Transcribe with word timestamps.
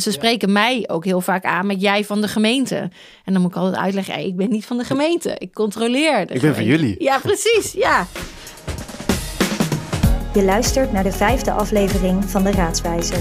ze 0.00 0.12
spreken 0.12 0.52
mij 0.52 0.84
ook 0.86 1.04
heel 1.04 1.20
vaak 1.20 1.44
aan 1.44 1.66
met 1.66 1.80
jij 1.80 2.04
van 2.04 2.20
de 2.20 2.28
gemeente. 2.28 2.90
En 3.24 3.32
dan 3.32 3.42
moet 3.42 3.50
ik 3.50 3.56
altijd 3.56 3.76
uitleggen, 3.76 4.14
hey, 4.14 4.26
ik 4.26 4.36
ben 4.36 4.50
niet 4.50 4.66
van 4.66 4.78
de 4.78 4.84
gemeente. 4.84 5.36
Ik 5.38 5.54
controleer 5.54 6.26
de 6.26 6.34
Ik 6.34 6.40
ben 6.40 6.54
van 6.54 6.64
jullie. 6.64 6.94
Ja, 6.98 7.18
precies. 7.18 7.72
Ja. 7.72 8.06
Je 10.34 10.42
luistert 10.42 10.92
naar 10.92 11.02
de 11.02 11.12
vijfde 11.12 11.52
aflevering 11.52 12.24
van 12.24 12.42
de 12.42 12.50
Raadswijzer. 12.50 13.20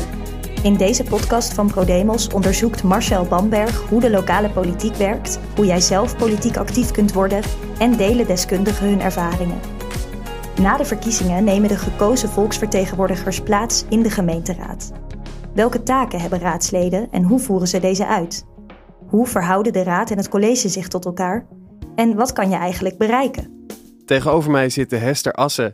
In 0.63 0.77
deze 0.77 1.03
podcast 1.03 1.53
van 1.53 1.67
ProDemos 1.67 2.27
onderzoekt 2.27 2.83
Marcel 2.83 3.25
Bamberg 3.25 3.77
hoe 3.89 4.01
de 4.01 4.09
lokale 4.09 4.49
politiek 4.49 4.95
werkt, 4.95 5.39
hoe 5.55 5.65
jij 5.65 5.81
zelf 5.81 6.17
politiek 6.17 6.57
actief 6.57 6.91
kunt 6.91 7.13
worden 7.13 7.41
en 7.79 7.97
delen 7.97 8.27
deskundigen 8.27 8.87
hun 8.89 9.01
ervaringen. 9.01 9.59
Na 10.61 10.77
de 10.77 10.85
verkiezingen 10.85 11.43
nemen 11.43 11.69
de 11.69 11.77
gekozen 11.77 12.29
volksvertegenwoordigers 12.29 13.41
plaats 13.41 13.85
in 13.89 14.01
de 14.01 14.09
gemeenteraad. 14.09 14.91
Welke 15.57 15.83
taken 15.83 16.19
hebben 16.19 16.39
raadsleden 16.39 17.07
en 17.11 17.23
hoe 17.23 17.39
voeren 17.39 17.67
ze 17.67 17.79
deze 17.79 18.07
uit? 18.07 18.45
Hoe 19.07 19.27
verhouden 19.27 19.73
de 19.73 19.83
raad 19.83 20.11
en 20.11 20.17
het 20.17 20.29
college 20.29 20.69
zich 20.69 20.87
tot 20.87 21.05
elkaar? 21.05 21.47
En 21.95 22.15
wat 22.15 22.33
kan 22.33 22.49
je 22.49 22.55
eigenlijk 22.55 22.97
bereiken? 22.97 23.67
Tegenover 24.05 24.51
mij 24.51 24.69
zitten 24.69 24.99
Hester 24.99 25.33
Assen 25.33 25.73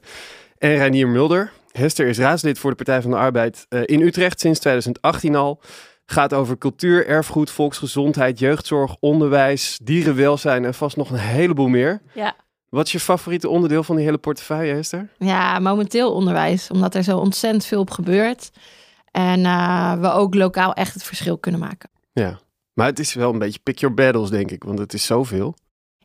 en 0.58 0.76
Reinier 0.76 1.08
Mulder. 1.08 1.52
Hester 1.72 2.08
is 2.08 2.18
raadslid 2.18 2.60
voor 2.60 2.70
de 2.70 2.76
Partij 2.76 3.02
van 3.02 3.12
de 3.12 3.18
Arbeid 3.18 3.66
eh, 3.70 3.82
in 3.86 4.02
Utrecht 4.02 4.40
sinds 4.40 4.60
2018 4.60 5.36
al. 5.36 5.62
Gaat 6.06 6.34
over 6.34 6.58
cultuur, 6.58 7.08
erfgoed, 7.08 7.50
volksgezondheid, 7.50 8.40
jeugdzorg, 8.40 8.96
onderwijs, 9.00 9.80
dierenwelzijn 9.84 10.66
en 10.66 10.74
vast 10.74 10.98
nog 10.98 11.10
een 11.10 11.18
heleboel 11.18 11.68
meer. 11.68 12.02
Ja. 12.14 12.36
Wat 12.70 12.86
is 12.86 12.92
je 12.92 13.00
favoriete 13.00 13.50
onderdeel 13.50 13.84
van 13.84 13.96
die 13.96 14.06
hele 14.06 14.18
portefeuille, 14.18 14.74
Hester? 14.74 15.10
ja, 15.18 15.60
momenteel 15.60 16.14
onderwijs, 16.14 16.70
omdat 16.72 16.96
er 16.96 17.04
zo 17.04 17.18
ontzettend 17.18 17.66
veel 17.66 17.80
op 17.80 17.92
gebeurt. 17.92 18.52
En 19.14 19.46
eh, 19.46 19.94
we 20.00 20.12
ook 20.12 20.36
lokaal 20.36 20.74
echt 20.74 20.94
het 20.94 21.04
verschil 21.04 21.38
kunnen 21.38 21.60
maken. 21.62 21.90
Ja, 22.12 22.40
maar 22.74 22.86
het 22.86 23.00
is 23.00 23.14
wel 23.14 23.34
een 23.34 23.40
beetje 23.40 23.60
pick 23.64 23.78
your 23.80 23.96
battles, 23.96 24.30
denk 24.30 24.52
ik, 24.52 24.64
want 24.64 24.80
het 24.80 24.94
is 24.94 25.06
zoveel. 25.06 25.56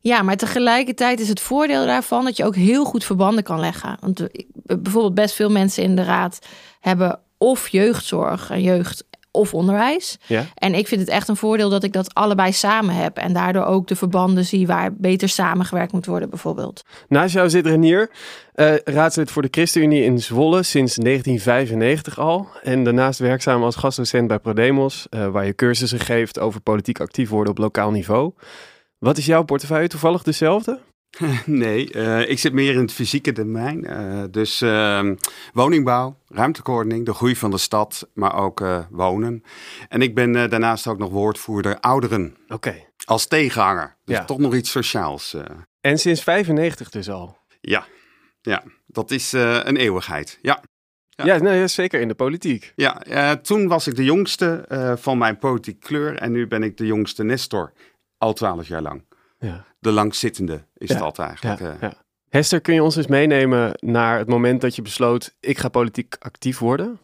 Ja, 0.01 0.23
maar 0.23 0.37
tegelijkertijd 0.37 1.21
is 1.21 1.29
het 1.29 1.41
voordeel 1.41 1.87
daarvan 1.87 2.25
dat 2.25 2.37
je 2.37 2.45
ook 2.45 2.55
heel 2.55 2.85
goed 2.85 3.05
verbanden 3.05 3.45
kan 3.45 3.61
leggen. 3.61 3.97
Want 4.01 4.21
ik- 4.35 4.47
bijvoorbeeld 4.63 5.15
best 5.15 5.35
veel 5.35 5.51
mensen 5.51 5.83
in 5.83 5.97
de 5.97 6.03
raad 6.05 6.39
hebben 6.81 7.21
of 7.39 7.69
jeugdzorg 7.69 8.51
en 8.51 8.63
jeugd 8.63 9.05
of 9.39 9.55
onderwijs. 9.55 10.19
Ja? 10.27 10.45
En 10.55 10.75
ik 10.75 10.89
vind 10.89 11.01
het 11.01 11.11
echt 11.11 11.29
een 11.29 11.37
voordeel 11.37 11.69
dat 11.71 11.85
ik 11.85 11.93
dat 11.93 12.15
allebei 12.15 12.53
samen 12.53 12.95
heb. 12.95 13.17
En 13.17 13.33
daardoor 13.33 13.65
ook 13.65 13.87
de 13.87 13.97
verbanden 13.97 14.45
zie 14.45 14.67
waar 14.67 14.95
beter 14.95 15.29
samengewerkt 15.29 15.93
moet 15.93 16.07
worden 16.07 16.31
bijvoorbeeld. 16.31 16.85
Naast 17.09 17.35
jou 17.35 17.51
zit 17.51 17.67
Renier, 17.67 18.11
eh 18.55 18.75
raadslid 18.85 19.31
voor 19.31 19.43
de 19.43 19.49
ChristenUnie 19.51 20.05
in 20.05 20.19
Zwolle 20.19 20.63
sinds 20.63 20.95
1995 20.95 22.19
al. 22.19 22.49
En 22.63 22.85
daarnaast 22.85 23.19
werkzaam 23.19 23.63
als 23.63 23.77
gastdocent 23.77 24.29
bij 24.29 24.39
ProDemos, 24.39 25.07
eh, 25.11 25.29
waar 25.29 25.47
je 25.47 25.55
cursussen 25.55 26.01
geeft 26.01 26.39
over 26.39 26.61
politiek 26.61 27.01
actief 27.01 27.29
worden 27.29 27.53
op 27.53 27.59
lokaal 27.59 27.91
niveau. 27.91 28.33
Wat 28.99 29.19
is 29.19 29.27
jouw 29.27 29.43
portefeuille? 29.43 29.89
Toevallig 29.89 30.23
dezelfde? 30.23 30.79
Nee, 31.47 31.93
eh, 31.93 32.31
ik 32.31 32.39
zit 32.39 32.53
meer 32.53 32.73
in 32.73 32.81
het 32.81 32.93
fysieke 32.93 33.33
domein. 33.33 33.85
Eh, 33.85 34.23
dus 34.31 34.61
ehm, 34.61 35.15
woningbouw, 35.53 36.19
ruimtelijke 36.29 36.71
ordening, 36.73 37.05
de 37.07 37.15
groei 37.15 37.37
van 37.37 37.51
de 37.51 37.59
stad, 37.59 38.09
maar 38.15 38.35
ook 38.35 38.61
eh, 38.61 38.85
wonen. 38.91 39.43
En 39.89 40.03
ik 40.03 40.15
ben 40.15 40.33
daarnaast 40.33 40.87
ook 40.87 40.99
nog 40.99 41.11
woordvoerder 41.11 41.81
ouderen 41.81 42.37
Oké. 42.49 42.75
als 43.05 43.27
tegenhanger. 43.27 43.97
Dus 44.05 44.17
Ja. 44.17 44.25
toch 44.25 44.39
nog 44.39 44.55
iets 44.55 44.71
sociaals. 44.71 45.37
En 45.81 45.99
sinds 45.99 46.23
95 46.23 46.91
dus 46.91 47.09
al? 47.11 47.37
ja, 47.61 47.85
ja, 48.41 48.63
dat 48.87 49.11
is 49.11 49.33
een 49.33 49.77
eeuwigheid. 49.77 50.39
Ja. 50.43 50.63
Ja, 51.09 51.25
Ja. 51.25 51.39
nou, 51.39 51.57
ja 51.57 51.67
zeker 51.67 52.01
in 52.01 52.09
de 52.09 52.15
politiek. 52.15 52.73
Ja, 52.77 53.37
toen 53.37 53.69
was 53.69 53.87
ik 53.87 53.97
de 53.97 54.05
jongste 54.05 54.65
van 55.01 55.19
mijn 55.19 55.39
politieke 55.39 55.87
kleur 55.87 56.17
en 56.17 56.33
nu 56.33 56.47
ben 56.47 56.63
ik 56.63 56.77
de 56.77 56.87
jongste 56.87 57.25
Nestor. 57.25 57.73
Al 58.19 58.33
twaalf 58.33 58.69
jaar 58.69 58.83
lang. 58.83 59.05
Ja. 59.39 59.65
De 59.79 59.91
langzittende 59.93 60.65
is 60.77 60.89
Ja, 60.91 60.99
dat 60.99 61.19
eigenlijk. 61.19 61.61
Ja, 61.61 61.67
eh. 61.71 61.81
ja. 61.81 61.93
Hester, 62.29 62.61
kun 62.61 62.75
je 62.75 62.83
ons 62.83 62.97
eens 62.97 63.07
meenemen 63.07 63.73
naar 63.81 64.19
het 64.19 64.29
moment 64.29 64.61
dat 64.61 64.77
je 64.77 64.83
besloot, 64.83 65.35
ik 65.41 65.59
ga 65.59 65.69
politiek 65.69 66.17
actief 66.19 66.59
worden? 66.59 66.99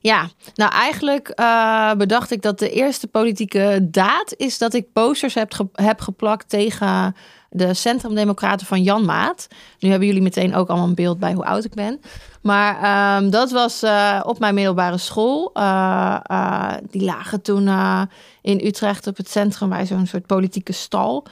Ja, 0.00 0.28
nou 0.54 0.72
eigenlijk 0.72 1.28
eh, 1.28 1.92
bedacht 1.94 2.30
ik 2.30 2.42
dat 2.42 2.58
de 2.58 2.70
eerste 2.70 3.06
politieke 3.06 3.78
daad 3.90 4.34
is 4.36 4.58
dat 4.58 4.74
ik 4.74 4.92
posters 4.92 5.34
heb, 5.34 5.52
ge- 5.52 5.68
heb 5.72 6.00
geplakt 6.00 6.48
tegen 6.48 7.14
de 7.50 7.74
Centrumdemocraten 7.74 8.66
van 8.66 8.82
Jan 8.82 9.04
Maat. 9.04 9.46
Nu 9.78 9.88
hebben 9.88 10.06
jullie 10.08 10.22
meteen 10.22 10.54
ook 10.54 10.68
allemaal 10.68 10.88
een 10.88 10.94
beeld 10.94 11.18
bij 11.18 11.32
hoe 11.32 11.44
oud 11.44 11.64
ik 11.64 11.74
ben. 11.74 12.00
Maar 12.42 12.82
ehm, 12.82 13.30
dat 13.30 13.50
was 13.50 13.82
eh, 13.82 14.20
op 14.24 14.38
mijn 14.38 14.54
middelbare 14.54 14.98
school. 14.98 15.50
Eh, 15.54 16.18
eh, 16.22 16.74
die 16.90 17.02
lagen 17.04 17.42
toen 17.42 17.66
eh, 17.68 18.02
in 18.42 18.66
Utrecht 18.66 19.06
op 19.06 19.16
het 19.16 19.30
centrum 19.30 19.68
bij 19.68 19.86
zo'n 19.86 20.06
soort 20.06 20.26
politieke 20.26 20.72
stal. 20.72 21.26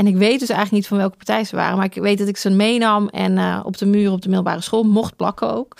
En 0.00 0.06
ik 0.06 0.16
weet 0.16 0.40
dus 0.40 0.48
eigenlijk 0.48 0.70
niet 0.70 0.86
van 0.86 0.96
welke 0.96 1.16
partij 1.16 1.44
ze 1.44 1.56
waren. 1.56 1.76
Maar 1.76 1.86
ik 1.86 1.94
weet 1.94 2.18
dat 2.18 2.28
ik 2.28 2.36
ze 2.36 2.50
meenam 2.50 3.08
en 3.08 3.38
eh, 3.38 3.60
op 3.64 3.78
de 3.78 3.86
muur 3.86 4.12
op 4.12 4.22
de 4.22 4.28
middelbare 4.28 4.60
school 4.60 4.82
mocht 4.82 5.16
plakken 5.16 5.54
ook. 5.54 5.76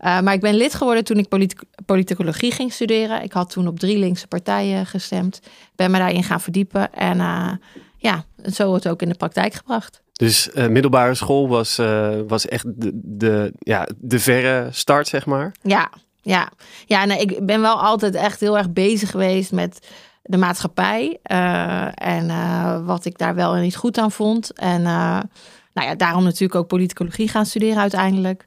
Uh, 0.00 0.20
maar 0.20 0.34
ik 0.34 0.40
ben 0.40 0.54
lid 0.54 0.74
geworden 0.74 1.04
toen 1.04 1.16
ik 1.16 1.28
politic 1.28 1.62
politicologie 1.86 2.52
ging 2.52 2.72
studeren. 2.72 3.22
Ik 3.22 3.32
had 3.32 3.50
toen 3.50 3.66
op 3.66 3.78
drie 3.78 3.98
linkse 3.98 4.26
partijen 4.26 4.86
gestemd. 4.86 5.40
Ben 5.76 5.90
me 5.90 5.98
daarin 5.98 6.22
gaan 6.22 6.40
verdiepen. 6.40 6.92
En 6.92 7.18
uh, 7.18 7.52
ja, 7.96 8.24
zo 8.52 8.66
wordt 8.66 8.84
het 8.84 8.92
ook 8.92 9.02
in 9.02 9.08
de 9.08 9.14
praktijk 9.14 9.54
gebracht. 9.54 10.02
Dus 10.12 10.48
uh, 10.54 10.66
middelbare 10.66 11.14
school 11.14 11.48
was, 11.48 11.80
was 12.26 12.46
echt 12.46 12.64
de, 12.66 12.90
de, 12.94 13.52
ja, 13.58 13.88
de 13.96 14.18
verre 14.18 14.68
start, 14.70 15.08
zeg 15.08 15.26
maar? 15.26 15.54
Ja, 15.62 15.90
ja. 16.22 16.50
ja 16.86 17.04
nou, 17.04 17.20
ik 17.20 17.46
ben 17.46 17.60
wel 17.60 17.80
altijd 17.80 18.14
echt 18.14 18.40
heel 18.40 18.58
erg 18.58 18.72
bezig 18.72 19.10
geweest 19.10 19.52
met 19.52 19.86
de 20.22 20.36
maatschappij. 20.36 21.18
Uh, 21.32 21.88
en 21.94 22.26
wat 22.84 23.04
ik 23.04 23.18
daar 23.18 23.34
wel 23.34 23.54
en 23.54 23.62
niet 23.62 23.76
goed 23.76 23.98
aan 23.98 24.12
vond. 24.12 24.52
En 24.52 24.82
nou 25.72 25.88
ja, 25.88 25.94
daarom 25.94 26.24
natuurlijk 26.24 26.54
ook 26.54 26.66
politicologie 26.66 27.28
gaan 27.28 27.46
studeren 27.46 27.80
uiteindelijk. 27.80 28.46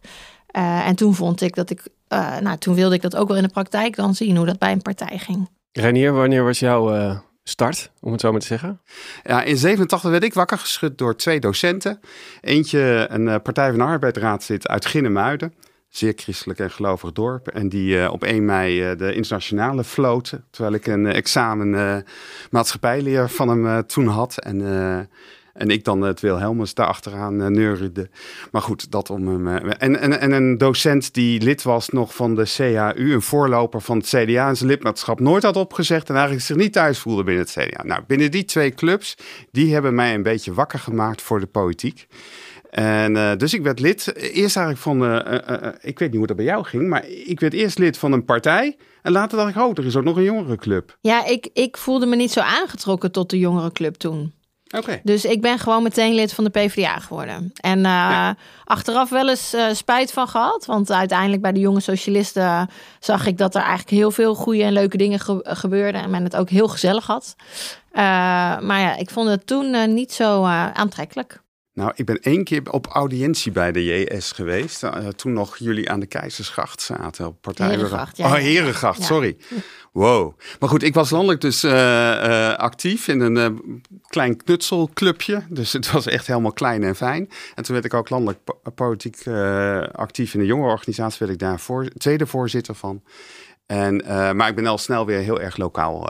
Uh, 0.58 0.88
en 0.88 0.96
toen 0.96 1.16
vond 1.16 1.42
ik 1.42 1.56
dat 1.56 1.70
ik, 1.70 1.82
uh, 2.10 2.38
nou, 2.38 2.58
toen 2.58 2.76
wilde 2.76 2.96
ik 2.96 3.02
dat 3.02 3.16
ook 3.16 3.28
wel 3.28 3.38
in 3.38 3.44
de 3.44 3.50
praktijk 3.50 3.96
dan 3.96 4.16
zien, 4.16 4.38
hoe 4.38 4.46
dat 4.46 4.60
bij 4.60 4.72
een 4.72 4.82
partij 4.82 5.18
ging. 5.18 5.50
Renier, 5.72 6.14
wanneer 6.14 6.44
was 6.44 6.60
jouw 6.60 6.96
uh, 6.96 7.18
start, 7.44 7.92
om 8.02 8.12
het 8.12 8.22
zo 8.22 8.32
maar 8.32 8.40
te 8.40 8.46
zeggen? 8.46 8.82
Ja, 9.24 9.44
in 9.44 9.58
87 9.58 10.10
werd 10.10 10.24
ik 10.24 10.34
wakker 10.34 10.58
geschud 10.58 10.98
door 10.98 11.16
twee 11.16 11.40
docenten. 11.40 12.00
Eentje, 12.42 13.08
een 13.10 13.28
uh, 13.28 13.36
Partij 13.44 13.70
van 13.70 13.78
de 13.78 13.84
Arbeid 13.84 14.18
raadslid 14.18 14.68
uit 14.68 14.86
Ginnemuiden. 14.86 15.54
Zeer 15.90 16.14
christelijk 16.16 16.60
en 16.60 16.72
gelovig 16.72 17.12
dorp. 17.12 17.48
En 17.48 17.70
die 17.70 17.96
uh, 17.96 18.12
op 18.12 18.24
1 18.24 18.46
mei 18.46 18.92
uh, 18.92 18.98
de 18.98 19.14
internationale 19.14 19.84
floot. 19.84 20.34
Terwijl 20.50 20.76
ik 20.76 20.88
een 20.88 21.06
examen 21.06 22.04
maatschappijleer 22.52 23.30
van 23.30 23.48
hem 23.48 23.86
toen 23.86 24.08
had. 24.08 24.38
En 24.38 24.62
en 25.56 25.70
ik 25.70 25.84
dan 25.84 26.02
het 26.02 26.20
Wilhelmus 26.20 26.74
daarachteraan 26.74 27.42
uh, 27.42 27.48
neuriede. 27.48 28.10
Maar 28.52 28.62
goed, 28.62 28.92
dat 28.92 29.10
om 29.10 29.28
hem. 29.28 29.48
Uh, 29.48 29.56
en, 29.78 30.00
en, 30.00 30.20
en 30.20 30.32
een 30.32 30.58
docent 30.58 31.14
die 31.14 31.42
lid 31.42 31.64
was 31.64 31.90
nog 31.90 32.16
van 32.16 32.36
de 32.36 32.54
CAU, 32.56 33.14
een 33.14 33.22
voorloper 33.22 33.82
van 33.82 33.98
het 33.98 34.08
CDA 34.08 34.48
en 34.48 34.58
zijn 34.58 34.70
lidmaatschap 34.70 35.20
nooit 35.20 35.44
had 35.44 35.56
opgezegd 35.56 36.10
en 36.10 36.16
eigenlijk 36.16 36.46
zich 36.46 36.56
niet 36.56 36.74
thuis 36.74 37.00
voelde 37.00 37.24
binnen 37.24 37.44
het 37.44 37.52
CDA. 37.52 37.84
Nou, 37.84 38.02
binnen 38.08 38.32
die 38.32 38.46
twee 38.46 38.72
clubs, 38.72 39.18
die 39.52 39.74
hebben 39.74 39.96
mij 39.96 40.14
een 40.14 40.24
beetje 40.24 40.54
wakker 40.54 40.80
gemaakt 40.80 41.22
voor 41.22 41.40
de 41.40 41.46
politiek. 41.46 42.08
En 42.76 43.16
uh, 43.16 43.36
dus 43.36 43.54
ik 43.54 43.62
werd 43.62 43.80
lid. 43.80 44.16
Eerst 44.16 44.58
eigenlijk 44.58 44.78
van, 44.78 45.04
uh, 45.04 45.68
ik 45.82 46.00
weet 46.00 46.10
niet 46.10 46.18
hoe 46.18 46.28
dat 46.28 46.36
bij 46.36 46.46
jou 46.46 46.64
ging, 46.64 46.88
maar 46.88 47.08
ik 47.08 47.40
werd 47.40 47.54
eerst 47.54 47.78
lid 47.78 47.98
van 47.98 48.12
een 48.12 48.26
partij. 48.26 48.78
En 49.02 49.12
later 49.12 49.38
dacht 49.38 49.50
ik, 49.50 49.62
oh, 49.62 49.72
er 49.74 49.86
is 49.86 49.96
ook 49.96 50.04
nog 50.04 50.18
een 50.18 50.24
jongerenclub. 50.24 50.98
Ja, 51.02 51.26
ik, 51.26 51.50
ik 51.54 51.78
voelde 51.78 52.06
me 52.06 52.16
niet 52.16 52.32
zo 52.32 52.40
aangetrokken 52.40 53.12
tot 53.12 53.30
de 53.30 53.40
jongerenclub 53.40 53.96
toen. 53.96 54.34
Okay. 54.78 55.00
Dus 55.04 55.26
ik 55.26 55.42
ben 55.42 55.60
gewoon 55.60 55.84
meteen 55.84 56.14
lid 56.14 56.34
van 56.34 56.44
de 56.44 56.50
PvdA 56.50 57.00
geworden. 57.00 57.52
En 57.56 57.80
ja. 57.80 58.36
achteraf 58.64 59.10
wel 59.10 59.30
eens 59.30 59.56
spijt 59.72 60.12
van 60.12 60.28
gehad. 60.28 60.66
Want 60.66 60.92
uiteindelijk 60.92 61.42
bij 61.42 61.52
de 61.52 61.60
jonge 61.60 61.80
socialisten 61.80 62.70
zag 63.00 63.26
ik 63.26 63.38
dat 63.38 63.56
er 63.56 63.62
eigenlijk 63.62 63.90
heel 63.90 64.12
veel 64.12 64.36
goede 64.36 64.64
en 64.64 64.74
leuke 64.74 64.98
dingen 64.98 65.20
ge 65.20 65.40
gebeurden. 65.44 66.02
En 66.02 66.10
men 66.10 66.24
het 66.24 66.36
ook 66.36 66.50
heel 66.50 66.68
gezellig 66.68 67.06
had. 67.06 67.36
Maar 67.94 68.80
ja, 68.80 68.96
ik 68.96 69.10
vond 69.10 69.30
het 69.30 69.48
toen 69.48 69.94
niet 69.94 70.14
zo 70.14 70.44
aantrekkelijk. 70.74 71.44
Nou, 71.76 71.92
ik 71.96 72.06
ben 72.06 72.20
één 72.20 72.44
keer 72.44 72.72
op 72.72 72.88
audiëntie 72.88 73.52
bij 73.52 73.72
de 73.72 73.84
JS 73.84 74.32
geweest. 74.32 74.84
Uh, 74.84 75.08
toen 75.08 75.34
nog 75.34 75.58
jullie 75.58 75.90
aan 75.90 76.00
de 76.00 76.06
Keizersgracht 76.06 76.82
zaten. 76.82 77.28
Op 77.28 77.42
partij 77.42 77.70
Herengracht, 77.70 78.18
ja. 78.18 78.26
Oh, 78.26 78.34
Herengracht, 78.34 79.00
ja. 79.00 79.06
sorry. 79.06 79.38
Wow. 79.92 80.40
Maar 80.60 80.70
goed, 80.70 80.84
ik 80.84 80.94
was 80.94 81.10
landelijk 81.10 81.42
dus 81.42 81.64
uh, 81.64 81.72
uh, 81.72 82.54
actief 82.54 83.08
in 83.08 83.20
een 83.20 83.84
klein 84.08 84.38
knutselclubje. 84.38 85.44
Dus 85.50 85.74
het 85.74 85.92
was 85.92 86.06
echt 86.06 86.28
helemaal 86.28 86.54
klein 86.54 86.84
en 86.84 86.96
fijn. 86.96 87.30
En 87.56 87.64
toen 87.64 87.74
werd 87.74 87.86
ik 87.86 87.94
ook 87.94 88.10
landelijk 88.10 88.44
po 88.44 88.60
politiek 88.76 89.28
actief 89.92 90.34
in 90.34 90.40
een 90.40 90.46
jongerenorganisatie. 90.46 91.20
Werd 91.20 91.32
ik 91.32 91.40
daar 91.40 91.60
voor, 91.60 91.88
tweede 91.98 92.26
voorzitter 92.26 92.76
van. 92.76 93.04
En, 93.66 94.04
maar 94.36 94.50
ik 94.50 94.56
ben 94.56 94.66
al 94.66 94.78
snel 94.78 95.06
weer 95.06 95.20
heel 95.20 95.42
erg 95.42 95.58
lokaal 95.58 96.10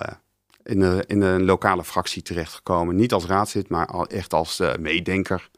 in, 0.64 0.80
de, 0.80 1.04
in 1.08 1.22
een 1.22 1.46
lokale 1.46 1.84
fractie 1.84 2.22
terechtgekomen. 2.22 2.96
Niet 2.96 3.14
als 3.14 3.26
raadslid, 3.26 3.70
maar 3.70 3.88
al 3.88 4.08
echt 4.08 4.34
als 4.34 4.62
meedenker. 4.80 5.50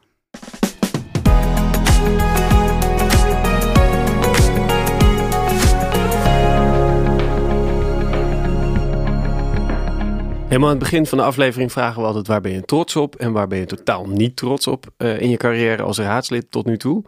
Helemaal 10.48 10.68
aan 10.68 10.76
het 10.76 10.90
begin 10.90 11.06
van 11.06 11.18
de 11.18 11.24
aflevering 11.24 11.72
vragen 11.72 12.00
we 12.00 12.06
altijd 12.06 12.26
waar 12.26 12.40
ben 12.40 12.52
je 12.52 12.64
trots 12.64 12.96
op 12.96 13.16
en 13.16 13.32
waar 13.32 13.46
ben 13.46 13.58
je 13.58 13.66
totaal 13.66 14.06
niet 14.06 14.36
trots 14.36 14.66
op 14.66 14.86
uh, 14.98 15.20
in 15.20 15.30
je 15.30 15.36
carrière 15.36 15.82
als 15.82 15.98
raadslid 15.98 16.50
tot 16.50 16.66
nu 16.66 16.76
toe. 16.76 17.04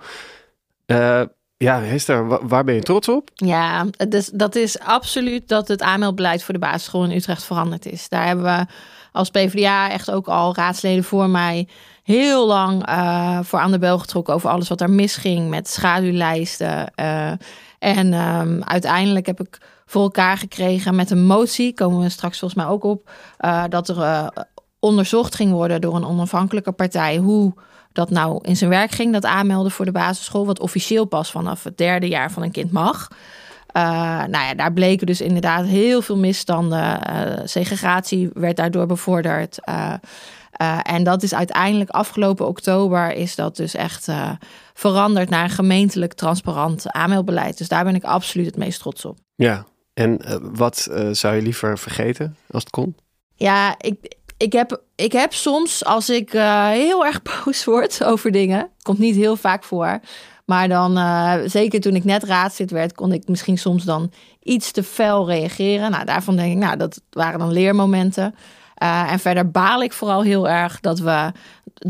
Uh, 0.86 1.22
ja, 1.56 1.80
Hester, 1.80 2.48
waar 2.48 2.64
ben 2.64 2.74
je 2.74 2.80
trots 2.80 3.08
op? 3.08 3.30
Ja, 3.34 3.86
dus 4.08 4.30
dat 4.32 4.54
is 4.54 4.78
absoluut 4.78 5.48
dat 5.48 5.68
het 5.68 5.82
aanmeldbeleid 5.82 6.42
voor 6.42 6.54
de 6.54 6.60
basisschool 6.60 7.04
in 7.04 7.16
Utrecht 7.16 7.44
veranderd 7.44 7.86
is. 7.86 8.08
Daar 8.08 8.26
hebben 8.26 8.44
we 8.44 8.66
als 9.12 9.30
PvdA 9.30 9.90
echt 9.90 10.10
ook 10.10 10.28
al 10.28 10.54
raadsleden 10.54 11.04
voor 11.04 11.28
mij 11.28 11.68
heel 12.10 12.46
lang 12.46 12.88
uh, 12.88 13.38
voor 13.42 13.58
aan 13.58 13.70
de 13.70 13.78
bel 13.78 13.98
getrokken 13.98 14.34
over 14.34 14.50
alles 14.50 14.68
wat 14.68 14.80
er 14.80 14.90
misging 14.90 15.48
met 15.48 15.68
schaduwlijsten. 15.68 16.92
Uh, 16.96 17.30
en 17.78 18.12
um, 18.12 18.62
uiteindelijk 18.64 19.26
heb 19.26 19.40
ik 19.40 19.58
voor 19.86 20.02
elkaar 20.02 20.36
gekregen 20.36 20.94
met 20.94 21.10
een 21.10 21.26
motie, 21.26 21.74
komen 21.74 22.00
we 22.00 22.08
straks 22.08 22.38
volgens 22.38 22.62
mij 22.62 22.70
ook 22.70 22.84
op, 22.84 23.10
uh, 23.40 23.64
dat 23.68 23.88
er 23.88 24.30
onderzocht 24.78 25.34
ging 25.34 25.52
worden 25.52 25.80
door 25.80 25.96
een 25.96 26.06
onafhankelijke 26.06 26.72
partij 26.72 27.16
hoe 27.16 27.54
dat 27.92 28.10
nou 28.10 28.38
in 28.42 28.56
zijn 28.56 28.70
werk 28.70 28.90
ging, 28.90 29.12
dat 29.12 29.24
aanmelden 29.24 29.72
voor 29.72 29.84
de 29.84 29.92
basisschool, 29.92 30.46
wat 30.46 30.60
officieel 30.60 31.04
pas 31.04 31.30
vanaf 31.30 31.64
het 31.64 31.78
derde 31.78 32.08
jaar 32.08 32.30
van 32.30 32.42
een 32.42 32.50
kind 32.50 32.72
mag. 32.72 33.08
Nou 33.72 34.30
ja, 34.30 34.54
daar 34.54 34.72
bleken 34.72 35.06
dus 35.06 35.20
inderdaad 35.20 35.64
heel 35.64 36.02
veel 36.02 36.16
misstanden. 36.16 36.98
Segregatie 37.44 38.30
werd 38.34 38.56
daardoor 38.56 38.86
bevorderd. 38.86 39.58
En 40.82 41.04
dat 41.04 41.22
is 41.22 41.34
uiteindelijk 41.34 41.90
afgelopen 41.90 42.46
oktober 42.46 43.12
is 43.12 43.34
dat 43.34 43.56
dus 43.56 43.74
echt 43.74 44.08
veranderd 44.74 45.28
naar 45.28 45.44
een 45.44 45.50
gemeentelijk 45.50 46.12
transparant 46.12 46.92
aanmeldbeleid. 46.92 47.58
Dus 47.58 47.68
daar 47.68 47.84
ben 47.84 47.94
ik 47.94 48.04
absoluut 48.04 48.46
het 48.46 48.56
meest 48.56 48.80
trots 48.80 49.04
op. 49.04 49.18
Ja, 49.34 49.66
en 49.94 50.20
wat 50.52 50.88
zou 51.12 51.34
je 51.34 51.42
liever 51.42 51.78
vergeten 51.78 52.36
als 52.50 52.62
het 52.62 52.72
kon? 52.72 52.96
Ja, 53.34 53.74
ik, 53.78 54.16
ik 54.36 54.52
heb, 54.52 54.82
ik 54.94 55.12
heb 55.12 55.32
soms, 55.32 55.84
als 55.84 56.10
ik 56.10 56.32
heel 56.72 57.06
erg 57.06 57.22
boos 57.44 57.64
word 57.64 58.04
over 58.04 58.30
dingen, 58.30 58.70
komt 58.82 58.98
niet 58.98 59.16
heel 59.16 59.36
vaak 59.36 59.64
voor. 59.64 60.00
Maar 60.44 60.68
dan, 60.68 60.98
zeker 61.48 61.80
toen 61.80 61.94
ik 61.94 62.04
net 62.04 62.22
raadslid 62.22 62.70
werd, 62.70 62.94
kon 62.94 63.12
ik 63.12 63.28
misschien 63.28 63.58
soms 63.58 63.84
dan 63.84 64.12
iets 64.42 64.70
te 64.70 64.82
fel 64.82 65.26
reageren. 65.26 65.90
Nou, 65.90 66.04
daarvan 66.04 66.36
denk 66.36 66.52
ik, 66.52 66.58
nou, 66.58 66.76
dat 66.76 67.02
waren 67.10 67.38
dan 67.38 67.52
leermomenten. 67.52 68.34
Uh, 68.82 69.12
en 69.12 69.18
verder 69.18 69.50
baal 69.50 69.82
ik 69.82 69.92
vooral 69.92 70.22
heel 70.22 70.48
erg 70.48 70.80
dat 70.80 70.98
we 70.98 71.32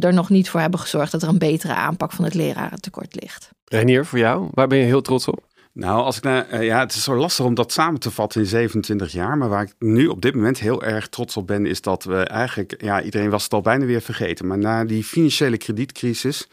er 0.01 0.15
nog 0.15 0.29
niet 0.29 0.51
voor 0.51 0.61
hebben 0.61 0.81
gezorgd 0.81 1.13
dat 1.13 1.23
er 1.23 1.29
een 1.29 1.39
betere 1.39 1.75
aanpak 1.75 2.13
van 2.13 2.25
het 2.25 2.35
lerarentekort 2.35 3.21
ligt. 3.21 3.51
Renier, 3.65 4.07
voor 4.07 4.19
jou, 4.19 4.49
waar 4.55 4.67
ben 4.67 4.79
je 4.79 4.85
heel 4.85 5.03
trots 5.03 5.29
op? 5.29 5.49
Nou, 5.73 6.03
als 6.03 6.17
ik 6.17 6.23
naar, 6.23 6.65
ja, 6.65 6.79
het 6.79 6.95
is 6.95 7.03
zo 7.03 7.17
lastig 7.17 7.45
om 7.45 7.55
dat 7.55 7.73
samen 7.73 8.01
te 8.01 8.11
vatten 8.11 8.41
in 8.41 8.47
27 8.47 9.13
jaar. 9.13 9.39
Maar 9.39 9.49
waar 9.49 9.63
ik 9.63 9.75
nu 9.79 10.07
op 10.07 10.23
dit 10.23 10.35
moment 10.35 10.59
heel 10.59 10.83
erg 10.83 11.09
trots 11.09 11.37
op 11.37 11.47
ben, 11.47 11.67
is 11.67 11.81
dat 11.81 12.05
we 12.05 12.17
eigenlijk, 12.25 12.83
ja, 12.83 13.03
iedereen 13.03 13.31
was 13.31 13.43
het 13.43 13.53
al 13.53 13.61
bijna 13.61 13.85
weer 13.85 14.01
vergeten. 14.01 14.47
Maar 14.47 14.59
na 14.59 14.85
die 14.85 15.05
financiële 15.05 15.57
kredietcrisis 15.57 16.49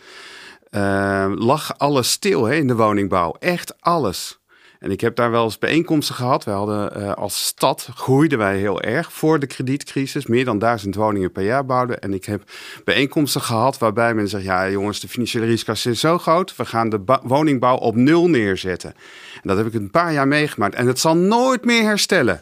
uh, 0.71 1.31
lag 1.35 1.77
alles 1.77 2.11
stil 2.11 2.45
hè, 2.45 2.55
in 2.55 2.67
de 2.67 2.75
woningbouw. 2.75 3.35
Echt 3.39 3.81
alles. 3.81 4.39
En 4.79 4.91
ik 4.91 5.01
heb 5.01 5.15
daar 5.15 5.31
wel 5.31 5.43
eens 5.43 5.59
bijeenkomsten 5.59 6.15
gehad. 6.15 6.43
We 6.43 6.51
hadden 6.51 7.01
uh, 7.01 7.13
als 7.13 7.45
stad 7.45 7.89
groeiden 7.95 8.37
wij 8.37 8.57
heel 8.57 8.81
erg 8.81 9.13
voor 9.13 9.39
de 9.39 9.47
kredietcrisis. 9.47 10.25
Meer 10.25 10.45
dan 10.45 10.59
duizend 10.59 10.95
woningen 10.95 11.31
per 11.31 11.43
jaar 11.43 11.65
bouwden. 11.65 12.01
En 12.01 12.13
ik 12.13 12.25
heb 12.25 12.43
bijeenkomsten 12.83 13.41
gehad 13.41 13.77
waarbij 13.77 14.13
men 14.13 14.27
zegt: 14.27 14.43
ja, 14.43 14.69
jongens, 14.69 14.99
de 14.99 15.07
financiële 15.07 15.45
risico's 15.45 15.81
zijn 15.81 15.95
zo 15.95 16.17
groot. 16.17 16.55
We 16.55 16.65
gaan 16.65 16.89
de 16.89 17.19
woningbouw 17.23 17.77
op 17.77 17.95
nul 17.95 18.29
neerzetten. 18.29 18.93
En 19.33 19.41
dat 19.43 19.57
heb 19.57 19.65
ik 19.65 19.73
een 19.73 19.91
paar 19.91 20.13
jaar 20.13 20.27
meegemaakt. 20.27 20.75
En 20.75 20.87
het 20.87 20.99
zal 20.99 21.17
nooit 21.17 21.65
meer 21.65 21.83
herstellen. 21.83 22.41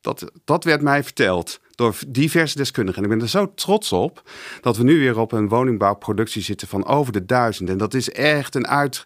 Dat, 0.00 0.30
dat 0.44 0.64
werd 0.64 0.82
mij 0.82 1.04
verteld 1.04 1.60
door 1.78 1.96
diverse 2.08 2.56
deskundigen. 2.56 3.02
En 3.02 3.10
ik 3.10 3.16
ben 3.16 3.24
er 3.24 3.30
zo 3.30 3.54
trots 3.54 3.92
op 3.92 4.22
dat 4.60 4.76
we 4.76 4.82
nu 4.82 4.98
weer 4.98 5.18
op 5.18 5.32
een 5.32 5.48
woningbouwproductie 5.48 6.42
zitten 6.42 6.68
van 6.68 6.86
over 6.86 7.12
de 7.12 7.24
duizend. 7.24 7.68
En 7.68 7.78
dat 7.78 7.94
is 7.94 8.10
echt 8.10 8.54
een 8.54 8.66
uit, 8.66 9.04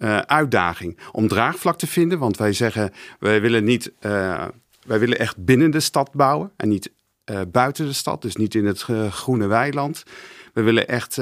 uh, 0.00 0.18
uitdaging 0.18 0.98
om 1.12 1.28
draagvlak 1.28 1.78
te 1.78 1.86
vinden. 1.86 2.18
Want 2.18 2.36
wij 2.36 2.52
zeggen, 2.52 2.92
wij 3.18 3.40
willen 3.40 3.64
niet, 3.64 3.92
uh, 4.00 4.44
wij 4.86 4.98
willen 4.98 5.18
echt 5.18 5.44
binnen 5.44 5.70
de 5.70 5.80
stad 5.80 6.12
bouwen 6.12 6.52
en 6.56 6.68
niet 6.68 6.90
uh, 7.30 7.40
buiten 7.48 7.86
de 7.86 7.92
stad. 7.92 8.22
Dus 8.22 8.36
niet 8.36 8.54
in 8.54 8.66
het 8.66 8.82
groene 9.10 9.46
weiland. 9.46 10.02
We 10.52 10.62
willen 10.62 10.88
echt 10.88 11.20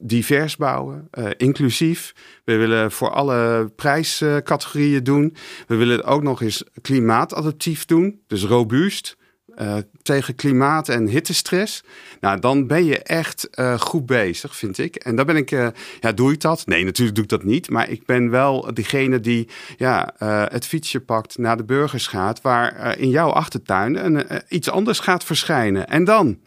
divers 0.00 0.56
bouwen, 0.56 1.10
inclusief. 1.36 2.14
We 2.44 2.56
willen 2.56 2.92
voor 2.92 3.10
alle 3.10 3.70
prijscategorieën 3.76 5.04
doen. 5.04 5.36
We 5.66 5.76
willen 5.76 5.96
het 5.96 6.06
ook 6.06 6.22
nog 6.22 6.42
eens 6.42 6.64
klimaatadaptief 6.82 7.84
doen, 7.84 8.20
dus 8.26 8.44
robuust. 8.44 9.16
Uh, 9.62 9.76
tegen 10.02 10.34
klimaat- 10.34 10.88
en 10.88 11.06
hittestress. 11.06 11.84
Nou, 12.20 12.40
dan 12.40 12.66
ben 12.66 12.84
je 12.84 12.98
echt 12.98 13.48
uh, 13.54 13.80
goed 13.80 14.06
bezig, 14.06 14.56
vind 14.56 14.78
ik. 14.78 14.96
En 14.96 15.16
dan 15.16 15.26
ben 15.26 15.36
ik, 15.36 15.50
uh, 15.50 15.68
ja, 16.00 16.12
doe 16.12 16.32
ik 16.32 16.40
dat? 16.40 16.66
Nee, 16.66 16.84
natuurlijk 16.84 17.16
doe 17.16 17.24
ik 17.24 17.30
dat 17.30 17.44
niet. 17.44 17.70
Maar 17.70 17.90
ik 17.90 18.06
ben 18.06 18.30
wel 18.30 18.74
degene 18.74 19.20
die 19.20 19.48
ja, 19.76 20.14
het 20.50 20.66
fietsje 20.66 21.00
pakt, 21.00 21.38
naar 21.38 21.56
de 21.56 21.64
burgers 21.64 22.06
gaat, 22.06 22.40
waar 22.40 22.98
in 22.98 23.08
jouw 23.08 23.30
achtertuin 23.30 24.26
iets 24.48 24.70
anders 24.70 24.98
gaat 24.98 25.24
verschijnen. 25.24 25.88
En 25.88 26.04
dan? 26.04 26.38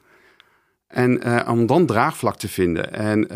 En 0.87 1.47
om 1.47 1.65
dan 1.65 1.85
draagvlak 1.85 2.37
te 2.37 2.47
vinden. 2.47 2.93
En 2.93 3.27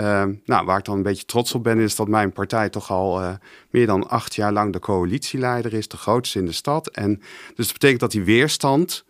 nou, 0.46 0.66
waar 0.66 0.78
ik 0.78 0.86
dan 0.86 0.96
een 0.96 1.04
beetje 1.04 1.26
trots 1.26 1.54
op 1.54 1.64
ben, 1.64 1.80
is 1.80 1.96
dat 1.96 2.08
mijn 2.08 2.32
partij 2.32 2.70
toch 2.70 2.92
al 2.92 3.38
meer 3.70 3.86
dan 3.86 4.10
acht 4.10 4.36
jaar 4.36 4.54
lang 4.54 4.74
de 4.74 4.80
coalitieleider 4.80 5.74
is, 5.74 5.88
de 5.88 5.98
grootste 5.98 6.40
in 6.40 6.46
de 6.46 6.52
stad. 6.52 6.90
En 6.90 7.22
dus 7.56 7.66
dat 7.66 7.74
betekent 7.74 8.00
dat 8.00 8.12
die 8.12 8.24
weerstand 8.24 9.06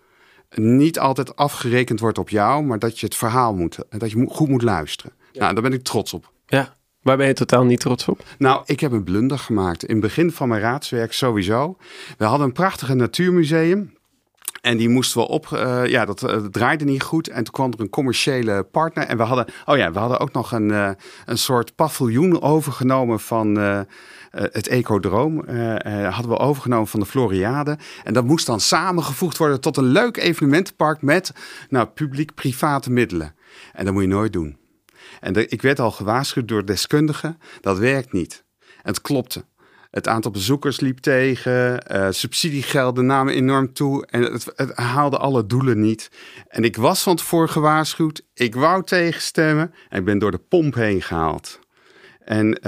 niet 0.54 1.00
altijd 1.00 1.36
afgerekend 1.36 2.00
wordt 2.00 2.18
op 2.18 2.30
jou, 2.30 2.64
maar 2.64 2.80
dat 2.80 3.00
je 3.00 3.06
het 3.06 3.16
verhaal 3.16 3.54
moet, 3.54 3.78
dat 3.90 4.12
je 4.12 4.26
goed 4.30 4.50
moet 4.50 4.62
luisteren. 4.62 5.14
Nou, 5.34 5.54
daar 5.54 5.64
ben 5.64 5.74
ik 5.74 5.84
trots 5.84 6.14
op. 6.14 6.32
Ja, 6.46 6.76
waar 7.02 7.18
ben 7.18 7.28
je 7.28 7.34
totaal 7.34 7.64
niet 7.64 7.80
trots 7.80 8.08
op? 8.08 8.24
Nou, 8.38 8.62
ik 8.66 8.80
heb 8.80 8.92
een 8.92 9.04
blunder 9.04 9.40
gemaakt. 9.40 9.84
In 9.84 9.96
het 9.96 10.04
begin 10.04 10.32
van 10.32 10.48
mijn 10.48 10.62
raadswerk 10.62 11.14
sowieso. 11.14 11.78
We 12.18 12.26
hadden 12.26 12.48
een 12.48 12.54
prachtige 12.54 12.94
natuurmuseum. 12.94 14.00
En 14.62 14.78
die 14.78 14.90
moesten 14.90 15.22
we 15.22 15.28
op, 15.28 15.48
uh, 15.54 15.86
ja, 15.86 16.06
dat, 16.06 16.24
uh, 16.24 16.36
draaide 16.36 16.86
niet 16.86 17.04
goed. 17.04 17.28
En 17.28 17.44
toen 17.44 17.54
kwam 17.54 17.72
er 17.72 17.80
een 17.80 17.90
commerciële 17.90 18.64
partner. 18.64 19.04
En 19.04 19.18
we 19.18 19.24
hadden, 19.24 19.46
oh 19.66 19.78
ja, 19.78 19.92
we 19.92 20.00
hadden 20.00 20.20
ook 20.20 20.32
nog 20.32 20.52
een, 20.52 20.70
uh, 20.70 20.90
een 21.26 21.38
soort 21.38 21.76
paviljoen 21.76 22.42
overgenomen 22.42 23.20
van 23.20 23.58
het 24.32 24.68
Ecodroom 24.68 25.44
uh, 25.50 25.76
uh, 25.86 26.14
hadden 26.14 26.32
we 26.32 26.38
overgenomen 26.38 26.88
van 26.88 27.00
de 27.00 27.06
Floriade. 27.06 27.78
En 28.04 28.14
dat 28.14 28.26
moest 28.26 28.46
dan 28.46 28.60
samengevoegd 28.60 29.38
worden 29.38 29.62
tot 29.62 29.78
een 29.78 29.84
leuk 29.84 30.18
evenementenpark 30.18 31.02
met 31.02 31.34
nou, 31.70 31.88
publiek-private 31.88 32.92
middelen. 32.92 33.36
En 33.74 33.86
dat 33.86 33.94
moet 33.94 34.04
je 34.04 34.10
nooit 34.10 34.34
doen. 34.34 34.58
En 35.20 35.52
ik 35.52 35.62
werd 35.62 35.80
al 35.80 35.92
gewaarschuwd 35.92 36.48
door 36.48 36.66
deskundigen, 36.66 37.38
dat 37.62 37.78
werkt 37.78 38.12
niet. 38.12 38.44
En 38.60 38.92
het 38.92 39.02
klopte. 39.02 39.46
Het 39.92 40.08
aantal 40.08 40.32
bezoekers 40.32 40.80
liep 40.80 40.98
tegen, 40.98 41.84
uh, 41.92 42.08
subsidiegelden 42.10 43.06
namen 43.06 43.34
enorm 43.34 43.74
toe 43.74 44.06
en 44.06 44.22
het, 44.22 44.52
het, 44.56 44.76
haalde 44.76 45.18
alle 45.18 45.46
doelen 45.46 45.80
niet. 45.80 46.12
En 46.48 46.64
ik 46.64 46.76
was 46.76 47.04
van 47.04 47.16
tevoren 47.16 47.50
gewaarschuwd, 47.50 48.22
ik 48.34 48.56
wou 48.56 48.84
tegenstemmen 48.84 49.74
en 49.90 50.00
ik 50.00 50.06
ben 50.06 50.20
door 50.20 50.32
de 50.32 50.38
pomp 50.38 50.74
heen 50.74 51.02
gehaald. 51.02 51.60
En 52.24 52.60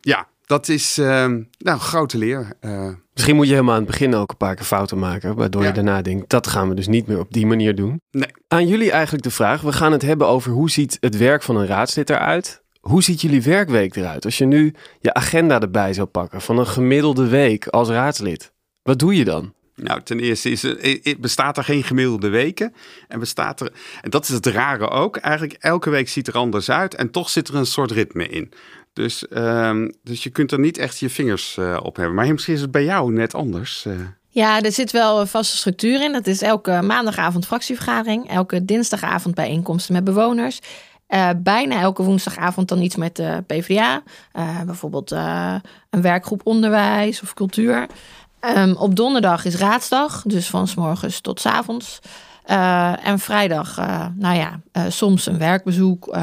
ja, 0.00 0.28
dat 0.48 0.68
is 0.68 0.98
uh, 0.98 1.06
nou, 1.06 1.44
een 1.58 1.80
grote 1.80 2.18
leer. 2.18 2.52
Uh, 2.60 2.88
Misschien 3.12 3.36
moet 3.36 3.46
je 3.46 3.52
helemaal 3.52 3.74
aan 3.74 3.80
het 3.80 3.90
begin 3.90 4.14
ook 4.14 4.30
een 4.30 4.36
paar 4.36 4.54
keer 4.54 4.64
fouten 4.64 4.98
maken, 4.98 5.34
waardoor 5.34 5.62
ja. 5.62 5.68
je 5.68 5.74
daarna 5.74 6.02
denkt, 6.02 6.30
dat 6.30 6.46
gaan 6.46 6.68
we 6.68 6.74
dus 6.74 6.86
niet 6.86 7.06
meer 7.06 7.18
op 7.18 7.32
die 7.32 7.46
manier 7.46 7.74
doen. 7.74 8.00
Nee. 8.10 8.30
Aan 8.48 8.66
jullie 8.66 8.90
eigenlijk 8.90 9.24
de 9.24 9.30
vraag, 9.30 9.60
we 9.60 9.72
gaan 9.72 9.92
het 9.92 10.02
hebben 10.02 10.26
over 10.26 10.50
hoe 10.50 10.70
ziet 10.70 10.96
het 11.00 11.16
werk 11.16 11.42
van 11.42 11.56
een 11.56 11.66
raadslid 11.66 12.10
eruit? 12.10 12.62
Hoe 12.80 13.02
ziet 13.02 13.20
jullie 13.20 13.42
werkweek 13.42 13.96
eruit? 13.96 14.24
Als 14.24 14.38
je 14.38 14.44
nu 14.44 14.74
je 15.00 15.14
agenda 15.14 15.60
erbij 15.60 15.92
zou 15.92 16.06
pakken 16.06 16.40
van 16.40 16.58
een 16.58 16.66
gemiddelde 16.66 17.28
week 17.28 17.66
als 17.66 17.88
raadslid, 17.88 18.52
wat 18.82 18.98
doe 18.98 19.16
je 19.16 19.24
dan? 19.24 19.52
Nou, 19.82 20.02
ten 20.02 20.20
eerste 20.20 20.50
is 20.50 20.66
bestaat 21.18 21.56
er 21.56 21.64
geen 21.64 21.84
gemiddelde 21.84 22.28
weken. 22.28 22.74
En 23.08 23.18
bestaat 23.18 23.60
er, 23.60 23.72
en 24.00 24.10
dat 24.10 24.22
is 24.22 24.28
het 24.28 24.46
rare 24.46 24.88
ook, 24.88 25.16
eigenlijk 25.16 25.56
elke 25.58 25.90
week 25.90 26.08
ziet 26.08 26.28
er 26.28 26.34
anders 26.34 26.70
uit 26.70 26.94
en 26.94 27.10
toch 27.10 27.30
zit 27.30 27.48
er 27.48 27.54
een 27.54 27.66
soort 27.66 27.90
ritme 27.90 28.28
in. 28.28 28.52
Dus, 28.98 29.24
um, 29.30 29.94
dus 30.02 30.22
je 30.22 30.30
kunt 30.30 30.52
er 30.52 30.58
niet 30.58 30.78
echt 30.78 30.98
je 30.98 31.10
vingers 31.10 31.56
uh, 31.58 31.76
op 31.82 31.96
hebben. 31.96 32.14
Maar 32.14 32.32
misschien 32.32 32.54
is 32.54 32.60
het 32.60 32.70
bij 32.70 32.84
jou 32.84 33.12
net 33.12 33.34
anders. 33.34 33.84
Uh. 33.86 33.94
Ja, 34.28 34.60
er 34.60 34.72
zit 34.72 34.92
wel 34.92 35.20
een 35.20 35.26
vaste 35.26 35.56
structuur 35.56 36.02
in. 36.02 36.12
Dat 36.12 36.26
is 36.26 36.42
elke 36.42 36.82
maandagavond 36.82 37.46
fractievergadering, 37.46 38.30
elke 38.30 38.64
dinsdagavond 38.64 39.34
bijeenkomsten 39.34 39.94
met 39.94 40.04
bewoners. 40.04 40.60
Uh, 41.08 41.30
bijna 41.36 41.80
elke 41.80 42.02
woensdagavond 42.02 42.68
dan 42.68 42.82
iets 42.82 42.96
met 42.96 43.16
de 43.16 43.44
PvdA. 43.46 44.02
bijvoorbeeld 44.66 45.10
een 45.10 46.02
werkgroep 46.02 46.40
onderwijs 46.44 47.22
of 47.22 47.34
cultuur. 47.34 47.86
Um, 48.56 48.76
op 48.76 48.96
donderdag 48.96 49.44
is 49.44 49.56
raadsdag, 49.56 50.22
dus 50.26 50.48
van 50.50 50.68
s 50.68 50.74
morgens 50.74 51.20
tot 51.20 51.40
s 51.40 51.46
avonds. 51.46 51.98
en 53.02 53.18
vrijdag, 53.18 53.76
nou 54.14 54.36
ja, 54.36 54.60
soms 54.88 55.26
een 55.26 55.38
werkbezoek 55.38 56.16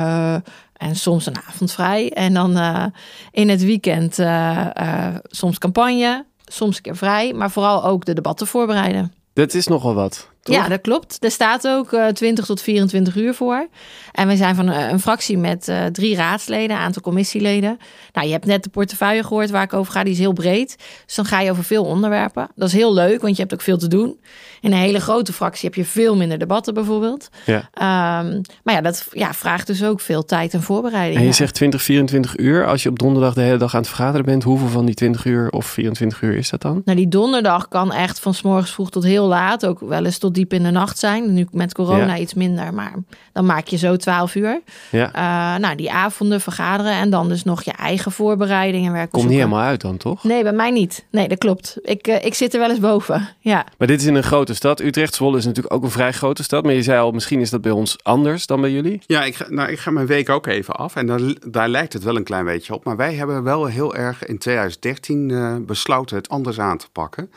en 0.86 0.96
soms 0.96 1.26
een 1.26 1.38
avond 1.48 1.72
vrij. 1.72 2.12
En 2.12 2.34
dan 2.34 2.58
uh, 2.58 2.86
in 3.32 3.50
het 3.50 3.64
weekend 3.64 4.20
uh, 4.20 4.68
uh, 4.82 5.16
soms 5.24 5.58
campagne, 5.58 6.26
soms 6.46 6.76
een 6.76 6.82
keer 6.82 6.96
vrij. 6.96 7.34
Maar 7.34 7.52
vooral 7.52 7.86
ook 7.86 8.06
de 8.06 8.14
debatten 8.14 8.48
voorbereiden. 8.48 9.14
Dat 9.34 9.54
is 9.54 9.68
nogal 9.68 9.94
wat. 9.94 10.30
Toch? 10.46 10.56
Ja, 10.56 10.68
dat 10.68 10.82
klopt. 10.82 11.18
Er 11.24 11.32
staat 11.32 11.68
ook 11.68 11.94
eh 11.94 12.08
20 12.08 12.46
tot 12.46 12.62
24 12.62 13.16
uur 13.16 13.34
voor. 13.34 13.68
En 14.12 14.28
we 14.28 14.36
zijn 14.36 14.56
van 14.56 14.70
eh, 14.70 14.90
een 14.92 15.00
fractie 15.00 15.38
met 15.38 15.68
eh, 15.68 15.86
drie 15.86 16.16
raadsleden, 16.16 16.76
een 16.76 16.82
aantal 16.82 17.02
commissieleden. 17.02 17.78
Nou, 18.14 18.28
je 18.28 18.34
hebt 18.34 18.46
net 18.46 18.64
de 18.64 18.70
portefeuille 18.70 19.24
gehoord 19.24 19.50
waar 19.50 19.64
ik 19.64 19.74
over 19.74 19.92
ga. 19.94 20.04
Die 20.04 20.14
is 20.14 20.20
heel 20.20 20.34
breed. 20.34 20.76
Dus 21.06 21.16
dan 21.16 21.26
ga 21.26 21.40
je 21.40 21.52
over 21.52 21.64
veel 21.64 21.84
onderwerpen. 21.86 22.48
Dat 22.56 22.68
is 22.68 22.74
heel 22.74 22.94
leuk, 22.94 23.22
want 23.22 23.36
je 23.36 23.42
hebt 23.42 23.54
ook 23.54 23.62
veel 23.62 23.78
te 23.78 23.88
doen. 23.88 24.20
In 24.62 24.72
een 24.72 24.78
hele 24.78 25.00
grote 25.00 25.34
fractie 25.34 25.70
heb 25.70 25.76
je 25.78 25.86
veel 25.86 26.16
minder 26.16 26.38
debatten 26.38 26.74
bijvoorbeeld. 26.74 27.30
Ja. 27.46 27.70
Ehm, 27.74 28.42
maar 28.64 28.74
ja, 28.74 28.82
dat 28.82 29.08
ja, 29.12 29.34
vraagt 29.34 29.68
dus 29.68 29.84
ook 29.84 30.00
veel 30.00 30.26
tijd 30.26 30.54
en 30.54 30.62
voorbereiding. 30.62 31.16
En 31.16 31.22
je 31.22 31.28
Ja. 31.30 31.34
zegt 31.36 31.54
20, 31.54 31.82
24 31.82 32.38
uur. 32.38 32.68
Als 32.68 32.84
je 32.84 32.90
op 32.90 33.00
donderdag 33.00 33.34
de 33.34 33.42
hele 33.42 33.58
dag 33.58 33.74
aan 33.74 33.80
het 33.80 33.90
vergaderen 33.90 34.26
bent, 34.26 34.44
hoeveel 34.44 34.68
van 34.68 34.86
die 34.86 34.96
20 34.96 35.26
uur 35.26 35.50
of 35.50 35.66
24 35.66 36.22
uur 36.22 36.36
is 36.36 36.50
dat 36.50 36.62
dan? 36.62 36.82
Nou, 36.86 36.98
die 36.98 37.08
donderdag 37.08 37.68
kan 37.68 37.92
echt 37.94 38.20
van 38.20 38.34
's 38.34 38.42
morgens 38.42 38.72
vroeg 38.72 38.90
tot 38.90 39.04
heel 39.04 39.28
laat, 39.28 39.66
ook 39.66 39.80
wel 39.80 40.06
eens 40.06 40.18
tot 40.18 40.34
diep 40.36 40.54
in 40.54 40.64
de 40.64 40.72
nacht 40.72 41.00
zijn. 41.00 41.34
Nu 41.34 41.48
met 41.52 41.74
corona 41.74 42.06
Ja. 42.06 42.18
iets 42.18 42.34
minder, 42.34 42.74
maar 42.74 42.94
dan 43.34 43.46
maak 43.46 43.68
je 43.68 43.78
zo 43.78 43.96
12 43.96 44.36
uur. 44.36 44.62
Ja. 44.92 45.14
Eh, 45.14 45.60
nou, 45.62 45.76
die 45.76 45.92
avonden 45.92 46.42
vergaderen 46.42 46.92
en 46.92 47.10
dan 47.10 47.30
dus 47.30 47.44
nog 47.44 47.64
je 47.64 47.72
eigen 47.72 48.12
voorbereiding 48.12 48.86
en 48.86 48.92
werk. 48.92 49.12
Komt 49.12 49.28
niet 49.28 49.38
helemaal 49.38 49.62
uit 49.62 49.82
dan, 49.82 49.98
toch? 49.98 50.24
Nee, 50.24 50.44
bij 50.44 50.54
mij 50.54 50.72
niet. 50.72 51.06
Nee, 51.12 51.28
dat 51.28 51.38
klopt. 51.38 51.78
Ik, 51.82 52.08
eh, 52.08 52.26
ik 52.26 52.34
zit 52.34 52.54
er 52.54 52.60
wel 52.60 52.70
eens 52.70 52.80
boven. 52.80 53.30
Ja. 53.40 53.66
Maar 53.78 53.88
dit 53.88 54.02
is 54.02 54.08
in 54.08 54.16
een 54.16 54.24
grote 54.24 54.54
stad. 54.54 54.82
Utrecht, 54.82 55.14
Zwolle 55.16 55.38
is 55.38 55.46
natuurlijk 55.46 55.74
ook 55.74 55.84
een 55.84 55.92
vrij 55.92 56.12
grote 56.12 56.44
stad. 56.44 56.64
Maar 56.64 56.74
je 56.74 56.84
zei 56.84 57.00
al, 57.00 57.12
misschien 57.12 57.40
is 57.40 57.50
dat 57.50 57.62
bij 57.62 57.72
ons 57.72 57.98
anders 58.04 58.46
dan 58.46 58.62
bij 58.62 58.72
jullie. 58.72 59.02
Ja, 59.08 59.24
ik 59.24 59.36
ga, 59.36 59.46
nou, 59.50 59.70
ik 59.70 59.80
ga 59.80 59.92
mijn 59.92 60.06
week 60.08 60.30
ook 60.30 60.48
even 60.48 60.76
af. 60.76 60.96
En 60.96 61.06
daar, 61.08 61.20
daar 61.48 61.70
lijkt 61.70 61.94
het 61.94 62.04
wel 62.04 62.16
een 62.16 62.24
klein 62.24 62.46
beetje 62.46 62.74
op. 62.74 62.84
Maar 62.86 62.96
wij 62.98 63.14
hebben 63.14 63.44
wel 63.44 63.66
heel 63.66 63.96
erg 63.96 64.26
in 64.26 64.38
2013 64.38 65.32
eh, 65.32 65.56
besloten 65.66 66.16
het 66.18 66.30
anders 66.30 66.60
aan 66.60 66.78
te 66.78 66.88
pakken. 66.92 67.32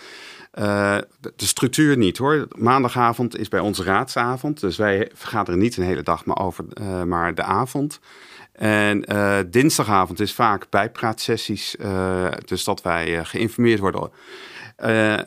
Eh, 0.59 0.99
de, 1.21 1.33
structuur 1.37 1.97
niet 1.97 2.19
hoor. 2.19 2.49
Maandagavond 2.57 3.39
is 3.39 3.49
bij 3.49 3.61
ons 3.61 3.81
raadsavond. 3.81 4.61
Dus 4.61 4.77
wij 4.77 5.11
vergaderen 5.15 5.61
niet 5.61 5.77
een 5.77 5.85
hele 5.85 6.03
dag, 6.03 6.25
maar, 6.25 6.39
over, 6.39 6.65
eh, 6.73 7.03
maar 7.03 7.35
de 7.35 7.43
avond. 7.43 8.01
En 8.53 9.05
eh, 9.05 9.39
dinsdagavond 9.47 10.21
is 10.21 10.33
vaak 10.33 10.67
bijpraatsessies. 10.71 11.77
dus 12.45 12.65
dat 12.65 12.83
wij 12.83 13.25
geïnformeerd 13.25 13.81
worden. 13.81 14.11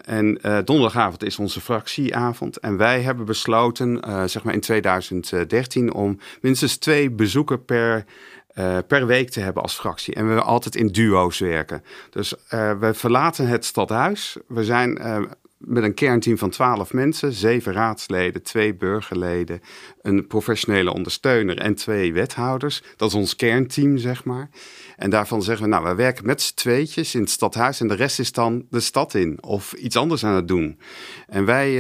En 0.06 0.40
donderdagavond 0.66 1.24
is 1.24 1.40
onze 1.40 1.62
fractieavond. 1.62 2.58
En 2.58 2.78
wij 2.78 3.02
hebben 3.02 3.26
besloten, 3.26 4.00
zeg 4.30 4.44
maar 4.44 4.54
in 4.54 4.60
2013, 4.60 5.94
om 5.94 6.20
minstens 6.42 6.78
twee 6.78 7.12
bezoeken 7.12 7.66
per, 7.66 8.06
eh, 8.54 8.78
per 8.88 9.06
week 9.06 9.30
te 9.30 9.40
hebben 9.40 9.64
als 9.64 9.74
fractie. 9.74 10.14
En 10.14 10.36
we 10.36 10.42
altijd 10.42 10.76
in 10.76 10.88
duo's 10.88 11.40
werken. 11.40 11.84
Dus 12.10 12.34
eh, 12.48 12.80
we 12.80 12.94
verlaten 12.94 13.48
het 13.48 13.66
stadhuis. 13.66 14.38
We 14.48 14.64
zijn 14.64 14.98
eh, 14.98 15.22
met 15.58 15.84
een 15.84 15.94
kernteam 15.94 16.38
van 16.38 16.50
12 16.50 16.94
mensen, 16.94 17.34
zeven 17.34 17.74
raadsleden, 17.74 18.44
twee 18.44 18.76
burgerleden, 18.76 19.62
een 20.02 20.28
professionele 20.28 20.94
ondersteuner 20.94 21.58
en 21.58 21.76
twee 21.76 22.14
wethouders. 22.14 22.84
Dat 22.96 23.10
is 23.10 23.16
ons 23.16 23.36
kernteam, 23.36 23.98
zeg 23.98 24.24
maar. 24.24 24.50
En 24.98 25.10
daarvan 25.10 25.44
zeggen 25.44 25.66
we, 25.66 25.72
nou, 25.72 25.84
we 25.84 25.96
werken 25.96 26.26
met 26.26 26.42
z'n 26.42 26.56
tweetjes 26.56 27.16
in 27.16 27.22
het 27.22 27.30
stadhuis 27.30 27.80
en 27.82 27.88
de 27.88 27.96
rest 27.96 28.20
is 28.20 28.32
dan 28.32 28.66
de 28.70 28.80
stad 28.80 29.14
in 29.14 29.44
of 29.44 29.74
iets 29.74 29.96
anders 29.96 30.26
aan 30.26 30.36
het 30.36 30.48
doen. 30.48 30.80
En 31.28 31.46
wij, 31.46 31.72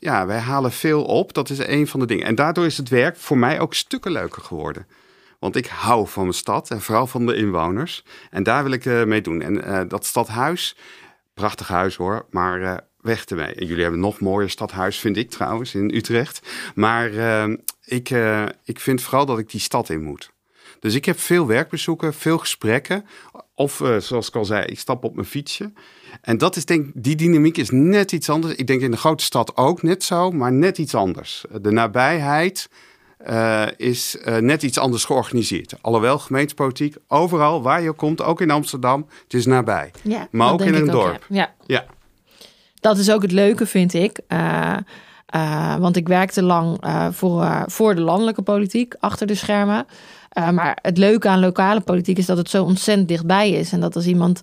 ja, 0.00 0.26
wij 0.26 0.38
halen 0.38 0.72
veel 0.72 1.04
op, 1.04 1.32
dat 1.32 1.50
is 1.50 1.58
een 1.58 1.86
van 1.86 2.00
de 2.00 2.06
dingen. 2.06 2.26
En 2.26 2.34
daardoor 2.34 2.64
is 2.64 2.76
het 2.76 2.88
werk 2.88 3.16
voor 3.16 3.38
mij 3.38 3.60
ook 3.60 3.74
stukken 3.74 4.12
leuker 4.12 4.42
geworden. 4.42 4.86
Want 5.40 5.56
ik 5.56 5.66
hou 5.66 6.08
van 6.08 6.22
mijn 6.22 6.34
stad 6.34 6.70
en 6.70 6.80
vooral 6.80 7.06
van 7.06 7.26
de 7.26 7.34
inwoners. 7.34 8.04
En 8.30 8.42
daar 8.42 8.62
wil 8.62 8.72
ik 8.72 8.86
eh, 8.86 9.04
mee 9.04 9.20
doen. 9.20 9.42
En 9.42 9.64
eh, 9.64 9.80
dat 9.88 10.04
stadhuis, 10.04 10.76
prachtig 11.34 11.68
huis 11.68 11.96
hoor, 11.96 12.26
maar 12.30 12.62
eh, 12.62 12.76
weg 13.00 13.24
ermee. 13.24 13.54
En 13.54 13.66
jullie 13.66 13.82
hebben 13.82 14.00
nog 14.00 14.20
mooier 14.20 14.50
stadhuis, 14.50 14.98
vind 14.98 15.16
ik 15.16 15.30
trouwens, 15.30 15.74
in 15.74 15.94
Utrecht. 15.94 16.48
Maar 16.74 17.10
ik, 17.84 18.10
ik 18.64 18.80
vind 18.80 19.02
vooral 19.02 19.26
dat 19.26 19.38
ik 19.38 19.50
die 19.50 19.60
stad 19.60 19.88
in 19.88 20.02
moet. 20.02 20.30
Dus 20.80 20.94
ik 20.94 21.04
heb 21.04 21.18
veel 21.18 21.46
werkbezoeken, 21.46 22.14
veel 22.14 22.38
gesprekken. 22.38 23.06
Of 23.54 23.82
zoals 23.98 24.28
ik 24.28 24.36
al 24.36 24.44
zei, 24.44 24.64
ik 24.64 24.78
stap 24.78 25.04
op 25.04 25.14
mijn 25.14 25.26
fietsje. 25.26 25.72
En 26.20 26.38
dat 26.38 26.56
is 26.56 26.64
denk 26.64 26.90
die 26.94 27.16
dynamiek 27.16 27.56
is 27.56 27.70
net 27.70 28.12
iets 28.12 28.28
anders. 28.28 28.54
Ik 28.54 28.66
denk 28.66 28.80
in 28.80 28.90
de 28.90 28.96
grote 28.96 29.24
stad 29.24 29.56
ook 29.56 29.82
net 29.82 30.04
zo, 30.04 30.30
maar 30.30 30.52
net 30.52 30.78
iets 30.78 30.94
anders. 30.94 31.44
De 31.60 31.70
nabijheid 31.70 32.68
eh, 33.24 33.66
is 33.76 34.18
eh, 34.18 34.36
net 34.36 34.62
iets 34.62 34.78
anders 34.78 35.04
georganiseerd. 35.04 35.74
Alhoewel 35.80 36.18
gemeentepolitiek, 36.18 36.96
overal 37.08 37.62
waar 37.62 37.82
je 37.82 37.92
komt, 37.92 38.22
ook 38.22 38.40
in 38.40 38.50
Amsterdam, 38.50 39.06
het 39.22 39.34
is 39.34 39.46
nabij. 39.46 39.90
ja 40.02 40.28
Maar 40.30 40.52
ook 40.52 40.60
in 40.60 40.74
een 40.74 40.86
dorp. 40.86 41.26
ja. 41.28 41.36
ja. 41.36 41.54
Ja, 41.66 41.84
Dat 42.80 42.98
is 42.98 43.10
ook 43.10 43.22
het 43.22 43.32
leuke, 43.32 43.66
vind 43.66 43.94
ik. 43.94 44.20
Eh, 44.26 44.76
want 45.78 45.96
ik 45.96 46.08
werkte 46.08 46.42
lang 46.42 46.78
voor, 47.10 47.64
voor 47.66 47.94
de 47.94 48.00
landelijke 48.00 48.42
politiek, 48.42 48.94
achter 49.00 49.26
de 49.26 49.34
schermen. 49.34 49.86
Eh, 50.30 50.50
maar 50.50 50.78
het 50.82 50.98
leuke 50.98 51.28
aan 51.28 51.40
lokale 51.40 51.80
politiek 51.80 52.18
is 52.18 52.26
dat 52.26 52.36
het 52.36 52.50
zo 52.50 52.64
ontzettend 52.64 53.08
dichtbij 53.08 53.50
is. 53.50 53.72
En 53.72 53.80
dat 53.80 53.96
als 53.96 54.06
iemand 54.06 54.40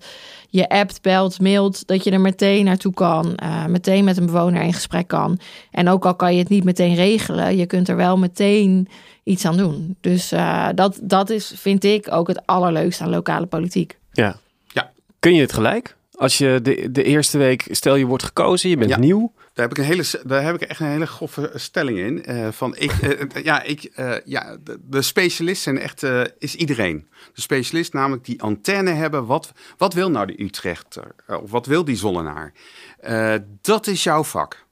je 0.49 0.69
appt, 0.69 1.01
belt, 1.01 1.41
mailt, 1.41 1.87
dat 1.87 2.03
je 2.03 2.11
er 2.11 2.21
meteen 2.21 2.65
naartoe 2.65 2.93
kan. 2.93 3.35
eh, 3.35 3.65
meteen 3.65 4.03
met 4.03 4.17
een 4.17 4.25
bewoner 4.25 4.61
in 4.61 4.73
gesprek 4.73 5.07
kan. 5.07 5.39
En 5.71 5.89
ook 5.89 6.05
al 6.05 6.15
kan 6.15 6.33
je 6.33 6.39
het 6.39 6.49
niet 6.49 6.63
meteen 6.63 6.95
regelen, 6.95 7.57
je 7.57 7.65
kunt 7.65 7.89
er 7.89 7.95
wel 7.95 8.17
meteen 8.17 8.87
iets 9.23 9.45
aan 9.45 9.57
doen. 9.57 9.95
Dus 10.01 10.31
eh, 10.31 10.67
dat, 10.75 10.99
dat 11.01 11.29
is, 11.29 11.53
vind 11.55 11.83
ik, 11.83 12.11
ook 12.11 12.27
het 12.27 12.41
allerleukste 12.45 13.03
aan 13.03 13.09
lokale 13.09 13.45
politiek. 13.45 13.97
Ja. 14.11 14.35
Ja. 14.67 14.91
Kun 15.19 15.33
je 15.35 15.41
het 15.41 15.53
gelijk? 15.53 15.95
Als 16.15 16.37
je 16.37 16.59
de, 16.63 16.91
de 16.91 17.03
eerste 17.03 17.37
week, 17.37 17.67
stel 17.71 17.95
je 17.95 18.05
wordt 18.05 18.23
gekozen, 18.23 18.69
je 18.69 18.77
bent 18.77 18.89
Ja. 18.89 18.97
nieuw. 18.97 19.31
Daar 19.57 19.67
heb 19.67 19.77
ik, 19.77 19.83
een 19.83 19.89
hele, 19.91 20.03
daar 20.25 20.43
heb 20.43 20.55
ik 20.55 20.61
echt 20.61 20.79
een 20.79 20.87
hele 20.87 21.07
grove 21.07 21.51
stelling 21.55 21.97
in. 21.97 22.25
eh, 22.25 22.47
van 22.51 22.75
ik, 22.75 22.91
eh, 22.91 23.43
ja, 23.43 23.61
ik, 23.61 23.83
eh, 23.83 24.15
ja, 24.25 24.57
de, 24.63 24.77
de 24.81 25.01
specialist 25.01 25.61
zijn 25.61 25.77
echt, 25.79 26.03
eh, 26.03 26.21
is 26.37 26.55
iedereen. 26.55 27.07
De 27.33 27.41
specialist 27.41 27.93
namelijk 27.93 28.25
die 28.25 28.41
antenne 28.41 28.91
hebben. 28.91 29.25
Wat, 29.25 29.51
wat 29.77 29.93
wil 29.93 30.09
nou 30.11 30.25
de 30.25 30.41
Utrechter? 30.43 31.15
Eh, 31.27 31.41
Of 31.41 31.51
wat 31.51 31.65
wil 31.65 31.85
die 31.85 31.95
Zollenaar? 31.95 32.53
Eh, 32.99 33.35
dat 33.61 33.87
is 33.87 34.03
jouw 34.03 34.23
vak. 34.23 34.65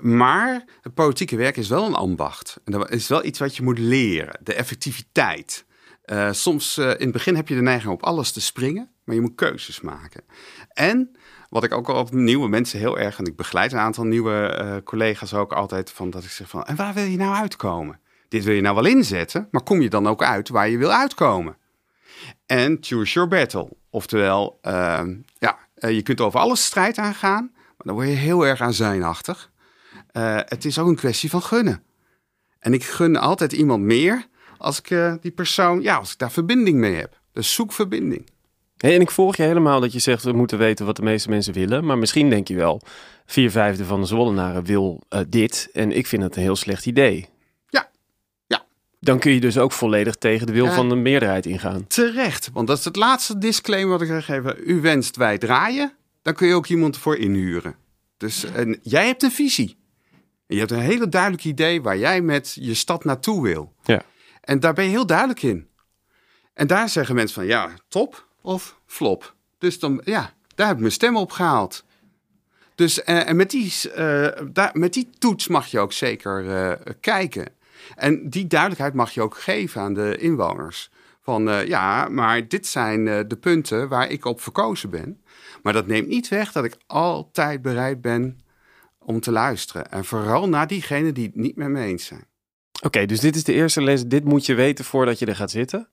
Maar 0.00 0.64
het 0.80 0.94
politieke 0.94 1.36
werk 1.36 1.56
is 1.56 1.68
wel 1.68 1.86
een 1.86 1.94
ambacht. 1.94 2.60
En 2.64 2.72
dat 2.72 2.90
is 2.90 3.08
wel 3.08 3.24
iets 3.24 3.38
wat 3.38 3.56
je 3.56 3.62
moet 3.62 3.78
leren. 3.78 4.38
De 4.42 4.54
effectiviteit. 4.54 5.64
Eh, 6.04 6.32
soms 6.32 6.76
eh, 6.78 6.84
in 6.90 6.94
het 6.98 7.12
begin 7.12 7.36
heb 7.36 7.48
je 7.48 7.54
de 7.54 7.62
neiging 7.62 7.92
op 7.92 8.02
alles 8.02 8.32
te 8.32 8.40
springen, 8.40 8.90
maar 9.04 9.14
je 9.14 9.20
moet 9.20 9.34
keuzes 9.34 9.80
maken. 9.80 10.22
En 10.68 11.16
wat 11.54 11.64
ik 11.64 11.72
ook 11.72 11.88
al 11.88 11.96
op 11.96 12.12
nieuwe 12.12 12.48
mensen 12.48 12.78
heel 12.78 12.98
erg, 12.98 13.18
en 13.18 13.24
ik 13.24 13.36
begeleid 13.36 13.72
een 13.72 13.78
aantal 13.78 14.04
nieuwe 14.04 14.46
eh, 14.46 14.76
collega's 14.84 15.34
ook 15.34 15.52
altijd, 15.52 15.90
van 15.90 16.10
dat 16.10 16.24
ik 16.24 16.30
zeg 16.30 16.48
van, 16.48 16.64
en 16.64 16.76
waar 16.76 16.94
wil 16.94 17.04
je 17.04 17.16
nou 17.16 17.34
uitkomen? 17.34 18.00
Dit 18.28 18.44
wil 18.44 18.54
je 18.54 18.60
nou 18.60 18.74
wel 18.74 18.84
inzetten, 18.84 19.48
maar 19.50 19.62
kom 19.62 19.80
je 19.80 19.90
dan 19.90 20.06
ook 20.06 20.22
uit 20.22 20.48
waar 20.48 20.68
je 20.68 20.78
wil 20.78 20.92
uitkomen? 20.92 21.56
En 22.46 22.78
choose 22.80 23.12
your 23.12 23.28
battle. 23.28 23.68
Oftewel, 23.90 24.58
ehm, 24.62 25.14
ja, 25.38 25.58
eh, 25.74 25.90
je 25.90 26.02
kunt 26.02 26.20
over 26.20 26.40
alles 26.40 26.64
strijd 26.64 26.98
aangaan, 26.98 27.50
maar 27.54 27.86
dan 27.86 27.94
word 27.94 28.06
je 28.06 28.14
heel 28.14 28.46
erg 28.46 28.60
aanzijnachtig. 28.60 29.50
Eh, 30.10 30.36
het 30.36 30.64
is 30.64 30.78
ook 30.78 30.88
een 30.88 30.96
kwestie 30.96 31.30
van 31.30 31.42
gunnen. 31.42 31.82
En 32.58 32.72
ik 32.72 32.84
gun 32.84 33.16
altijd 33.16 33.52
iemand 33.52 33.82
meer 33.82 34.26
als 34.58 34.80
ik 34.82 35.18
die 35.20 35.32
persoon, 35.32 35.82
ja, 35.82 35.96
als 35.96 36.12
ik 36.12 36.18
daar 36.18 36.32
verbinding 36.32 36.78
mee 36.78 36.94
heb. 36.94 37.20
Dus 37.32 37.54
zoek 37.54 37.72
verbinding. 37.72 38.32
En 38.92 39.00
ik 39.00 39.10
volg 39.10 39.36
je 39.36 39.42
helemaal 39.42 39.80
dat 39.80 39.92
je 39.92 39.98
zegt, 39.98 40.24
we 40.24 40.32
moeten 40.32 40.58
weten 40.58 40.86
wat 40.86 40.96
de 40.96 41.02
meeste 41.02 41.28
mensen 41.28 41.52
willen. 41.52 41.84
Maar 41.84 41.98
misschien 41.98 42.30
denk 42.30 42.48
je 42.48 42.54
wel, 42.54 42.80
vier 43.26 43.50
vijfde 43.50 43.84
van 43.84 44.00
de 44.00 44.06
Zwollenaren 44.06 44.64
wil 44.64 45.02
eh, 45.08 45.20
dit. 45.28 45.68
En 45.72 45.92
ik 45.92 46.06
vind 46.06 46.22
het 46.22 46.36
een 46.36 46.42
heel 46.42 46.56
slecht 46.56 46.86
idee. 46.86 47.28
Ja. 47.68 47.90
Ja. 48.46 48.64
Dan 49.00 49.18
kun 49.18 49.32
je 49.32 49.40
dus 49.40 49.58
ook 49.58 49.72
volledig 49.72 50.14
tegen 50.14 50.46
de 50.46 50.52
wil 50.52 50.64
Ja. 50.64 50.74
van 50.74 50.88
de 50.88 50.94
meerderheid 50.94 51.46
ingaan. 51.46 51.86
Terecht, 51.86 52.50
want 52.52 52.66
dat 52.66 52.78
is 52.78 52.84
het 52.84 52.96
laatste 52.96 53.38
disclaimer 53.38 53.90
wat 53.90 54.00
ik 54.02 54.08
ga 54.08 54.20
geven. 54.20 54.56
U 54.66 54.80
wenst 54.80 55.16
wij 55.16 55.38
draaien, 55.38 55.92
dan 56.22 56.34
kun 56.34 56.46
je 56.48 56.54
ook 56.54 56.66
iemand 56.66 56.98
voor 56.98 57.16
inhuren. 57.16 57.76
Dus 58.16 58.44
en 58.44 58.78
jij 58.82 59.06
hebt 59.06 59.22
een 59.22 59.32
visie. 59.32 59.76
En 60.46 60.54
je 60.54 60.58
hebt 60.58 60.70
een 60.70 60.78
hele 60.78 61.08
duidelijk 61.08 61.44
idee 61.44 61.82
waar 61.82 61.98
jij 61.98 62.20
met 62.20 62.56
je 62.60 62.74
stad 62.74 63.04
naartoe 63.04 63.42
wil. 63.42 63.72
Ja. 63.84 64.02
En 64.40 64.60
daar 64.60 64.74
ben 64.74 64.84
je 64.84 64.90
heel 64.90 65.06
duidelijk 65.06 65.42
in. 65.42 65.68
En 66.54 66.66
daar 66.66 66.88
zeggen 66.88 67.14
mensen 67.14 67.34
van 67.34 67.46
ja, 67.46 67.70
top 67.88 68.32
of 68.44 68.80
flop. 68.86 69.34
Dus 69.58 69.78
dan, 69.78 70.00
ja, 70.04 70.32
daar 70.54 70.66
heb 70.66 70.74
ik 70.76 70.80
mijn 70.80 70.92
stem 70.92 71.16
op 71.16 71.30
gehaald. 71.30 71.84
Dus 72.74 73.02
eh, 73.02 73.28
en 73.28 73.36
met 73.36 73.50
die, 73.50 73.72
eh, 73.92 74.46
daar, 74.52 74.70
met 74.72 74.92
die 74.92 75.10
toets 75.18 75.48
mag 75.48 75.66
je 75.66 75.80
ook 75.80 75.92
zeker 75.92 76.50
eh, 76.50 76.92
kijken. 77.00 77.46
En 77.96 78.30
die 78.30 78.46
duidelijkheid 78.46 78.94
mag 78.94 79.10
je 79.10 79.22
ook 79.22 79.38
geven 79.38 79.80
aan 79.80 79.94
de 79.94 80.16
inwoners. 80.16 80.90
Van 81.20 81.66
ja, 81.66 82.08
maar 82.08 82.48
dit 82.48 82.66
zijn 82.66 83.04
de 83.04 83.36
punten 83.40 83.88
waar 83.88 84.10
ik 84.10 84.24
op 84.24 84.40
verkozen 84.40 84.90
ben. 84.90 85.22
Maar 85.62 85.72
dat 85.72 85.86
neemt 85.86 86.08
niet 86.08 86.28
weg 86.28 86.52
dat 86.52 86.64
ik 86.64 86.76
altijd 86.86 87.62
bereid 87.62 88.00
ben 88.00 88.40
om 88.98 89.20
te 89.20 89.30
luisteren. 89.30 89.90
En 89.90 90.04
vooral 90.04 90.48
naar 90.48 90.66
diegenen 90.66 91.14
die 91.14 91.26
het 91.26 91.34
niet 91.34 91.56
met 91.56 91.68
me 91.68 91.80
eens 91.80 92.04
zijn. 92.04 92.26
Oké, 92.82 93.06
dus 93.06 93.20
dit 93.20 93.36
is 93.36 93.44
de 93.44 93.52
eerste 93.52 93.82
les. 93.82 94.06
Dit 94.06 94.24
moet 94.24 94.46
je 94.46 94.54
weten 94.54 94.84
voordat 94.84 95.18
je 95.18 95.26
er 95.26 95.36
gaat 95.36 95.50
zitten. 95.50 95.88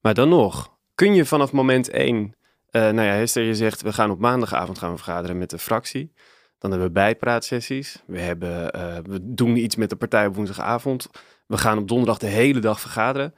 Maar 0.00 0.14
dan 0.14 0.28
nog, 0.28 0.76
kun 1.02 1.14
je 1.14 1.24
vanaf 1.24 1.52
moment 1.52 1.88
één... 1.90 2.34
eh, 2.70 2.82
nou 2.82 3.02
ja, 3.06 3.12
Hester, 3.12 3.42
je 3.42 3.54
zegt, 3.54 3.82
we 3.82 3.92
gaan 3.92 4.10
op 4.10 4.18
maandagavond 4.18 4.78
gaan 4.78 4.90
we 4.90 4.96
vergaderen 4.96 5.38
met 5.38 5.50
de 5.50 5.58
fractie. 5.58 6.12
Dan 6.58 6.70
hebben 6.70 6.88
we 6.88 6.94
bijpraatsessies. 6.94 8.02
We, 8.06 8.20
hebben, 8.20 8.72
eh, 8.72 8.96
we 9.02 9.18
doen 9.34 9.56
iets 9.56 9.76
met 9.76 9.90
de 9.90 9.96
partij 9.96 10.26
op 10.26 10.34
woensdagavond. 10.34 11.10
We 11.46 11.56
gaan 11.56 11.78
op 11.78 11.88
donderdag 11.88 12.18
de 12.18 12.26
hele 12.26 12.60
dag 12.60 12.80
vergaderen. 12.80 13.34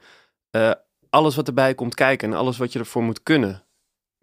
Uh, 0.51 0.71
alles 1.09 1.35
wat 1.35 1.47
erbij 1.47 1.75
komt 1.75 1.95
kijken 1.95 2.31
en 2.31 2.37
alles 2.37 2.57
wat 2.57 2.73
je 2.73 2.79
ervoor 2.79 3.03
moet 3.03 3.23
kunnen. 3.23 3.63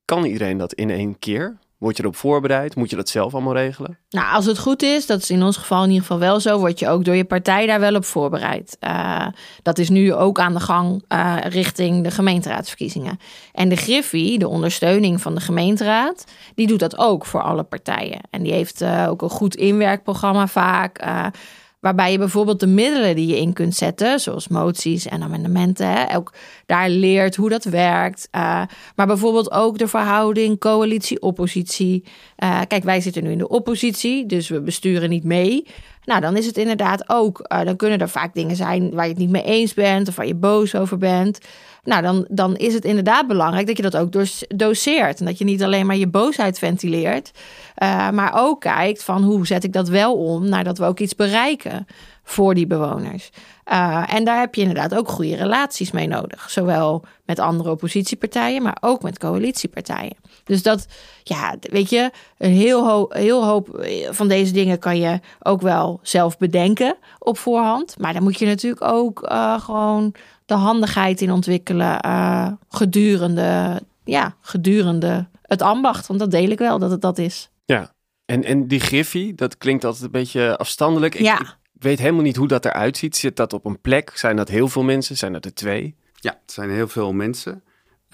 Kan 0.05 0.25
iedereen 0.25 0.59
dat 0.59 0.73
in 0.73 0.91
één 0.91 1.19
keer? 1.19 1.59
Word 1.83 1.97
je 1.97 2.03
erop 2.03 2.17
voorbereid? 2.17 2.77
Moet 2.77 2.91
je 2.91 2.97
dat 2.97 3.09
zelf 3.09 3.33
allemaal 3.35 3.55
regelen? 3.55 3.99
Nou, 4.11 4.35
als 4.35 4.45
het 4.45 4.59
goed 4.59 4.83
is, 4.83 5.07
dat 5.07 5.23
is 5.23 5.31
in 5.31 5.43
ons 5.43 5.57
geval 5.57 5.83
in 5.83 5.89
ieder 5.89 6.03
geval 6.03 6.19
wel 6.19 6.41
zo, 6.41 6.59
word 6.59 6.79
je 6.79 6.89
ook 6.89 7.05
door 7.05 7.15
je 7.15 7.25
partij 7.25 7.67
daar 7.67 7.81
wel 7.81 7.95
op 7.95 8.05
voorbereid. 8.05 8.77
Uh, 8.81 9.27
dat 9.63 9.79
is 9.79 9.89
nu 9.89 10.15
ook 10.15 10.39
aan 10.39 10.53
de 10.53 10.61
gang 10.61 11.05
uh, 11.09 11.37
richting 11.49 12.05
de 12.05 12.11
gemeenteraadsverkiezingen. 12.11 13.19
En 13.53 13.69
de 13.69 13.77
Griffie, 13.77 14.39
de 14.39 14.49
ondersteuning 14.49 15.21
van 15.21 15.35
de 15.35 15.41
gemeenteraad, 15.41 16.25
die 16.55 16.67
doet 16.67 16.79
dat 16.79 16.99
ook 16.99 17.27
voor 17.27 17.43
alle 17.43 17.63
partijen. 17.63 18.21
En 18.31 18.43
die 18.43 18.53
heeft 18.53 18.83
uh, 18.83 19.07
ook 19.09 19.23
een 19.23 19.31
goed 19.31 19.57
inwerkprogramma 19.57 20.47
vaak. 20.47 21.05
Waarbij 21.83 22.13
je 22.13 22.19
bijvoorbeeld 22.19 22.61
de 22.61 22.67
middelen 22.67 23.17
die 23.17 23.27
je 23.27 23.41
in 23.41 23.53
kunt 23.53 23.75
zetten, 23.75 24.21
zoals 24.21 24.49
moties 24.49 25.07
en 25.07 25.23
amendementen, 25.23 25.87
hè, 25.87 26.17
ook 26.17 26.33
daar 26.67 26.89
leert 26.89 27.37
hoe 27.37 27.49
dat 27.49 27.65
werkt. 27.65 28.29
Uh, 28.33 28.63
maar 28.97 29.07
bijvoorbeeld 29.07 29.53
ook 29.53 29.79
de 29.79 29.89
verhouding 29.89 30.59
coalitie-oppositie. 30.59 32.05
Uh, 32.39 32.61
kijk, 32.69 32.85
wij 32.85 33.01
zitten 33.01 33.23
nu 33.23 33.31
in 33.31 33.39
de 33.39 33.49
oppositie, 33.49 34.27
dus 34.27 34.49
we 34.49 34.61
besturen 34.61 35.09
niet 35.09 35.25
mee. 35.25 35.67
Nou, 36.05 36.21
dan 36.21 36.37
is 36.37 36.47
het 36.47 36.57
inderdaad 36.57 37.09
ook, 37.09 37.47
uh, 37.53 37.65
dan 37.65 37.77
kunnen 37.77 37.99
er 37.99 38.09
vaak 38.09 38.35
dingen 38.35 38.57
zijn 38.57 38.91
waar 38.95 39.05
je 39.05 39.11
het 39.11 39.21
niet 39.21 39.31
mee 39.31 39.45
eens 39.45 39.75
bent 39.75 40.09
of 40.09 40.17
waar 40.17 40.27
je 40.27 40.35
boos 40.35 40.75
over 40.75 40.99
bent. 40.99 41.39
Nou, 41.85 42.03
dan, 42.03 42.27
dan 42.29 42.57
is 42.57 42.75
het 42.75 42.85
inderdaad 42.85 43.27
belangrijk 43.27 43.67
dat 43.67 43.77
je 43.77 43.83
dat 43.83 43.97
ook 43.97 44.13
doseert. 44.57 45.19
En 45.19 45.27
dat 45.27 45.39
je 45.39 45.45
niet 45.45 45.63
alleen 45.63 45.87
maar 45.87 45.97
je 45.97 46.07
boosheid 46.07 46.59
ventileert, 46.59 47.31
uh, 47.83 48.11
maar 48.11 48.33
ook 48.35 48.61
kijkt 48.61 49.05
van 49.05 49.23
hoe 49.23 49.47
zet 49.47 49.65
ik 49.65 49.73
dat 49.73 49.89
wel 49.89 50.15
om 50.15 50.49
naar 50.49 50.65
dat 50.65 50.79
we 50.79 50.85
ook 50.85 51.01
iets 51.01 51.15
bereiken 51.15 51.87
voor 52.25 52.55
die 52.55 52.67
bewoners. 52.67 53.31
Uh, 53.73 54.15
en 54.15 54.25
daar 54.25 54.41
heb 54.41 54.55
je 54.55 54.61
inderdaad 54.61 54.95
ook 54.95 55.09
goede 55.09 55.37
relaties 55.37 55.91
mee 55.91 56.07
nodig. 56.07 56.51
Zowel 56.51 57.05
met 57.25 57.39
andere 57.39 57.71
oppositiepartijen, 57.71 58.63
maar 58.63 58.77
ook 58.81 59.03
met 59.03 59.19
coalitiepartijen. 59.19 60.17
Dus 60.45 60.63
dat, 60.63 60.87
ja, 61.23 61.55
weet 61.61 61.91
je, 61.91 62.11
een 62.39 62.53
heel, 62.53 63.07
heel 63.09 63.45
hoop 63.45 63.87
van 64.11 64.29
deze 64.29 64.53
dingen 64.53 64.79
kan 64.79 64.99
je 64.99 65.21
ook 65.43 65.61
wel 65.61 66.01
zelf 66.03 66.39
bedenken 66.39 66.97
op 67.19 67.39
voorhand. 67.39 67.99
Maar 67.99 68.13
dan 68.13 68.23
moet 68.23 68.39
je 68.39 68.47
natuurlijk 68.47 68.83
ook 68.83 69.33
gewoon 69.59 70.15
de 70.53 70.59
handigheid 70.59 71.21
in 71.21 71.33
ontwikkelen 71.33 72.07
uh, 72.07 72.49
gedurende, 72.69 73.83
ja, 74.05 74.35
gedurende 74.41 75.27
het 75.43 75.63
ambacht. 75.63 76.07
Want 76.07 76.19
dat 76.19 76.31
deel 76.31 76.51
ik 76.51 76.59
wel, 76.59 76.79
dat 76.79 76.91
het 76.91 77.01
dat 77.01 77.19
is. 77.19 77.51
Ja, 77.65 77.93
en, 78.25 78.45
en 78.45 78.69
die 78.69 78.81
griffie, 78.81 79.35
dat 79.35 79.59
klinkt 79.59 79.85
altijd 79.85 80.05
een 80.05 80.11
beetje 80.11 80.57
afstandelijk. 80.57 81.19
Ja. 81.19 81.41
Ik 81.75 81.83
weet 81.89 81.99
helemaal 81.99 82.23
niet 82.23 82.37
hoe 82.37 82.49
dat 82.49 82.65
eruit 82.65 82.97
ziet. 82.97 83.17
Zit 83.17 83.37
dat 83.37 83.53
op 83.53 83.65
een 83.65 83.81
plek? 83.81 84.13
Zijn 84.15 84.37
dat 84.37 84.49
heel 84.49 84.69
veel 84.69 84.83
mensen? 84.83 85.17
Zijn 85.17 85.33
dat 85.33 85.45
er 85.45 85.55
twee? 85.55 85.95
Ja, 86.15 86.39
het 86.43 86.53
zijn 86.53 86.71
heel 86.71 86.89
veel 86.89 87.13
mensen. 87.13 87.63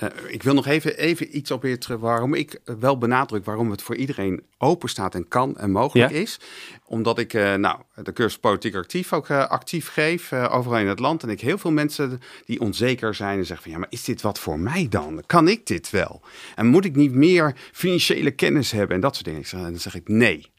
Uh, 0.03 0.09
ik 0.27 0.43
wil 0.43 0.55
nog 0.55 0.67
even, 0.67 0.99
even 0.99 1.37
iets 1.37 1.51
op 1.51 1.63
weer 1.63 1.79
terug 1.79 2.01
waarom 2.01 2.35
ik 2.35 2.61
wel 2.79 2.99
benadruk 2.99 3.45
waarom 3.45 3.71
het 3.71 3.83
voor 3.83 3.97
iedereen 3.97 4.43
open 4.59 4.89
staat 4.89 5.15
en 5.15 5.29
kan 5.29 5.57
en 5.57 5.71
mogelijk 5.71 6.11
Ja. 6.11 6.19
is. 6.19 6.41
Omdat 6.85 7.19
ik 7.19 7.33
uh, 7.33 7.55
nou, 7.55 7.79
de 8.03 8.13
cursus 8.13 8.39
politiek 8.39 8.75
actief 8.75 9.13
ook 9.13 9.29
uh, 9.29 9.47
actief 9.47 9.89
geef 9.89 10.33
overal 10.33 10.79
in 10.79 10.87
het 10.87 10.99
land. 10.99 11.23
En 11.23 11.29
ik 11.29 11.41
heel 11.41 11.59
veel 11.59 11.73
mensen 11.73 12.21
die 12.45 12.61
onzeker 12.61 13.15
zijn 13.15 13.39
en 13.39 13.47
zeggen 13.47 13.63
van 13.63 13.73
ja, 13.73 13.79
maar 13.79 13.91
is 13.91 14.05
dit 14.05 14.21
wat 14.21 14.39
voor 14.39 14.59
mij 14.59 14.87
dan? 14.89 15.23
Kan 15.27 15.49
ik 15.49 15.67
dit 15.67 15.91
wel? 15.91 16.21
En 16.55 16.67
moet 16.67 16.85
ik 16.85 16.97
niet 16.97 17.13
meer 17.13 17.55
financiële 17.73 18.31
kennis 18.31 18.71
hebben 18.71 18.95
en 18.97 19.03
dat 19.03 19.15
soort 19.15 19.27
dingen? 19.27 19.45
En 19.51 19.73
dan 19.73 19.81
zeg 19.81 19.95
ik 19.95 20.09
nee. 20.09 20.51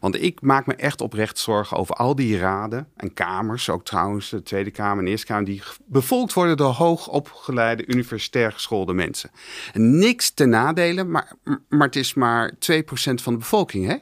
Want 0.00 0.22
ik 0.22 0.40
maak 0.40 0.66
me 0.66 0.74
echt 0.74 1.00
oprecht 1.00 1.38
zorgen 1.38 1.76
over 1.76 1.94
al 1.94 2.14
die 2.14 2.38
raden 2.38 2.88
en 2.96 3.14
kamers, 3.14 3.70
ook 3.70 3.84
trouwens 3.84 4.30
de 4.30 4.42
Tweede 4.42 4.70
Kamer 4.70 5.04
en 5.04 5.10
Eerste 5.10 5.26
Kamer, 5.26 5.44
die 5.44 5.62
bevolkt 5.86 6.32
worden 6.32 6.56
door 6.56 6.72
hoogopgeleide, 6.72 7.86
universitair 7.86 8.52
geschoolde 8.52 8.92
mensen. 8.92 9.30
En 9.72 9.98
niks 9.98 10.30
ten 10.30 10.48
nadele, 10.48 11.04
maar, 11.04 11.32
maar 11.68 11.86
het 11.86 11.96
is 11.96 12.14
maar 12.14 12.52
2% 12.52 12.54
van 12.94 13.32
de 13.32 13.38
bevolking, 13.38 13.86
hè? 13.86 13.96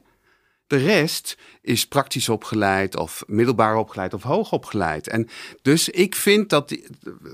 De 0.66 0.76
rest 0.76 1.38
is 1.66 1.86
praktisch 1.86 2.28
opgeleid 2.28 2.96
of 2.96 3.24
middelbaar 3.26 3.76
opgeleid 3.76 4.14
of 4.14 4.22
hoog 4.22 4.52
opgeleid. 4.52 5.08
En 5.08 5.28
dus 5.62 5.88
ik 5.88 6.14
vind 6.14 6.50
dat 6.50 6.68
die, 6.68 6.86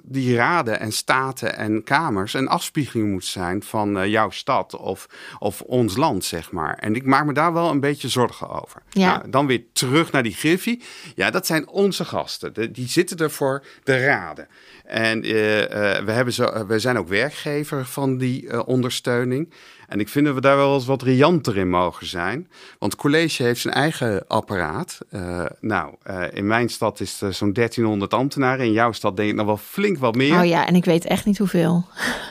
die 0.04 0.36
raden 0.36 0.80
en 0.80 0.92
staten 0.92 1.56
en 1.56 1.84
kamers 1.84 2.34
een 2.34 2.48
afspiegeling 2.48 3.10
moet 3.10 3.24
zijn 3.24 3.62
van 3.62 3.98
uh, 3.98 4.06
jouw 4.06 4.30
stad 4.30 4.76
of, 4.76 5.06
of 5.38 5.60
ons 5.60 5.96
land, 5.96 6.24
zeg 6.24 6.52
maar. 6.52 6.74
En 6.74 6.94
ik 6.94 7.04
maak 7.04 7.24
me 7.24 7.32
daar 7.32 7.52
wel 7.52 7.70
een 7.70 7.80
beetje 7.80 8.08
zorgen 8.08 8.48
over. 8.62 8.82
Ja. 8.90 9.16
Nou, 9.16 9.30
dan 9.30 9.46
weer 9.46 9.62
terug 9.72 10.12
naar 10.12 10.22
die 10.22 10.34
Griffie. 10.34 10.82
Ja, 11.14 11.30
dat 11.30 11.46
zijn 11.46 11.68
onze 11.68 12.04
gasten. 12.04 12.54
De, 12.54 12.70
die 12.70 12.88
zitten 12.88 13.16
er 13.16 13.30
voor 13.30 13.64
de 13.84 14.04
raden. 14.04 14.48
En 14.84 15.24
uh, 15.24 15.60
uh, 15.60 15.66
we, 15.98 16.12
hebben 16.12 16.34
zo, 16.34 16.66
we 16.66 16.78
zijn 16.78 16.98
ook 16.98 17.08
werkgever 17.08 17.84
van 17.84 18.18
die 18.18 18.66
ondersteuning. 18.66 19.52
En 19.92 20.00
ik 20.00 20.08
vind 20.08 20.26
dat 20.26 20.34
we 20.34 20.40
daar 20.40 20.56
wel 20.56 20.74
eens 20.74 20.86
wat 20.86 21.02
rianter 21.02 21.56
in 21.56 21.68
mogen 21.68 22.06
zijn. 22.06 22.48
Want 22.78 22.92
het 22.92 23.00
college 23.00 23.42
heeft 23.42 23.60
zijn 23.60 23.74
eigen 23.74 24.21
apparaat. 24.26 24.98
Uh, 25.10 25.44
nou, 25.60 25.94
uh, 26.10 26.24
in 26.32 26.46
mijn 26.46 26.68
stad 26.68 27.00
is 27.00 27.20
er 27.20 27.34
zo'n 27.34 27.52
1300 27.52 28.14
ambtenaren. 28.14 28.66
In 28.66 28.72
jouw 28.72 28.92
stad 28.92 29.16
denk 29.16 29.30
ik 29.30 29.36
nog 29.36 29.46
wel 29.46 29.56
flink 29.56 29.98
wat 29.98 30.14
meer. 30.14 30.38
Oh 30.38 30.46
ja, 30.46 30.66
en 30.66 30.74
ik 30.74 30.84
weet 30.84 31.04
echt 31.04 31.24
niet 31.24 31.38
hoeveel. 31.38 31.86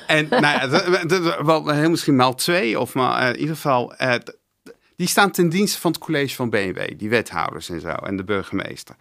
En 0.07 0.27
nou 0.29 0.41
ja, 0.41 1.45
wel 1.45 1.69
heel 1.69 1.89
misschien 1.89 2.15
maal 2.15 2.35
twee. 2.35 2.79
Of 2.79 2.93
maar 2.93 3.21
uh, 3.23 3.29
in 3.29 3.39
ieder 3.39 3.55
geval... 3.55 3.93
die 4.95 5.07
staan 5.07 5.31
ten 5.31 5.49
dienste 5.49 5.79
van 5.79 5.91
het 5.91 5.99
college 5.99 6.35
van 6.35 6.49
BMW. 6.49 6.97
Die 6.97 7.09
wethouders 7.09 7.69
en 7.69 7.81
zo. 7.81 7.89
En 7.89 8.17
de 8.17 8.23
burgemeester. 8.23 8.95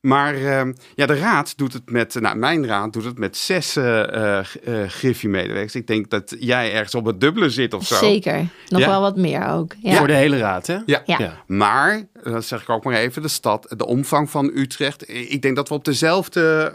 Maar 0.00 0.34
uh, 0.34 0.62
ja, 0.94 1.06
de 1.06 1.18
raad 1.18 1.58
doet 1.58 1.72
het 1.72 1.90
met, 1.90 2.14
nou, 2.20 2.36
mijn 2.36 2.66
raad 2.66 2.92
doet 2.92 3.04
het 3.04 3.18
met 3.18 3.36
zes 3.36 3.76
uh, 3.76 3.84
uh, 3.84 4.38
Griffie-medewerkers. 4.86 5.74
Ik 5.74 5.86
denk 5.86 6.10
dat 6.10 6.36
jij 6.38 6.72
ergens 6.72 6.94
op 6.94 7.04
het 7.04 7.20
dubbele 7.20 7.50
zit 7.50 7.74
of 7.74 7.86
zo. 7.86 7.94
Zeker, 7.94 8.48
nog 8.68 8.80
ja. 8.80 8.86
wel 8.86 9.00
wat 9.00 9.16
meer 9.16 9.48
ook. 9.48 9.74
Ja. 9.78 9.96
Voor 9.96 10.06
de 10.06 10.12
hele 10.12 10.38
raad, 10.38 10.66
hè? 10.66 10.78
Ja. 10.86 11.02
ja. 11.04 11.18
ja. 11.18 11.42
Maar, 11.46 12.06
dat 12.22 12.44
zeg 12.44 12.62
ik 12.62 12.68
ook 12.68 12.84
maar 12.84 12.94
even, 12.94 13.22
de 13.22 13.28
stad, 13.28 13.74
de 13.76 13.86
omvang 13.86 14.30
van 14.30 14.50
Utrecht. 14.54 15.08
Ik 15.08 15.42
denk 15.42 15.56
dat 15.56 15.68
we 15.68 15.74
op 15.74 15.84
dezelfde 15.84 16.74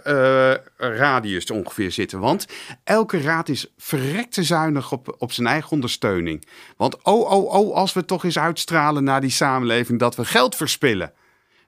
uh, 0.80 0.96
radius 0.98 1.52
ongeveer 1.52 1.92
zitten. 1.92 2.20
Want 2.20 2.46
elke 2.84 3.22
raad 3.22 3.50
is 3.50 3.74
verrekte 3.78 4.44
zuinig 4.44 4.92
op, 4.92 5.16
op 5.18 5.32
zijn 5.32 5.48
eigen 5.48 5.72
ondersteuning. 5.72 6.46
Want 6.78 7.04
oh, 7.04 7.32
oh, 7.32 7.54
oh, 7.54 7.76
als 7.76 7.94
we 7.94 8.06
toch 8.06 8.24
eens 8.24 8.40
uitstralen 8.40 9.04
naar 9.04 9.22
die 9.22 9.30
samenleving 9.30 10.00
dat 10.00 10.16
we 10.16 10.26
geld 10.26 10.56
verspillen. 10.56 11.14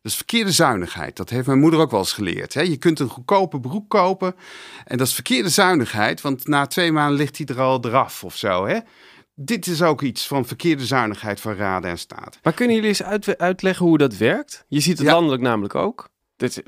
Dat 0.04 0.12
is 0.12 0.18
verkeerde 0.18 0.52
zuinigheid. 0.52 1.16
Dat 1.16 1.30
heeft 1.30 1.48
mijn 1.48 1.60
moeder 1.60 1.80
ook 1.80 1.92
wel 1.92 2.00
eens 2.00 2.12
geleerd. 2.14 2.54
Hè? 2.54 2.62
Je 2.62 2.78
kunt 2.78 3.00
een 3.00 3.10
goedkope 3.10 3.60
broek 3.60 3.90
kopen. 3.90 4.36
En 4.86 4.98
dat 4.98 5.08
is 5.08 5.14
verkeerde 5.14 5.50
zuinigheid. 5.50 6.22
Want 6.22 6.48
na 6.48 6.66
twee 6.66 6.92
maanden 6.92 7.18
ligt 7.18 7.38
hij 7.38 7.46
er 7.46 7.62
al 7.62 7.86
eraf 7.86 8.24
of 8.24 8.36
zo. 8.36 8.66
Hè? 8.66 8.80
Dit 9.36 9.68
is 9.68 9.82
ook 9.82 10.02
iets 10.02 10.28
van 10.28 10.46
verkeerde 10.46 10.86
zuinigheid 10.86 11.40
van 11.40 11.54
raden 11.56 11.90
en 11.90 11.98
staten. 11.98 12.40
Maar 12.44 12.54
kunnen 12.54 12.76
jullie 12.76 12.90
eens 12.90 13.04
uit, 13.04 13.38
uitleggen 13.38 13.86
hoe 13.86 13.98
dat 13.98 14.18
werkt? 14.18 14.66
Je 14.68 14.80
ziet 14.80 14.98
het 14.98 15.08
ja. 15.08 15.14
landelijk 15.14 15.42
namelijk 15.42 15.76
ook. 15.76 16.10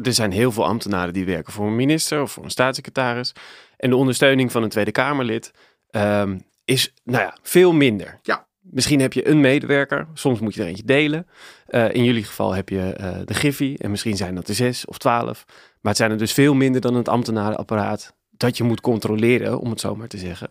Er 0.04 0.13
zijn 0.13 0.32
heel 0.32 0.52
veel 0.52 0.65
ambtenaren 0.65 1.13
die 1.13 1.26
werken 1.26 1.54
voor 1.54 1.67
een 1.67 1.76
minister 1.76 2.21
of 2.21 2.32
voor 2.32 2.43
een 2.43 2.52
staatssecretaris. 2.52 3.36
En 3.78 3.89
de 3.89 3.95
ondersteuning 3.95 4.52
van 4.52 4.63
een 4.63 4.69
Tweede 4.69 4.91
Kamerlid 4.91 5.52
um, 5.91 6.45
is 6.65 6.93
nou 7.04 7.24
ja, 7.24 7.38
veel 7.41 7.74
minder. 7.74 8.19
Ja. 8.21 8.48
Misschien 8.71 8.99
heb 8.99 9.13
je 9.13 9.28
een 9.28 9.39
medewerker, 9.39 10.08
soms 10.13 10.39
moet 10.39 10.54
je 10.54 10.62
er 10.62 10.67
eentje 10.67 10.84
delen. 10.84 11.28
Uh, 11.69 11.93
in 11.93 12.04
jullie 12.04 12.23
geval 12.23 12.54
heb 12.54 12.69
je 12.69 12.97
uh, 12.99 13.17
de 13.25 13.34
Griffie 13.34 13.78
en 13.78 13.91
misschien 13.91 14.17
zijn 14.17 14.36
dat 14.36 14.47
er 14.47 14.56
zes 14.56 14.86
of 14.86 14.97
twaalf. 14.97 15.45
Maar 15.47 15.91
het 15.91 15.97
zijn 15.97 16.12
er 16.12 16.17
dus 16.17 16.34
veel 16.34 16.54
minder 16.54 16.82
dan 16.82 16.95
het 16.95 17.10
ambtenarenapparaat 17.10 18.13
dat 18.38 18.58
je 18.58 18.63
moet 18.63 18.82
controleren, 18.82 19.60
om 19.60 19.69
het 19.69 19.80
zo 19.80 19.95
maar 19.95 20.08
te 20.08 20.17
zeggen. 20.17 20.49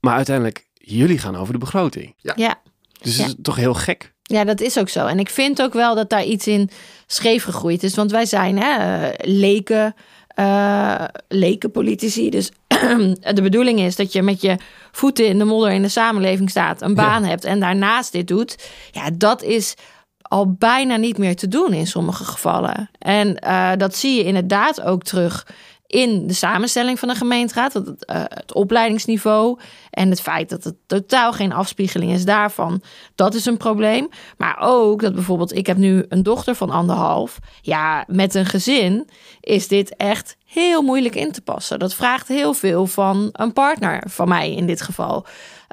Maar 0.00 0.14
uiteindelijk, 0.14 0.66
jullie 0.74 1.18
gaan 1.18 1.36
over 1.36 1.52
de 1.52 1.58
begroting. 1.58 2.14
Ja. 2.16 2.32
ja. 2.36 2.60
Dus 3.00 3.16
ja. 3.16 3.22
het 3.22 3.32
is 3.32 3.42
toch 3.42 3.56
heel 3.56 3.74
gek. 3.74 4.14
Ja, 4.22 4.44
dat 4.44 4.60
is 4.60 4.78
ook 4.78 4.88
zo. 4.88 5.06
En 5.06 5.18
ik 5.18 5.30
vind 5.30 5.62
ook 5.62 5.72
wel 5.72 5.94
dat 5.94 6.10
daar 6.10 6.24
iets 6.24 6.46
in 6.46 6.70
scheef 7.06 7.44
gegroeid 7.44 7.82
is. 7.82 7.94
Want 7.94 8.10
wij 8.10 8.26
zijn 8.26 8.58
hè, 8.58 9.08
leken, 9.18 9.94
uh, 10.38 11.04
leken 11.28 11.70
politici. 11.70 12.30
Dus 12.30 12.50
de 13.34 13.42
bedoeling 13.42 13.80
is 13.80 13.96
dat 13.96 14.12
je 14.12 14.22
met 14.22 14.40
je 14.40 14.56
voeten 14.92 15.26
in 15.26 15.38
de 15.38 15.44
modder 15.44 15.72
in 15.72 15.82
de 15.82 15.88
samenleving 15.88 16.50
staat, 16.50 16.82
een 16.82 16.94
baan 16.94 17.22
ja. 17.22 17.28
hebt 17.28 17.44
en 17.44 17.60
daarnaast 17.60 18.12
dit 18.12 18.28
doet. 18.28 18.68
Ja, 18.90 19.10
dat 19.14 19.42
is 19.42 19.74
al 20.22 20.52
bijna 20.52 20.96
niet 20.96 21.18
meer 21.18 21.36
te 21.36 21.48
doen 21.48 21.72
in 21.72 21.86
sommige 21.86 22.24
gevallen. 22.24 22.90
En 22.98 23.38
uh, 23.44 23.72
dat 23.76 23.96
zie 23.96 24.16
je 24.16 24.24
inderdaad 24.24 24.80
ook 24.80 25.02
terug 25.02 25.46
in 25.86 26.26
de 26.26 26.32
samenstelling 26.32 26.98
van 26.98 27.08
de 27.08 27.14
gemeenteraad. 27.14 27.72
Dat 27.72 27.86
het, 27.86 28.10
uh, 28.10 28.22
het, 28.28 28.54
opleidingsniveau 28.54 29.58
en 29.90 30.10
het 30.10 30.20
feit 30.20 30.48
dat 30.48 30.64
het 30.64 30.74
totaal 30.86 31.32
geen 31.32 31.52
afspiegeling 31.52 32.12
is 32.12 32.24
daarvan, 32.24 32.82
dat 33.14 33.34
is 33.34 33.46
een 33.46 33.56
probleem. 33.56 34.08
Maar 34.36 34.56
ook 34.60 35.00
dat 35.02 35.14
bijvoorbeeld, 35.14 35.56
ik 35.56 35.66
heb 35.66 35.76
nu 35.76 36.04
een 36.08 36.22
dochter 36.22 36.54
van 36.54 36.70
anderhalf. 36.70 37.38
Ja, 37.62 38.04
met 38.06 38.34
een 38.34 38.46
gezin 38.46 39.08
is 39.40 39.68
dit 39.68 39.96
echt 39.96 40.36
heel 40.60 40.82
moeilijk 40.82 41.14
in 41.14 41.32
te 41.32 41.40
passen. 41.40 41.78
Dat 41.78 41.94
vraagt 41.94 42.28
heel 42.28 42.54
veel 42.54 42.86
van 42.86 43.28
een 43.32 43.52
partner, 43.52 44.02
van 44.08 44.28
mij 44.28 44.54
in 44.54 44.66
dit 44.66 44.82
geval. 44.82 45.26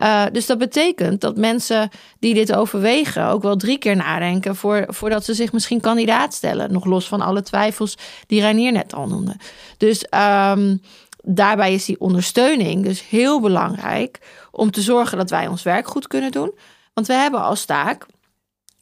Uh, 0.04 0.24
dus 0.32 0.46
dat 0.46 0.58
betekent 0.58 1.22
dat 1.22 1.38
mensen 1.38 1.90
die 2.20 2.34
dit 2.34 2.54
overwegen 2.54 3.28
ook 3.28 3.42
wel 3.42 3.56
drie 3.56 3.78
keer 3.78 3.96
nadenken 3.96 4.56
voor, 4.56 4.86
voordat 4.88 5.26
ze 5.26 5.34
zich 5.34 5.52
misschien 5.52 5.82
kandidaat 5.82 6.34
stellen. 6.34 6.72
Nog 6.72 6.86
los 6.86 7.08
van 7.08 7.22
alle 7.22 7.42
twijfels 7.42 7.98
die 8.28 8.42
Reinier 8.42 8.72
net 8.72 8.94
al 8.94 9.08
noemde. 9.08 9.36
Dus 9.78 10.06
um, 10.52 10.82
daarbij 11.22 11.74
is 11.74 11.86
die 11.86 12.00
ondersteuning 12.00 12.84
dus 12.84 13.10
heel 13.10 13.42
belangrijk 13.42 14.20
om 14.52 14.72
te 14.72 14.82
zorgen 14.82 15.18
dat 15.18 15.30
wij 15.30 15.48
ons 15.48 15.64
werk 15.64 15.88
goed 15.88 16.08
kunnen 16.08 16.32
doen. 16.32 16.52
Want 16.94 17.08
we 17.08 17.14
hebben 17.14 17.42
als 17.42 17.66
taak 17.66 18.06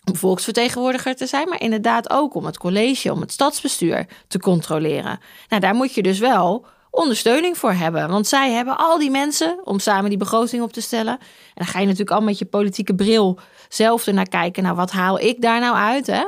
om 0.04 0.16
volksvertegenwoordiger 0.16 1.16
te 1.16 1.26
zijn, 1.26 1.50
maar 1.50 1.62
inderdaad 1.62 2.10
ook 2.10 2.36
om 2.36 2.46
het 2.46 2.58
college, 2.58 3.12
om 3.12 3.22
het 3.22 3.32
stadsbestuur 3.32 4.08
te 4.28 4.40
controleren. 4.40 5.20
Nou, 5.48 5.62
daar 5.62 5.76
moet 5.76 5.94
je 5.94 6.02
dus 6.02 6.20
wel 6.20 6.66
ondersteuning 6.92 7.58
voor 7.58 7.72
hebben. 7.74 8.10
Want 8.10 8.28
zij 8.28 8.52
hebben 8.52 8.78
al 8.78 9.00
die 9.00 9.12
mensen 9.12 9.60
om 9.64 9.80
samen 9.80 10.10
die 10.10 10.20
begroting 10.20 10.64
op 10.64 10.74
te 10.74 10.82
stellen. 10.82 11.18
En 11.20 11.54
dan 11.54 11.66
ga 11.66 11.80
je 11.80 11.86
natuurlijk 11.86 12.12
al 12.12 12.22
met 12.22 12.40
je 12.40 12.46
politieke 12.46 12.96
bril 12.96 13.40
zelf 13.70 14.08
ernaar 14.08 14.30
kijken. 14.30 14.64
Nou, 14.64 14.76
wat 14.76 14.92
haal 14.92 15.20
ik 15.20 15.42
daar 15.42 15.60
nou 15.60 15.76
uit? 15.76 16.08
Hè? 16.08 16.26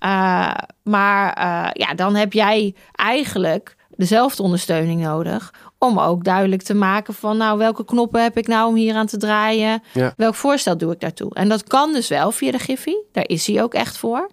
Uh, 0.00 0.54
maar 0.82 1.38
uh, 1.38 1.70
ja, 1.72 1.94
dan 1.94 2.14
heb 2.14 2.32
jij 2.32 2.74
eigenlijk 2.92 3.76
dezelfde 3.96 4.42
ondersteuning 4.42 5.02
nodig. 5.02 5.54
Om 5.78 5.98
ook 5.98 6.24
duidelijk 6.24 6.62
te 6.62 6.74
maken 6.74 7.14
van, 7.14 7.36
nou, 7.36 7.58
welke 7.58 7.84
knoppen 7.84 8.22
heb 8.22 8.36
ik 8.36 8.46
nou 8.46 8.68
om 8.68 8.74
hier 8.74 8.94
aan 8.94 9.06
te 9.06 9.16
draaien? 9.16 9.82
Ja. 9.92 10.14
Welk 10.16 10.34
voorstel 10.34 10.76
doe 10.76 10.92
ik 10.92 11.00
daartoe? 11.00 11.34
En 11.34 11.48
dat 11.48 11.64
kan 11.64 11.92
dus 11.92 12.08
wel 12.08 12.30
via 12.30 12.50
de 12.50 12.58
Giffy. 12.58 12.94
Daar 13.12 13.28
is 13.28 13.46
hij 13.46 13.62
ook 13.62 13.74
echt 13.74 13.96
voor. 13.96 14.30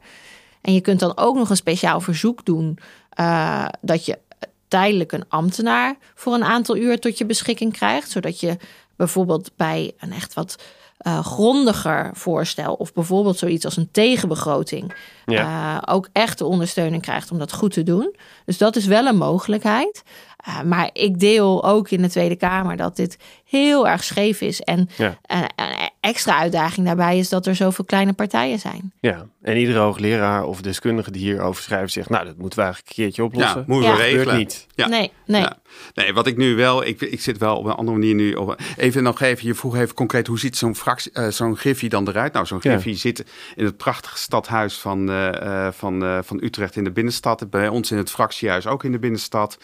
En 0.61 0.73
je 0.73 0.81
kunt 0.81 0.99
dan 0.99 1.17
ook 1.17 1.35
nog 1.35 1.49
een 1.49 1.55
speciaal 1.55 2.01
verzoek 2.01 2.45
doen 2.45 2.79
uh, 3.19 3.67
dat 3.81 4.05
je 4.05 4.17
tijdelijk 4.67 5.11
een 5.11 5.25
ambtenaar 5.27 5.95
voor 6.15 6.33
een 6.33 6.43
aantal 6.43 6.77
uur 6.77 6.99
tot 6.99 7.17
je 7.17 7.25
beschikking 7.25 7.73
krijgt. 7.73 8.09
Zodat 8.09 8.39
je 8.39 8.57
bijvoorbeeld 8.95 9.51
bij 9.55 9.91
een 9.99 10.11
echt 10.11 10.33
wat 10.33 10.55
uh, 11.03 11.25
grondiger 11.25 12.09
voorstel, 12.13 12.73
of 12.73 12.93
bijvoorbeeld 12.93 13.37
zoiets 13.37 13.65
als 13.65 13.77
een 13.77 13.89
tegenbegroting, 13.91 14.93
ja. 15.25 15.75
uh, 15.75 15.93
ook 15.93 16.09
echt 16.11 16.37
de 16.37 16.45
ondersteuning 16.45 17.01
krijgt 17.01 17.31
om 17.31 17.37
dat 17.39 17.53
goed 17.53 17.73
te 17.73 17.83
doen. 17.83 18.15
Dus 18.45 18.57
dat 18.57 18.75
is 18.75 18.85
wel 18.85 19.05
een 19.05 19.17
mogelijkheid. 19.17 20.03
Uh, 20.47 20.61
maar 20.61 20.89
ik 20.93 21.19
deel 21.19 21.63
ook 21.63 21.89
in 21.89 22.01
de 22.01 22.09
Tweede 22.09 22.35
Kamer 22.35 22.77
dat 22.77 22.95
dit 22.95 23.17
heel 23.45 23.87
erg 23.87 24.03
scheef 24.03 24.41
is. 24.41 24.61
En 24.61 24.89
ja. 24.97 25.17
een, 25.25 25.49
een 25.55 25.89
extra 25.99 26.37
uitdaging 26.39 26.85
daarbij 26.85 27.17
is 27.17 27.29
dat 27.29 27.45
er 27.45 27.55
zoveel 27.55 27.85
kleine 27.85 28.13
partijen 28.13 28.59
zijn. 28.59 28.93
Ja, 28.99 29.25
en 29.41 29.57
iedere 29.57 29.79
hoogleraar 29.79 30.43
of 30.43 30.61
deskundige 30.61 31.11
die 31.11 31.21
hierover 31.21 31.63
schrijft 31.63 31.93
zegt... 31.93 32.09
nou, 32.09 32.25
dat 32.25 32.37
moeten 32.37 32.59
we 32.59 32.65
eigenlijk 32.65 32.97
een 32.97 33.03
keertje 33.03 33.23
oplossen. 33.23 33.59
Ja, 33.59 33.65
moeten 33.67 33.91
we 33.91 33.97
regelen. 33.97 34.37
niet. 34.37 34.67
Ja. 34.75 34.87
Nee, 34.87 35.11
nee. 35.25 35.41
Ja. 35.41 35.57
Nee, 35.93 36.13
wat 36.13 36.27
ik 36.27 36.37
nu 36.37 36.55
wel... 36.55 36.85
Ik, 36.85 37.01
ik 37.01 37.21
zit 37.21 37.37
wel 37.37 37.57
op 37.57 37.65
een 37.65 37.71
andere 37.71 37.97
manier 37.97 38.15
nu... 38.15 38.33
Op, 38.33 38.61
even 38.77 39.03
nog 39.03 39.21
even, 39.21 39.47
je 39.47 39.55
vroeg 39.55 39.75
even 39.75 39.95
concreet... 39.95 40.27
hoe 40.27 40.39
ziet 40.39 40.57
zo'n 40.57 40.75
uh, 41.13 41.27
zo'n 41.27 41.57
griffie 41.57 41.89
dan 41.89 42.07
eruit? 42.07 42.33
Nou, 42.33 42.45
zo'n 42.45 42.61
griffie 42.61 42.95
zit 42.95 43.25
in 43.55 43.65
het 43.65 43.77
prachtige 43.77 44.17
stadhuis 44.17 44.77
van, 44.77 45.09
uh, 45.09 45.67
van, 45.71 46.03
uh, 46.03 46.19
van 46.23 46.43
Utrecht 46.43 46.75
in 46.75 46.83
de 46.83 46.91
binnenstad. 46.91 47.49
Bij 47.49 47.67
ons 47.67 47.91
in 47.91 47.97
het 47.97 48.11
fractiehuis 48.11 48.67
ook 48.67 48.83
in 48.83 48.91
de 48.91 48.99
binnenstad. 48.99 49.57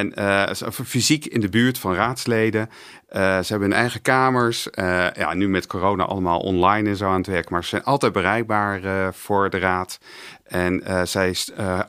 En 0.00 0.56
fysiek 0.72 1.24
in 1.26 1.40
de 1.40 1.48
buurt 1.48 1.78
van 1.78 1.94
raadsleden. 1.94 2.68
Uh, 3.12 3.38
ze 3.38 3.46
hebben 3.48 3.70
hun 3.70 3.78
eigen 3.78 4.02
kamers. 4.02 4.68
Uh, 4.74 5.06
ja, 5.12 5.34
nu 5.34 5.48
met 5.48 5.66
corona 5.66 6.04
allemaal 6.04 6.40
online 6.40 6.88
en 6.88 6.96
zo 6.96 7.08
aan 7.08 7.16
het 7.16 7.26
werk. 7.26 7.50
Maar 7.50 7.62
ze 7.62 7.68
zijn 7.68 7.84
altijd 7.84 8.12
bereikbaar 8.12 8.84
uh, 8.84 9.08
voor 9.12 9.50
de 9.50 9.58
raad. 9.58 9.98
En 10.44 10.82
zij 11.06 11.36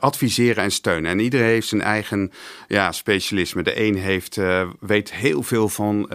adviseren 0.00 0.64
en 0.64 0.70
steunen. 0.70 1.10
En 1.10 1.18
iedereen 1.18 1.46
heeft 1.46 1.68
zijn 1.68 1.82
eigen 1.82 2.32
ja, 2.68 2.92
specialisme. 2.92 3.62
De 3.62 3.80
een 3.80 3.96
heeft, 3.96 4.40
weet 4.80 5.12
heel 5.12 5.42
veel 5.42 5.68
van 5.68 6.10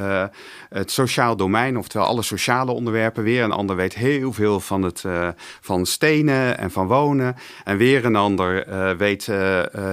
het 0.70 0.91
sociaal 0.91 1.36
domein, 1.36 1.78
oftewel 1.78 2.08
alle 2.08 2.22
sociale 2.22 2.72
onderwerpen. 2.72 3.24
Weer 3.24 3.43
een 3.43 3.52
ander 3.52 3.76
weet 3.76 3.93
heel 3.93 4.34
veel 4.34 4.60
van, 4.60 4.84
het, 4.84 5.04
van 5.62 5.86
stenen 5.86 6.58
en 6.58 6.72
van 6.72 6.88
wonen. 6.88 7.36
En 7.63 7.78
weer 7.78 8.06
een 8.06 8.15
ander 8.15 8.67
weet 8.98 9.26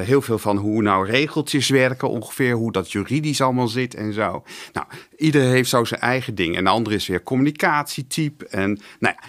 heel 0.05 0.22
veel 0.22 0.38
van 0.38 0.57
hoe 0.57 0.83
nou 0.83 1.07
regeltjes 1.07 1.68
werken, 1.68 2.09
ongeveer 2.09 2.53
hoe 2.53 2.72
dat 2.72 2.92
juridisch 2.92 3.40
allemaal 3.40 3.68
zit 3.68 3.94
en 3.94 4.12
zo. 4.12 4.42
Nou, 4.72 4.87
iedereen 5.16 5.50
heeft 5.50 5.68
zo 5.68 5.84
zijn 5.84 6.00
eigen 6.00 6.34
ding. 6.34 6.56
En 6.56 6.64
de 6.64 6.70
andere 6.70 6.94
is 6.94 7.06
weer 7.06 7.22
communicatietype. 7.22 8.46
En 8.46 8.80
nou 8.98 9.14
ja, 9.20 9.28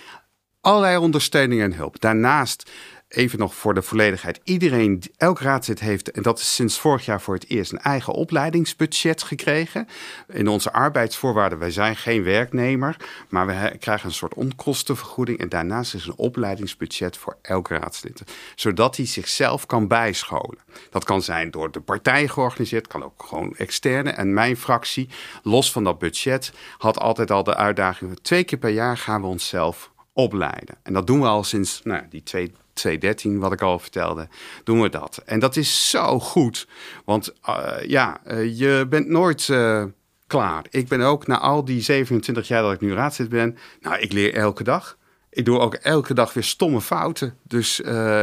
allerlei 0.62 0.98
ondersteuning 0.98 1.62
en 1.62 1.74
hulp. 1.74 2.02
Daarnaast 2.02 2.72
even 3.16 3.40
nog 3.40 3.56
voor 3.56 3.74
de 3.74 3.82
volledigheid. 3.82 4.40
Iedereen, 4.44 5.04
elk 5.18 5.40
raadslid 5.40 5.80
heeft, 5.80 6.12
en 6.12 6.22
dat 6.22 6.40
is 6.40 6.56
sinds 6.56 6.80
vorig 6.80 7.06
jaar 7.06 7.22
voor 7.22 7.34
het 7.34 7.50
eerst, 7.50 7.72
een 7.72 7.80
eigen 7.80 8.14
opleidingsbudget 8.14 9.24
gekregen. 9.24 9.88
In 10.28 10.48
onze 10.48 10.72
arbeidsvoorwaarden, 10.72 11.60
wij 11.60 11.72
zijn 11.72 11.96
geen 11.96 12.24
werknemer, 12.24 12.96
maar 13.30 13.48
we 13.48 13.78
krijgen 13.80 14.08
een 14.08 14.14
soort 14.14 14.34
onkostenvergoeding. 14.34 15.40
En 15.40 15.50
daarnaast 15.50 15.94
is 15.94 16.06
een 16.06 16.18
opleidingsbudget 16.18 17.18
voor 17.18 17.38
elk 17.42 17.68
raadslid. 17.68 18.24
Zodat 18.56 18.98
hij 18.98 19.06
zichzelf 19.06 19.66
kan 19.66 19.88
bijscholen. 19.88 20.58
Dat 20.90 21.04
kan 21.04 21.22
zijn 21.22 21.52
door 21.52 21.72
de 21.72 21.82
partij 21.82 22.28
georganiseerd, 22.28 22.88
kan 22.88 23.04
ook 23.04 23.24
gewoon 23.28 23.56
externe. 23.56 24.10
En 24.10 24.34
mijn 24.34 24.58
fractie, 24.58 25.10
los 25.44 25.72
van 25.72 25.84
dat 25.84 26.00
budget, 26.00 26.52
had 26.78 27.00
altijd 27.00 27.32
al 27.32 27.44
de 27.44 27.56
uitdaging: 27.56 28.20
twee 28.22 28.44
keer 28.44 28.58
per 28.60 28.70
jaar 28.70 28.98
gaan 28.98 29.22
we 29.22 29.28
onszelf 29.28 29.92
opleiden. 30.14 30.76
En 30.84 30.94
dat 30.94 31.08
doen 31.08 31.22
we 31.22 31.28
al 31.28 31.44
sinds 31.44 31.82
nou, 31.84 32.04
die 32.10 32.24
twee 32.24 32.54
213, 32.76 33.40
wat 33.40 33.52
ik 33.52 33.62
al 33.62 33.80
vertelde, 33.80 34.28
doen 34.64 34.82
we 34.82 34.90
dat. 34.90 35.22
En 35.26 35.40
dat 35.40 35.56
is 35.56 35.90
zo 35.90 36.20
goed, 36.20 36.68
want 37.06 37.34
uh, 37.50 37.68
ja, 37.88 38.22
uh, 38.28 38.58
je 38.60 38.86
bent 38.90 39.08
nooit 39.08 39.48
uh, 39.48 39.84
klaar. 40.28 40.66
Ik 40.70 40.88
ben 40.88 41.02
ook 41.02 41.28
na 41.28 41.40
al 41.40 41.66
die 41.66 41.82
27 41.82 42.48
jaar 42.48 42.62
dat 42.62 42.74
ik 42.74 42.82
nu 42.82 42.94
raadslid 42.94 43.30
ben, 43.30 43.58
nou, 43.82 44.00
ik 44.00 44.12
leer 44.12 44.34
elke 44.34 44.64
dag. 44.64 44.98
Ik 45.30 45.46
doe 45.46 45.60
ook 45.60 45.74
elke 45.74 46.14
dag 46.14 46.34
weer 46.34 46.44
stomme 46.44 46.82
fouten. 46.82 47.38
Dus 47.44 47.82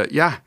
ja, 0.09 0.43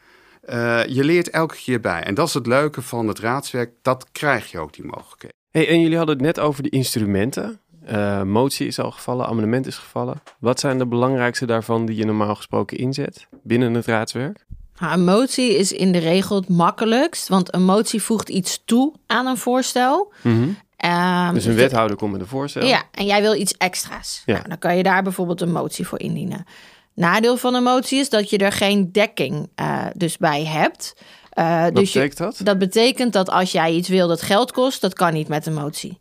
je 0.86 1.04
leert 1.04 1.30
elke 1.30 1.54
keer 1.54 1.80
bij. 1.80 2.02
En 2.02 2.14
dat 2.14 2.28
is 2.28 2.34
het 2.34 2.46
leuke 2.46 2.82
van 2.82 3.08
het 3.08 3.18
raadswerk, 3.18 3.72
dat 3.82 4.06
krijg 4.12 4.50
je 4.50 4.58
ook 4.58 4.72
die 4.72 4.84
mogelijkheden. 4.84 5.36
Hey, 5.56 5.68
en 5.68 5.80
jullie 5.80 5.96
hadden 5.96 6.16
het 6.16 6.24
net 6.24 6.40
over 6.40 6.62
de 6.62 6.68
instrumenten. 6.68 7.60
Uh, 7.90 8.22
motie 8.22 8.66
is 8.66 8.78
al 8.78 8.90
gevallen, 8.90 9.26
amendement 9.26 9.66
is 9.66 9.76
gevallen. 9.76 10.22
Wat 10.38 10.60
zijn 10.60 10.78
de 10.78 10.86
belangrijkste 10.86 11.46
daarvan 11.46 11.86
die 11.86 11.96
je 11.96 12.04
normaal 12.04 12.34
gesproken 12.34 12.78
inzet 12.78 13.26
binnen 13.42 13.74
het 13.74 13.86
raadswerk? 13.86 14.46
Nou, 14.78 14.92
een 14.92 15.04
motie 15.04 15.56
is 15.56 15.72
in 15.72 15.92
de 15.92 15.98
regel 15.98 16.36
het 16.36 16.48
makkelijkst, 16.48 17.28
want 17.28 17.54
een 17.54 17.64
motie 17.64 18.02
voegt 18.02 18.28
iets 18.28 18.62
toe 18.64 18.92
aan 19.06 19.26
een 19.26 19.36
voorstel. 19.36 20.12
-hmm. 20.22 20.56
um, 20.84 21.34
dus 21.34 21.44
een 21.44 21.54
wethouder 21.54 21.96
komt 21.96 22.12
met 22.12 22.20
een 22.20 22.26
voorstel. 22.26 22.66
Ja, 22.66 22.82
en 22.90 23.06
jij 23.06 23.20
wil 23.20 23.34
iets 23.34 23.56
extra's. 23.56 24.22
Ja. 24.26 24.34
Nou, 24.34 24.48
dan 24.48 24.58
kan 24.58 24.76
je 24.76 24.82
daar 24.82 25.02
bijvoorbeeld 25.02 25.40
een 25.40 25.52
motie 25.52 25.86
voor 25.86 26.00
indienen. 26.00 26.44
Nadeel 26.94 27.36
van 27.36 27.54
een 27.54 27.62
motie 27.62 27.98
is 27.98 28.08
dat 28.08 28.30
je 28.30 28.38
er 28.38 28.52
geen 28.52 28.92
dekking 28.92 29.48
uh, 29.60 29.86
dus 29.94 30.16
bij 30.16 30.44
hebt. 30.44 30.94
Uh, 31.38 31.62
Wat 31.62 31.74
dus 31.74 31.92
betekent 31.92 32.18
dat? 32.18 32.40
Dat 32.42 32.58
betekent 32.58 33.12
dat 33.12 33.30
als 33.30 33.52
jij 33.52 33.72
iets 33.72 33.88
wil 33.88 34.08
dat 34.08 34.22
geld 34.22 34.52
kost, 34.52 34.80
dat 34.80 34.94
kan 34.94 35.12
niet 35.12 35.28
met 35.28 35.46
een 35.46 35.54
motie. 35.54 35.98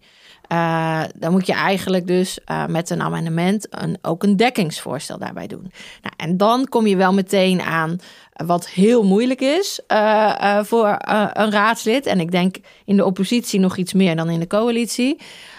Uh, 0.52 1.04
dan 1.16 1.32
moet 1.32 1.48
je 1.48 1.54
eigenlijk 1.54 2.08
dus 2.08 2.40
uh, 2.52 2.66
met 2.66 2.90
een 2.90 3.02
amendement 3.02 3.68
een, 3.70 3.98
ook 4.02 4.24
een 4.24 4.36
dekkingsvoorstel 4.36 5.18
daarbij 5.18 5.48
doen. 5.48 5.72
Nou, 6.02 6.14
en 6.18 6.38
dan 6.38 6.68
kom 6.70 6.88
je 6.88 6.96
wel 6.96 7.14
meteen 7.14 7.62
aan 7.62 8.00
wat 8.46 8.70
heel 8.70 9.04
moeilijk 9.04 9.42
is 9.42 9.80
uh, 9.88 10.64
voor 10.64 10.98
een 11.34 11.52
raadslid. 11.52 12.06
En 12.06 12.20
ik 12.20 12.32
denk 12.32 12.56
in 12.86 12.96
de 12.96 13.06
oppositie 13.06 13.60
nog 13.60 13.78
iets 13.78 13.94
meer 13.94 14.16
dan 14.16 14.30
in 14.30 14.40
de 14.40 14.48
coalitie. 14.48 15.18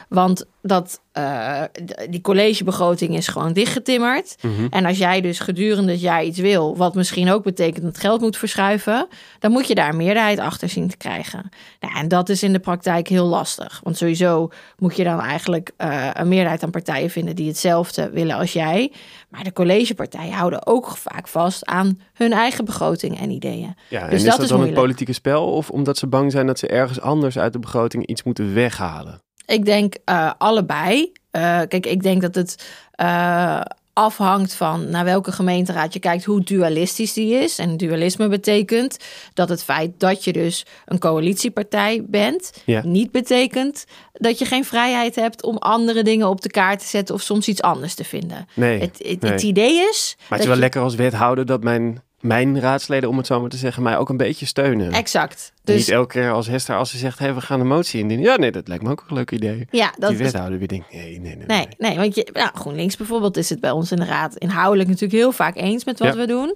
Want 0.09 0.45
dat, 0.63 1.01
uh, 1.19 1.63
die 2.11 2.21
collegebegroting 2.21 3.17
is 3.17 3.29
gewoon 3.29 3.53
dichtgetimmerd. 3.53 4.37
Mm 4.43 4.57
-hmm. 4.57 4.67
En 4.71 4.85
als 4.85 4.99
jij 4.99 5.21
dus 5.21 5.39
gedurende 5.39 5.93
het 5.93 6.01
jaar 6.01 6.25
iets 6.25 6.39
wil, 6.39 6.77
wat 6.77 6.95
misschien 6.95 7.31
ook 7.31 7.43
betekent 7.43 7.85
dat 7.85 7.99
geld 7.99 8.21
moet 8.21 8.37
verschuiven, 8.37 9.09
dan 9.39 9.51
moet 9.51 9.67
je 9.67 9.75
daar 9.75 9.89
een 9.89 9.97
meerderheid 9.97 10.39
achter 10.39 10.69
zien 10.69 10.89
te 10.89 10.97
krijgen. 10.97 11.51
Nou, 11.81 11.95
en 11.95 12.09
dat 12.09 12.29
is 12.29 12.43
in 12.43 12.53
de 12.53 12.59
praktijk 12.59 13.09
heel 13.09 13.27
lastig. 13.27 13.81
Want 13.83 13.97
sowieso 13.97 14.51
moet 14.79 14.97
je 14.97 15.05
dan 15.05 15.21
eigenlijk 15.21 15.73
uh, 15.79 16.11
een 16.13 16.29
meerderheid 16.29 16.63
aan 16.63 16.71
partijen 16.71 17.11
vinden 17.11 17.37
die 17.37 17.49
hetzelfde 17.49 18.11
willen 18.11 18.37
als 18.37 18.53
jij. 18.53 18.93
Maar 19.29 19.45
de 19.45 19.53
collegepartijen 19.53 20.33
houden 20.33 20.67
ook 20.67 20.97
vaak 20.97 21.29
vast 21.29 21.67
aan 21.67 22.01
hun 22.13 22.33
eigen 22.33 22.65
begroting 22.65 23.21
en 23.21 23.31
ideeën. 23.31 23.75
Ja, 23.89 24.09
dus 24.09 24.09
en 24.09 24.11
dat 24.11 24.19
is 24.19 24.25
dat 24.25 24.37
dan 24.37 24.49
moeilijk. 24.49 24.77
een 24.77 24.83
politieke 24.83 25.13
spel? 25.13 25.53
Of 25.53 25.71
omdat 25.71 25.99
ze 25.99 26.07
bang 26.07 26.33
zijn 26.33 26.47
dat 26.47 26.59
ze 26.59 26.67
ergens 26.67 27.01
anders 27.01 27.39
uit 27.39 27.53
de 27.53 27.59
begroting 27.59 28.07
iets 28.07 28.23
moeten 28.23 28.55
weghalen? 28.55 29.25
Ik 29.47 29.65
denk 29.65 29.95
uh, 30.11 30.31
allebei. 30.39 31.13
Uh, 31.33 31.61
kijk, 31.69 31.87
ik 31.87 32.03
denk 32.03 32.23
dat 32.23 32.35
het 32.35 32.69
uh, 33.01 33.61
afhangt 33.93 34.55
van 34.55 34.91
naar 34.91 35.05
welke 35.05 35.33
gemeenteraad 35.33 35.93
je 35.93 35.99
kijkt, 35.99 36.25
hoe 36.25 36.43
dualistisch 36.43 37.13
die 37.13 37.35
is. 37.35 37.59
En 37.59 37.77
dualisme 37.77 38.29
betekent 38.29 38.97
dat 39.35 39.49
het 39.49 39.65
feit 39.65 39.91
dat 39.99 40.25
je 40.25 40.33
dus 40.33 40.67
een 40.85 40.99
coalitiepartij 40.99 42.05
bent, 42.07 42.53
ja. 42.65 42.83
niet 42.85 43.11
betekent 43.11 43.85
dat 44.13 44.39
je 44.39 44.45
geen 44.45 44.65
vrijheid 44.65 45.15
hebt 45.15 45.43
om 45.43 45.57
andere 45.57 46.03
dingen 46.03 46.29
op 46.29 46.41
de 46.41 46.51
kaart 46.51 46.79
te 46.79 46.87
zetten 46.87 47.15
of 47.15 47.21
soms 47.21 47.49
iets 47.49 47.63
anders 47.63 47.95
te 47.95 48.05
vinden. 48.05 48.49
Nee, 48.55 48.81
het, 48.81 48.99
het, 48.99 49.21
nee. 49.21 49.33
het 49.33 49.43
idee 49.43 49.89
is. 49.91 50.17
Maar 50.19 50.27
het 50.29 50.41
is 50.41 50.47
wel 50.47 50.55
je... 50.55 50.61
lekker 50.61 50.83
als 50.83 50.95
wethouder 50.95 51.47
dat 51.47 51.63
mijn 51.63 52.03
mijn 52.27 52.61
raadsleden, 52.61 53.09
om 53.09 53.17
het 53.17 53.27
zo 53.27 53.41
maar 53.41 53.51
te 53.51 53.57
zeggen, 53.57 53.83
mij 53.83 53.99
ook 53.99 54.09
een 54.09 54.17
beetje 54.17 54.47
steunen. 54.47 54.93
Exact. 54.93 55.53
Dus... 55.65 55.77
Niet 55.77 55.89
elke 55.89 56.13
keer 56.19 56.31
als 56.33 56.47
Hester 56.47 56.77
als 56.77 56.91
ze 56.91 56.99
zegt, 56.99 57.19
hey, 57.19 57.35
we 57.35 57.41
gaan 57.41 57.61
een 57.61 57.67
motie 57.67 58.01
indienen. 58.01 58.25
Ja, 58.25 58.37
nee, 58.37 58.51
dat 58.51 58.69
lijkt 58.69 58.83
me 58.83 58.91
ook 58.91 59.05
een 59.09 59.17
leuk 59.17 59.31
idee. 59.31 59.67
ja, 59.71 59.93
dat 59.99 60.09
Die 60.11 60.19
wethouder 60.19 60.59
weer 60.59 60.69
denkt, 60.69 60.93
nee, 60.93 61.21
nee, 61.21 61.37
nee. 61.37 61.47
Nee, 61.47 61.69
nee, 61.79 61.97
want 61.97 62.15
je, 62.15 62.51
GroenLinks 62.55 62.97
bijvoorbeeld 62.97 63.37
is 63.37 63.51
het 63.51 63.61
bij 63.61 63.71
ons 63.71 63.91
in 63.91 63.97
de 63.97 64.05
raad 64.05 64.37
inhoudelijk 64.37 64.89
natuurlijk 64.89 65.19
heel 65.21 65.33
vaak 65.33 65.57
eens 65.57 65.85
met 65.85 65.99
wat 65.99 66.15
Ja. 66.15 66.21
we 66.21 66.27
doen. 66.27 66.55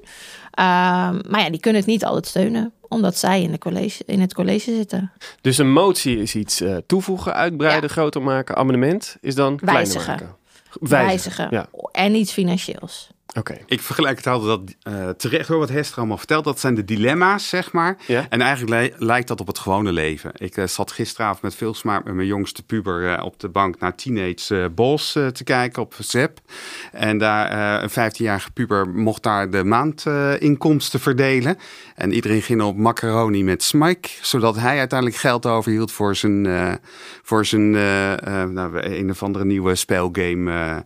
Ehm, 0.50 1.18
maar 1.28 1.40
ja, 1.40 1.50
die 1.50 1.60
kunnen 1.60 1.80
het 1.80 1.90
niet 1.90 2.04
altijd 2.04 2.26
steunen, 2.26 2.72
omdat 2.88 3.16
zij 3.16 3.42
in, 3.42 3.50
de 3.50 3.58
college, 3.58 4.02
in 4.06 4.20
het 4.20 4.34
college 4.34 4.74
zitten. 4.74 5.12
Dus 5.40 5.58
een 5.58 5.72
motie 5.72 6.18
is 6.18 6.34
iets 6.34 6.60
eh, 6.60 6.76
toevoegen, 6.86 7.34
uitbreiden, 7.34 7.90
groter 7.90 8.22
maken. 8.22 8.56
Amendement 8.56 9.16
is 9.20 9.34
dan 9.34 9.56
kleiner 9.56 9.82
Wijzigen. 9.84 10.10
maken. 10.12 10.36
Wijzigen. 10.80 11.48
Ja, 11.50 11.68
En 11.92 12.14
iets 12.14 12.32
financieels. 12.32 13.10
Oké. 13.38 13.58
Ik 13.66 13.80
vergelijk 13.80 14.16
het 14.16 14.26
altijd 14.26 14.48
dat, 14.82 14.92
eh, 14.94 15.08
terecht 15.08 15.48
hoor 15.48 15.58
wat 15.58 15.68
Hester 15.68 15.98
allemaal 15.98 16.18
vertelt. 16.18 16.44
Dat 16.44 16.60
zijn 16.60 16.74
de 16.74 16.84
dilemma's, 16.84 17.48
zeg 17.48 17.72
maar. 17.72 17.96
Ja. 18.06 18.26
En 18.28 18.40
eigenlijk 18.40 18.96
li- 18.98 19.06
lijkt 19.06 19.28
dat 19.28 19.40
op 19.40 19.46
het 19.46 19.58
gewone 19.58 19.92
leven. 19.92 20.30
Ik 20.34 20.56
eh, 20.56 20.66
zat 20.66 20.92
gisteravond 20.92 21.42
met 21.42 21.54
veel 21.54 21.74
smaak 21.74 22.04
met 22.04 22.14
mijn 22.14 22.26
jongste 22.26 22.62
puber 22.62 23.12
eh, 23.12 23.24
op 23.24 23.40
de 23.40 23.48
bank 23.48 23.78
naar 23.78 23.94
Teenage 23.94 24.70
eh, 24.76 25.26
te 25.26 25.44
kijken 25.44 25.82
op 25.82 25.94
ZEP. 25.98 26.38
En 26.92 27.18
daar 27.18 27.82
een 27.82 27.90
15-jarige 27.90 28.50
puber 28.50 28.88
mocht 28.88 29.22
daar 29.22 29.50
de 29.50 29.64
maandinkomsten 29.64 31.00
verdelen. 31.00 31.58
En 31.94 32.12
iedereen 32.12 32.42
ging 32.42 32.62
op 32.62 32.76
macaroni 32.76 33.44
met 33.44 33.62
Smike, 33.62 34.08
zodat 34.22 34.56
hij 34.56 34.78
uiteindelijk 34.78 35.20
geld 35.20 35.46
overhield 35.46 35.92
voor 35.92 36.16
zijn, 36.16 36.48
voor 37.22 37.46
zijn 37.46 37.70
nou, 38.52 38.78
een 38.80 39.10
of 39.10 39.22
andere 39.22 39.44
nieuwe 39.44 39.74
spelgame. 39.74 40.84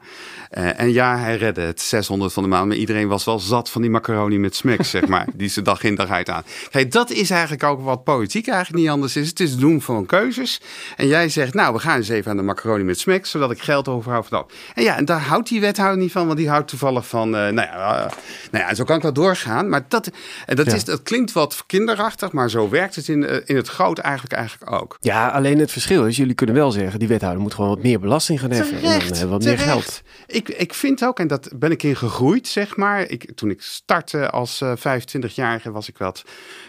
en 0.50 0.92
ja, 0.92 1.18
hij 1.18 1.36
redde 1.36 1.60
het 1.60 1.80
600 1.80 2.32
van 2.34 2.42
de 2.42 2.48
maand, 2.48 2.68
maar 2.68 2.76
iedereen 2.76 3.08
was 3.08 3.24
wel 3.24 3.38
zat 3.40 3.70
van 3.70 3.80
die 3.82 3.90
macaroni 3.90 4.38
met 4.38 4.54
Smacks, 4.54 4.90
zeg 4.96 5.06
maar, 5.06 5.26
die 5.34 5.48
ze 5.48 5.62
dag 5.62 5.82
in 5.82 5.94
dag 5.94 6.08
uit 6.08 6.28
aan. 6.30 6.42
Kijk, 6.70 6.92
dat 6.92 7.10
is 7.10 7.30
eigenlijk 7.30 7.62
ook 7.62 7.80
wat 7.82 8.04
politiek 8.04 8.48
eigenlijk 8.48 8.82
niet 8.82 8.92
anders 8.92 9.16
is. 9.16 9.28
Het 9.28 9.40
is 9.40 9.50
het 9.50 9.60
doen 9.60 9.82
van 9.82 10.06
keuzes. 10.06 10.60
En 10.96 11.06
jij 11.06 11.28
zegt, 11.28 11.54
nou, 11.54 11.72
we 11.74 11.78
gaan 11.78 11.96
eens 11.96 12.08
even 12.08 12.30
aan 12.30 12.36
de 12.36 12.42
macaroni 12.42 12.82
met 12.84 12.98
Smacks, 12.98 13.30
zodat 13.30 13.50
ik 13.50 13.60
geld 13.62 13.88
overhoud 13.88 14.26
van 14.26 14.38
dat. 14.38 14.52
En 14.74 14.82
ja, 14.82 14.96
en 14.96 15.04
daar 15.04 15.20
houdt 15.20 15.48
die 15.48 15.60
wethouder 15.60 15.98
niet 16.02 16.12
van, 16.12 16.26
want 16.26 16.38
die 16.38 16.48
houdt 16.48 16.68
toevallig 16.68 17.06
van, 17.06 17.26
eh, 17.36 17.40
nou, 17.40 17.54
ja, 17.68 18.04
eh, 18.04 18.12
nou 18.50 18.64
ja, 18.64 18.74
zo 18.74 18.84
kan 18.84 18.96
ik 18.96 19.02
wel 19.02 19.12
doorgaan. 19.12 19.68
Maar 19.68 19.84
dat, 19.88 20.10
en 20.46 20.56
dat, 20.56 20.66
Ja. 20.66 20.74
is, 20.74 20.84
dat 20.84 21.02
klinkt 21.02 21.32
wat 21.32 21.64
kinderachtig, 21.66 22.32
maar 22.32 22.50
zo 22.50 22.68
werkt 22.68 22.94
het 22.94 23.08
in, 23.08 23.26
eh, 23.26 23.36
in 23.44 23.56
het 23.56 23.68
groot 23.68 23.98
eigenlijk, 23.98 24.34
eigenlijk 24.34 24.72
ook. 24.72 24.96
Ja, 25.00 25.28
alleen 25.28 25.58
het 25.58 25.72
verschil 25.72 26.06
is, 26.06 26.16
jullie 26.16 26.34
kunnen 26.34 26.54
wel 26.54 26.70
zeggen, 26.70 26.98
die 26.98 27.08
wethouder 27.08 27.42
moet 27.42 27.54
gewoon 27.54 27.70
wat 27.70 27.82
meer 27.82 28.00
belasting 28.00 28.40
gaan 28.40 28.50
heffen. 28.50 28.76
en 28.76 28.82
dan 28.82 28.90
Terecht, 28.90 29.18
hebben 29.18 29.38
we 29.38 29.44
wat 29.44 29.44
meer 29.44 29.58
geld. 29.58 30.02
Ik, 30.26 30.48
ik 30.48 30.74
vind 30.74 31.04
ook, 31.04 31.18
en 31.18 31.26
dat 31.26 31.48
ben 31.56 31.70
ik 31.70 31.82
in 31.82 31.96
gegroeid, 31.96 32.22
zeg 32.42 32.76
maar. 32.76 33.10
Ik, 33.10 33.32
toen 33.34 33.50
ik 33.50 33.62
startte 33.62 34.30
als 34.30 34.60
eh 34.60 34.72
25-jarige 34.76 35.70
was 35.70 35.88
ik 35.88 35.98
wat, 35.98 36.24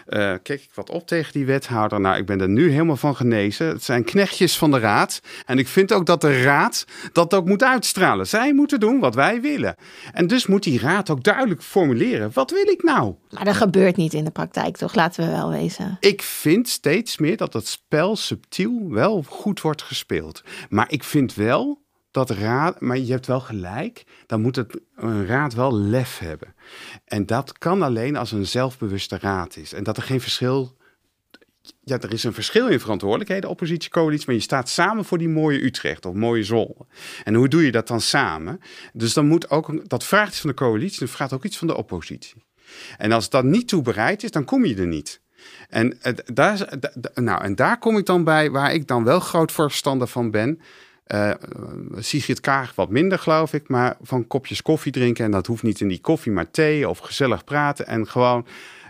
eh, 0.06 0.34
keek 0.42 0.62
ik 0.62 0.70
wat 0.74 0.90
op 0.90 1.06
tegen 1.06 1.32
die 1.32 1.46
wethouder. 1.46 2.00
Nou, 2.00 2.16
ik 2.16 2.26
ben 2.26 2.40
er 2.40 2.48
nu 2.48 2.70
helemaal 2.70 2.96
van 2.96 3.16
genezen. 3.16 3.66
Het 3.66 3.84
zijn 3.84 4.04
knechtjes 4.04 4.58
van 4.58 4.70
de 4.70 4.78
raad. 4.78 5.20
En 5.46 5.58
ik 5.58 5.68
vind 5.68 5.92
ook 5.92 6.06
dat 6.06 6.20
de 6.20 6.42
raad 6.42 6.84
dat 7.12 7.34
ook 7.34 7.46
moet 7.46 7.62
uitstralen. 7.62 8.26
Zij 8.26 8.54
moeten 8.54 8.80
doen 8.80 9.00
wat 9.00 9.14
wij 9.14 9.40
willen. 9.40 9.74
En 10.12 10.26
dus 10.26 10.46
moet 10.46 10.62
die 10.62 10.80
raad 10.80 11.10
ook 11.10 11.22
duidelijk 11.22 11.62
formuleren. 11.62 12.30
Wat 12.32 12.50
wil 12.50 12.68
ik 12.68 12.82
nou? 12.82 13.14
Maar 13.30 13.44
dat 13.44 13.56
gebeurt 13.56 13.96
niet 13.96 14.14
in 14.14 14.24
de 14.24 14.30
praktijk, 14.30 14.76
toch? 14.76 14.94
Laten 14.94 15.24
we 15.24 15.30
wel 15.30 15.50
wezen. 15.50 15.96
Ik 16.00 16.22
vind 16.22 16.68
steeds 16.68 17.18
meer 17.18 17.36
dat 17.36 17.52
het 17.52 17.66
spel 17.66 18.16
subtiel 18.16 18.90
wel 18.90 19.24
goed 19.28 19.60
wordt 19.60 19.82
gespeeld. 19.82 20.42
Maar 20.68 20.90
ik 20.90 21.04
vind 21.04 21.34
wel 21.34 21.84
dat 22.16 22.30
raad, 22.30 22.80
maar 22.80 22.98
je 22.98 23.12
hebt 23.12 23.26
wel 23.26 23.40
gelijk, 23.40 24.04
dan 24.26 24.40
moet 24.40 24.56
het 24.56 24.80
een 24.96 25.26
raad 25.26 25.54
wel 25.54 25.74
lef 25.74 26.18
hebben. 26.18 26.54
En 27.04 27.26
dat 27.26 27.58
kan 27.58 27.82
alleen 27.82 28.16
als 28.16 28.32
een 28.32 28.46
zelfbewuste 28.46 29.18
raad 29.18 29.56
is. 29.56 29.72
En 29.72 29.84
dat 29.84 29.96
er 29.96 30.02
geen 30.02 30.20
verschil. 30.20 30.76
Ja, 31.80 32.00
er 32.00 32.12
is 32.12 32.24
een 32.24 32.32
verschil 32.32 32.68
in 32.68 32.80
verantwoordelijkheden, 32.80 33.50
oppositie, 33.50 33.90
coalitie, 33.90 34.26
maar 34.26 34.34
je 34.34 34.40
staat 34.40 34.68
samen 34.68 35.04
voor 35.04 35.18
die 35.18 35.28
mooie 35.28 35.64
Utrecht 35.64 36.06
of 36.06 36.14
mooie 36.14 36.44
Zolder. 36.44 36.86
En 37.24 37.34
hoe 37.34 37.48
doe 37.48 37.64
je 37.64 37.72
dat 37.72 37.88
dan 37.88 38.00
samen? 38.00 38.60
Dus 38.92 39.12
dan 39.12 39.26
moet 39.26 39.50
ook, 39.50 39.88
dat 39.88 40.04
vraagt 40.04 40.30
iets 40.30 40.40
van 40.40 40.50
de 40.50 40.56
coalitie, 40.56 41.00
dat 41.00 41.10
vraagt 41.10 41.32
ook 41.32 41.44
iets 41.44 41.58
van 41.58 41.66
de 41.66 41.76
oppositie. 41.76 42.44
En 42.98 43.12
als 43.12 43.30
dat 43.30 43.44
niet 43.44 43.68
toe 43.68 43.82
bereid 43.82 44.22
is, 44.22 44.30
dan 44.30 44.44
kom 44.44 44.64
je 44.64 44.76
er 44.76 44.86
niet. 44.86 45.20
En, 45.68 45.98
daar, 46.24 46.78
nou, 47.14 47.42
en 47.42 47.54
daar 47.54 47.78
kom 47.78 47.96
ik 47.96 48.06
dan 48.06 48.24
bij, 48.24 48.50
waar 48.50 48.74
ik 48.74 48.86
dan 48.86 49.04
wel 49.04 49.20
groot 49.20 49.52
voorstander 49.52 50.08
van 50.08 50.30
ben. 50.30 50.60
Eh 51.06 51.30
Sigrid 51.98 52.40
Kaag 52.40 52.74
wat 52.74 52.90
minder, 52.90 53.18
geloof 53.18 53.52
ik, 53.52 53.68
maar 53.68 53.96
van 54.02 54.26
kopjes 54.26 54.62
koffie 54.62 54.92
drinken. 54.92 55.24
En 55.24 55.30
dat 55.30 55.46
hoeft 55.46 55.62
niet 55.62 55.80
in 55.80 55.88
die 55.88 56.00
koffie, 56.00 56.32
maar 56.32 56.50
thee 56.50 56.88
of 56.88 56.98
gezellig 56.98 57.44
praten. 57.44 57.86
En 57.86 58.08
gewoon 58.08 58.46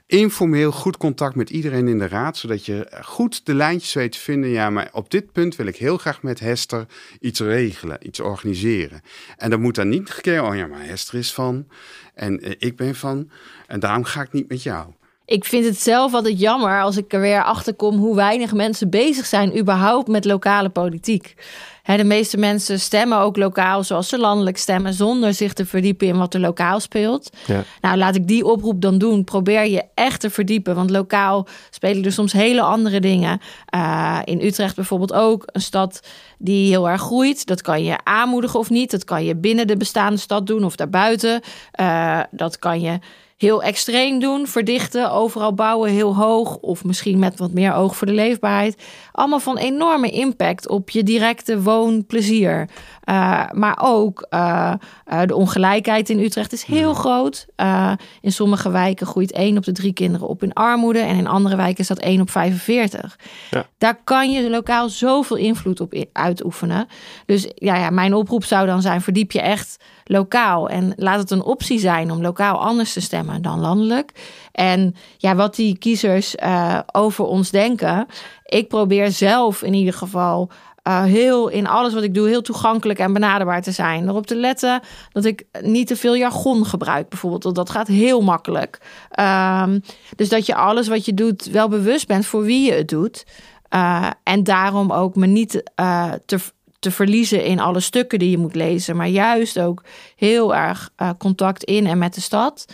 informeel 0.06 0.72
goed 0.72 0.96
contact 0.96 1.34
met 1.34 1.50
iedereen 1.50 1.88
in 1.88 1.98
de 1.98 2.08
raad, 2.08 2.36
zodat 2.36 2.66
je 2.66 2.86
goed 3.02 3.46
de 3.46 3.54
lijntjes 3.54 3.92
weet 3.92 4.12
te 4.12 4.18
vinden. 4.18 4.50
Ja, 4.50 4.70
maar 4.70 4.88
op 4.92 5.10
dit 5.10 5.32
punt 5.32 5.56
wil 5.56 5.66
ik 5.66 5.76
heel 5.76 5.98
graag 5.98 6.22
met 6.22 6.40
Hester 6.40 6.86
iets 7.20 7.40
regelen, 7.40 7.98
iets 8.06 8.20
organiseren. 8.20 9.00
En 9.36 9.50
dan 9.50 9.60
moet 9.60 9.74
dan 9.74 9.88
niet 9.88 10.10
gekeken, 10.10 10.44
oh 10.44 10.56
ja, 10.56 10.66
maar 10.66 10.84
Hester 10.84 11.18
is 11.18 11.32
van 11.32 11.66
en 12.14 12.40
eh, 12.40 12.52
ik 12.58 12.76
ben 12.76 12.94
van 12.94 13.30
en 13.66 13.80
daarom 13.80 14.04
ga 14.04 14.22
ik 14.22 14.32
niet 14.32 14.48
met 14.48 14.62
jou. 14.62 14.92
Ik 15.26 15.44
vind 15.44 15.64
het 15.64 15.80
zelf 15.80 16.14
altijd 16.14 16.40
jammer 16.40 16.82
als 16.82 16.96
ik 16.96 17.12
er 17.12 17.20
weer 17.20 17.44
achter 17.44 17.74
kom 17.74 17.96
hoe 17.96 18.14
weinig 18.14 18.52
mensen 18.52 18.90
bezig 18.90 19.26
zijn 19.26 19.58
überhaupt 19.58 20.08
met 20.08 20.24
lokale 20.24 20.68
politiek. 20.68 21.34
De 21.82 22.04
meeste 22.04 22.36
mensen 22.36 22.80
stemmen 22.80 23.18
ook 23.18 23.36
lokaal 23.36 23.84
zoals 23.84 24.08
ze 24.08 24.18
landelijk 24.18 24.56
stemmen, 24.56 24.94
zonder 24.94 25.34
zich 25.34 25.52
te 25.52 25.66
verdiepen 25.66 26.06
in 26.06 26.16
wat 26.16 26.34
er 26.34 26.40
lokaal 26.40 26.80
speelt. 26.80 27.30
Ja. 27.46 27.64
Nou, 27.80 27.96
laat 27.96 28.14
ik 28.14 28.26
die 28.26 28.44
oproep 28.44 28.80
dan 28.80 28.98
doen. 28.98 29.24
Probeer 29.24 29.66
je 29.66 29.84
echt 29.94 30.20
te 30.20 30.30
verdiepen, 30.30 30.74
want 30.74 30.90
lokaal 30.90 31.46
spelen 31.70 32.04
er 32.04 32.12
soms 32.12 32.32
hele 32.32 32.62
andere 32.62 33.00
dingen. 33.00 33.40
Uh, 33.74 34.18
in 34.24 34.40
Utrecht 34.40 34.74
bijvoorbeeld 34.74 35.12
ook, 35.12 35.42
een 35.46 35.60
stad 35.60 36.00
die 36.38 36.68
heel 36.68 36.88
erg 36.88 37.00
groeit. 37.00 37.46
Dat 37.46 37.62
kan 37.62 37.84
je 37.84 37.96
aanmoedigen 38.04 38.58
of 38.58 38.70
niet. 38.70 38.90
Dat 38.90 39.04
kan 39.04 39.24
je 39.24 39.36
binnen 39.36 39.66
de 39.66 39.76
bestaande 39.76 40.18
stad 40.18 40.46
doen 40.46 40.64
of 40.64 40.76
daarbuiten. 40.76 41.40
Uh, 41.80 42.20
dat 42.30 42.58
kan 42.58 42.80
je 42.80 42.98
heel 43.36 43.62
extreem 43.62 44.18
doen, 44.18 44.46
verdichten, 44.46 45.10
overal 45.10 45.54
bouwen 45.54 45.90
heel 45.90 46.16
hoog 46.16 46.56
of 46.56 46.84
misschien 46.84 47.18
met 47.18 47.38
wat 47.38 47.52
meer 47.52 47.74
oog 47.74 47.96
voor 47.96 48.06
de 48.06 48.12
leefbaarheid. 48.12 48.82
Allemaal 49.16 49.40
van 49.40 49.56
enorme 49.58 50.10
impact 50.10 50.68
op 50.68 50.90
je 50.90 51.02
directe 51.02 51.62
woonplezier. 51.62 52.68
Uh, 53.04 53.50
maar 53.52 53.78
ook 53.82 54.26
uh, 54.30 54.72
uh, 55.12 55.20
de 55.26 55.34
ongelijkheid 55.34 56.10
in 56.10 56.18
Utrecht 56.18 56.52
is 56.52 56.62
heel 56.62 56.94
groot. 56.94 57.46
in 58.20 58.32
sommige 58.32 58.70
wijken 58.70 59.06
groeit 59.06 59.32
1 59.32 59.56
op 59.56 59.64
de 59.64 59.72
drie 59.72 59.92
kinderen 59.92 60.28
op 60.28 60.42
in 60.42 60.52
armoede 60.52 60.98
en 60.98 61.16
in 61.16 61.26
andere 61.26 61.56
wijken 61.56 61.78
is 61.78 61.86
dat 61.86 61.98
1 61.98 62.20
op 62.20 62.30
45. 62.30 63.18
Ja. 63.50 63.66
Daar 63.78 63.98
kan 64.04 64.30
je 64.30 64.50
lokaal 64.50 64.88
zoveel 64.88 65.36
invloed 65.36 65.80
op 65.80 66.04
uitoefenen. 66.12 66.86
Dus 67.26 67.50
ja, 67.54 67.76
ja, 67.76 67.90
mijn 67.90 68.14
oproep 68.14 68.44
zou 68.44 68.66
dan 68.66 68.82
zijn: 68.82 69.00
verdiep 69.00 69.32
je 69.32 69.40
echt 69.40 69.76
lokaal 70.04 70.68
en 70.68 70.92
laat 70.96 71.18
het 71.18 71.30
een 71.30 71.42
optie 71.42 71.78
zijn 71.78 72.10
om 72.10 72.22
lokaal 72.22 72.60
anders 72.60 72.92
te 72.92 73.00
stemmen 73.00 73.42
dan 73.42 73.60
landelijk. 73.60 74.12
En 74.52 74.94
ja, 75.16 75.34
wat 75.34 75.54
die 75.54 75.78
kiezers 75.78 76.34
over 76.92 77.24
ons 77.24 77.50
denken. 77.50 78.06
Ik 78.46 78.68
probeer 78.68 79.10
zelf 79.10 79.62
in 79.62 79.74
ieder 79.74 79.94
geval 79.94 80.50
uh, 80.88 81.02
heel 81.02 81.48
in 81.48 81.66
alles 81.66 81.94
wat 81.94 82.02
ik 82.02 82.14
doe 82.14 82.28
heel 82.28 82.42
toegankelijk 82.42 82.98
en 82.98 83.12
benaderbaar 83.12 83.62
te 83.62 83.72
zijn. 83.72 84.08
Erop 84.08 84.26
te 84.26 84.36
letten 84.36 84.80
dat 85.12 85.24
ik 85.24 85.44
niet 85.60 85.86
te 85.86 85.96
veel 85.96 86.16
jargon 86.16 86.66
gebruik, 86.66 87.08
bijvoorbeeld. 87.08 87.54
Dat 87.54 87.70
gaat 87.70 87.86
heel 87.86 88.20
makkelijk. 88.20 88.80
Um, 89.20 89.82
dus 90.16 90.28
dat 90.28 90.46
je 90.46 90.54
alles 90.54 90.88
wat 90.88 91.04
je 91.04 91.14
doet 91.14 91.44
wel 91.44 91.68
bewust 91.68 92.06
bent 92.06 92.26
voor 92.26 92.42
wie 92.42 92.66
je 92.66 92.72
het 92.72 92.88
doet. 92.88 93.26
Uh, 93.74 94.10
en 94.22 94.44
daarom 94.44 94.92
ook 94.92 95.16
me 95.16 95.26
niet 95.26 95.62
te 96.26 96.38
te 96.78 96.90
verliezen 96.90 97.44
in 97.44 97.60
alle 97.60 97.80
stukken 97.80 98.18
die 98.18 98.30
je 98.30 98.38
moet 98.38 98.54
lezen, 98.54 98.96
maar 98.96 99.08
juist 99.08 99.58
ook 99.58 99.82
heel 100.16 100.54
erg 100.54 100.90
contact 101.18 101.64
in 101.64 101.86
en 101.86 101.98
met 101.98 102.14
de 102.14 102.20
stad. 102.20 102.66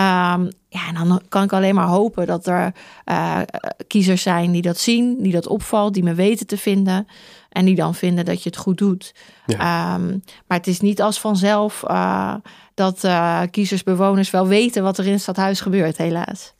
Um, 0.00 0.48
ja, 0.74 0.88
en 0.88 1.08
dan 1.08 1.20
kan 1.28 1.42
ik 1.42 1.52
alleen 1.52 1.74
maar 1.74 1.86
hopen 1.86 2.26
dat 2.26 2.46
er 2.46 2.74
uh, 3.04 3.40
kiezers 3.86 4.22
zijn 4.22 4.52
die 4.52 4.62
dat 4.62 4.78
zien, 4.78 5.22
die 5.22 5.32
dat 5.32 5.46
opvalt, 5.46 5.94
die 5.94 6.02
me 6.02 6.14
weten 6.14 6.46
te 6.46 6.56
vinden 6.56 7.06
en 7.48 7.64
die 7.64 7.74
dan 7.74 7.94
vinden 7.94 8.24
dat 8.24 8.42
je 8.42 8.48
het 8.48 8.58
goed 8.58 8.78
doet. 8.78 9.14
Ja. 9.46 9.94
Um, 9.94 10.22
maar 10.46 10.58
het 10.58 10.66
is 10.66 10.80
niet 10.80 11.02
als 11.02 11.20
vanzelf 11.20 11.82
uh, 11.88 12.34
dat 12.74 13.08
kiezers, 13.50 13.82
bewoners 13.82 14.30
wel 14.30 14.46
weten 14.46 14.82
wat 14.82 14.98
er 14.98 15.06
in 15.06 15.12
het 15.12 15.20
stadhuis 15.20 15.60
gebeurt, 15.60 15.96
helaas. 15.96 16.54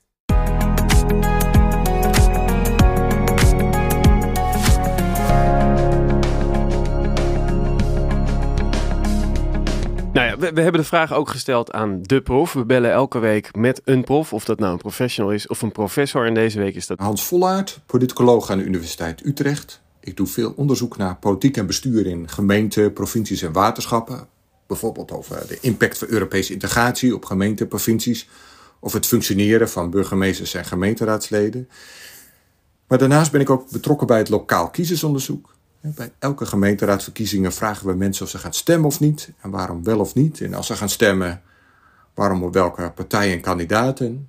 Nou 10.14 10.26
ja, 10.26 10.38
we, 10.38 10.60
hebben 10.60 10.80
de 10.80 10.86
vraag 10.86 11.12
ook 11.12 11.28
gesteld 11.28 11.72
aan 11.72 12.02
de 12.02 12.22
prof. 12.22 12.52
We 12.52 12.64
bellen 12.64 12.90
elke 12.92 13.18
week 13.18 13.56
met 13.56 13.80
een 13.84 14.04
prof, 14.04 14.32
of 14.32 14.44
dat 14.44 14.58
nou 14.58 14.72
een 14.72 14.78
professional 14.78 15.32
is 15.32 15.46
of 15.46 15.62
een 15.62 15.72
professor. 15.72 16.26
En 16.26 16.34
deze 16.34 16.58
week 16.58 16.74
is 16.74 16.86
dat 16.86 16.98
Hans 16.98 17.24
Vollaert, 17.24 17.80
politicoloog 17.86 18.50
aan 18.50 18.58
de 18.58 18.64
Universiteit 18.64 19.24
Utrecht. 19.24 19.80
Ik 20.00 20.16
doe 20.16 20.26
veel 20.26 20.52
onderzoek 20.56 20.96
naar 20.96 21.16
politiek 21.16 21.56
en 21.56 21.66
bestuur 21.66 22.06
in 22.06 22.28
gemeenten, 22.28 22.92
provincies 22.92 23.42
en 23.42 23.52
waterschappen. 23.52 24.26
Bijvoorbeeld 24.66 25.12
over 25.12 25.46
de 25.48 25.58
impact 25.60 25.98
van 25.98 26.08
Europese 26.08 26.52
integratie 26.52 27.14
op 27.14 27.24
gemeenten, 27.24 27.68
provincies. 27.68 28.28
over 28.80 28.96
het 28.96 29.06
functioneren 29.06 29.70
van 29.70 29.90
burgemeesters 29.90 30.54
en 30.54 30.64
gemeenteraadsleden. 30.64 31.68
Maar 32.86 32.98
daarnaast 32.98 33.32
ben 33.32 33.40
ik 33.40 33.50
ook 33.50 33.70
betrokken 33.70 34.06
bij 34.06 34.18
het 34.18 34.28
lokaal 34.28 34.70
kiezersonderzoek. 34.70 35.53
Bij 35.86 36.12
elke 36.18 36.46
gemeenteraadsverkiezingen 36.46 37.52
vragen 37.52 37.86
we 37.86 37.94
mensen 37.94 38.24
of 38.24 38.30
ze 38.30 38.38
gaan 38.38 38.52
stemmen 38.52 38.86
of 38.86 39.00
niet. 39.00 39.32
En 39.40 39.50
waarom 39.50 39.84
wel 39.84 40.00
of 40.00 40.14
niet. 40.14 40.40
En 40.40 40.54
als 40.54 40.66
ze 40.66 40.76
gaan 40.76 40.88
stemmen, 40.88 41.42
waarom 42.14 42.42
op 42.42 42.52
welke 42.52 42.92
partijen 42.94 43.32
en 43.32 43.40
kandidaten. 43.40 44.28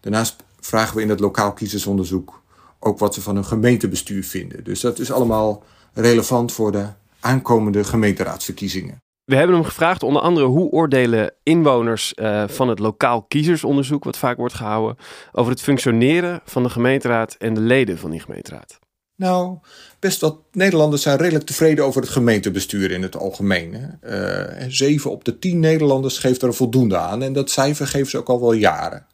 Daarnaast 0.00 0.36
vragen 0.60 0.96
we 0.96 1.02
in 1.02 1.08
het 1.08 1.20
lokaal 1.20 1.52
kiezersonderzoek 1.52 2.42
ook 2.78 2.98
wat 2.98 3.14
ze 3.14 3.20
van 3.20 3.34
hun 3.34 3.44
gemeentebestuur 3.44 4.24
vinden. 4.24 4.64
Dus 4.64 4.80
dat 4.80 4.98
is 4.98 5.12
allemaal 5.12 5.62
relevant 5.92 6.52
voor 6.52 6.72
de 6.72 6.86
aankomende 7.20 7.84
gemeenteraadsverkiezingen. 7.84 8.96
We 9.24 9.36
hebben 9.36 9.56
hem 9.56 9.64
gevraagd 9.64 10.02
onder 10.02 10.22
andere 10.22 10.46
hoe 10.46 10.70
oordelen 10.70 11.34
inwoners 11.42 12.12
uh, 12.16 12.48
van 12.48 12.68
het 12.68 12.78
lokaal 12.78 13.22
kiezersonderzoek, 13.22 14.04
wat 14.04 14.18
vaak 14.18 14.36
wordt 14.36 14.54
gehouden, 14.54 14.96
over 15.32 15.52
het 15.52 15.60
functioneren 15.60 16.40
van 16.44 16.62
de 16.62 16.70
gemeenteraad 16.70 17.34
en 17.34 17.54
de 17.54 17.60
leden 17.60 17.98
van 17.98 18.10
die 18.10 18.20
gemeenteraad. 18.20 18.78
Nou, 19.18 19.58
best 19.98 20.20
wat 20.20 20.36
Nederlanders 20.52 21.02
zijn 21.02 21.18
redelijk 21.18 21.44
tevreden 21.44 21.84
over 21.84 22.00
het 22.00 22.10
gemeentebestuur 22.10 22.90
in 22.90 23.02
het 23.02 23.16
algemeen. 23.16 23.98
Uh, 24.04 24.44
zeven 24.68 25.10
op 25.10 25.24
de 25.24 25.38
tien 25.38 25.60
Nederlanders 25.60 26.18
geeft 26.18 26.42
er 26.42 26.54
voldoende 26.54 26.96
aan 26.96 27.22
en 27.22 27.32
dat 27.32 27.50
cijfer 27.50 27.86
geven 27.86 28.10
ze 28.10 28.18
ook 28.18 28.28
al 28.28 28.40
wel 28.40 28.52
jaren. 28.52 29.06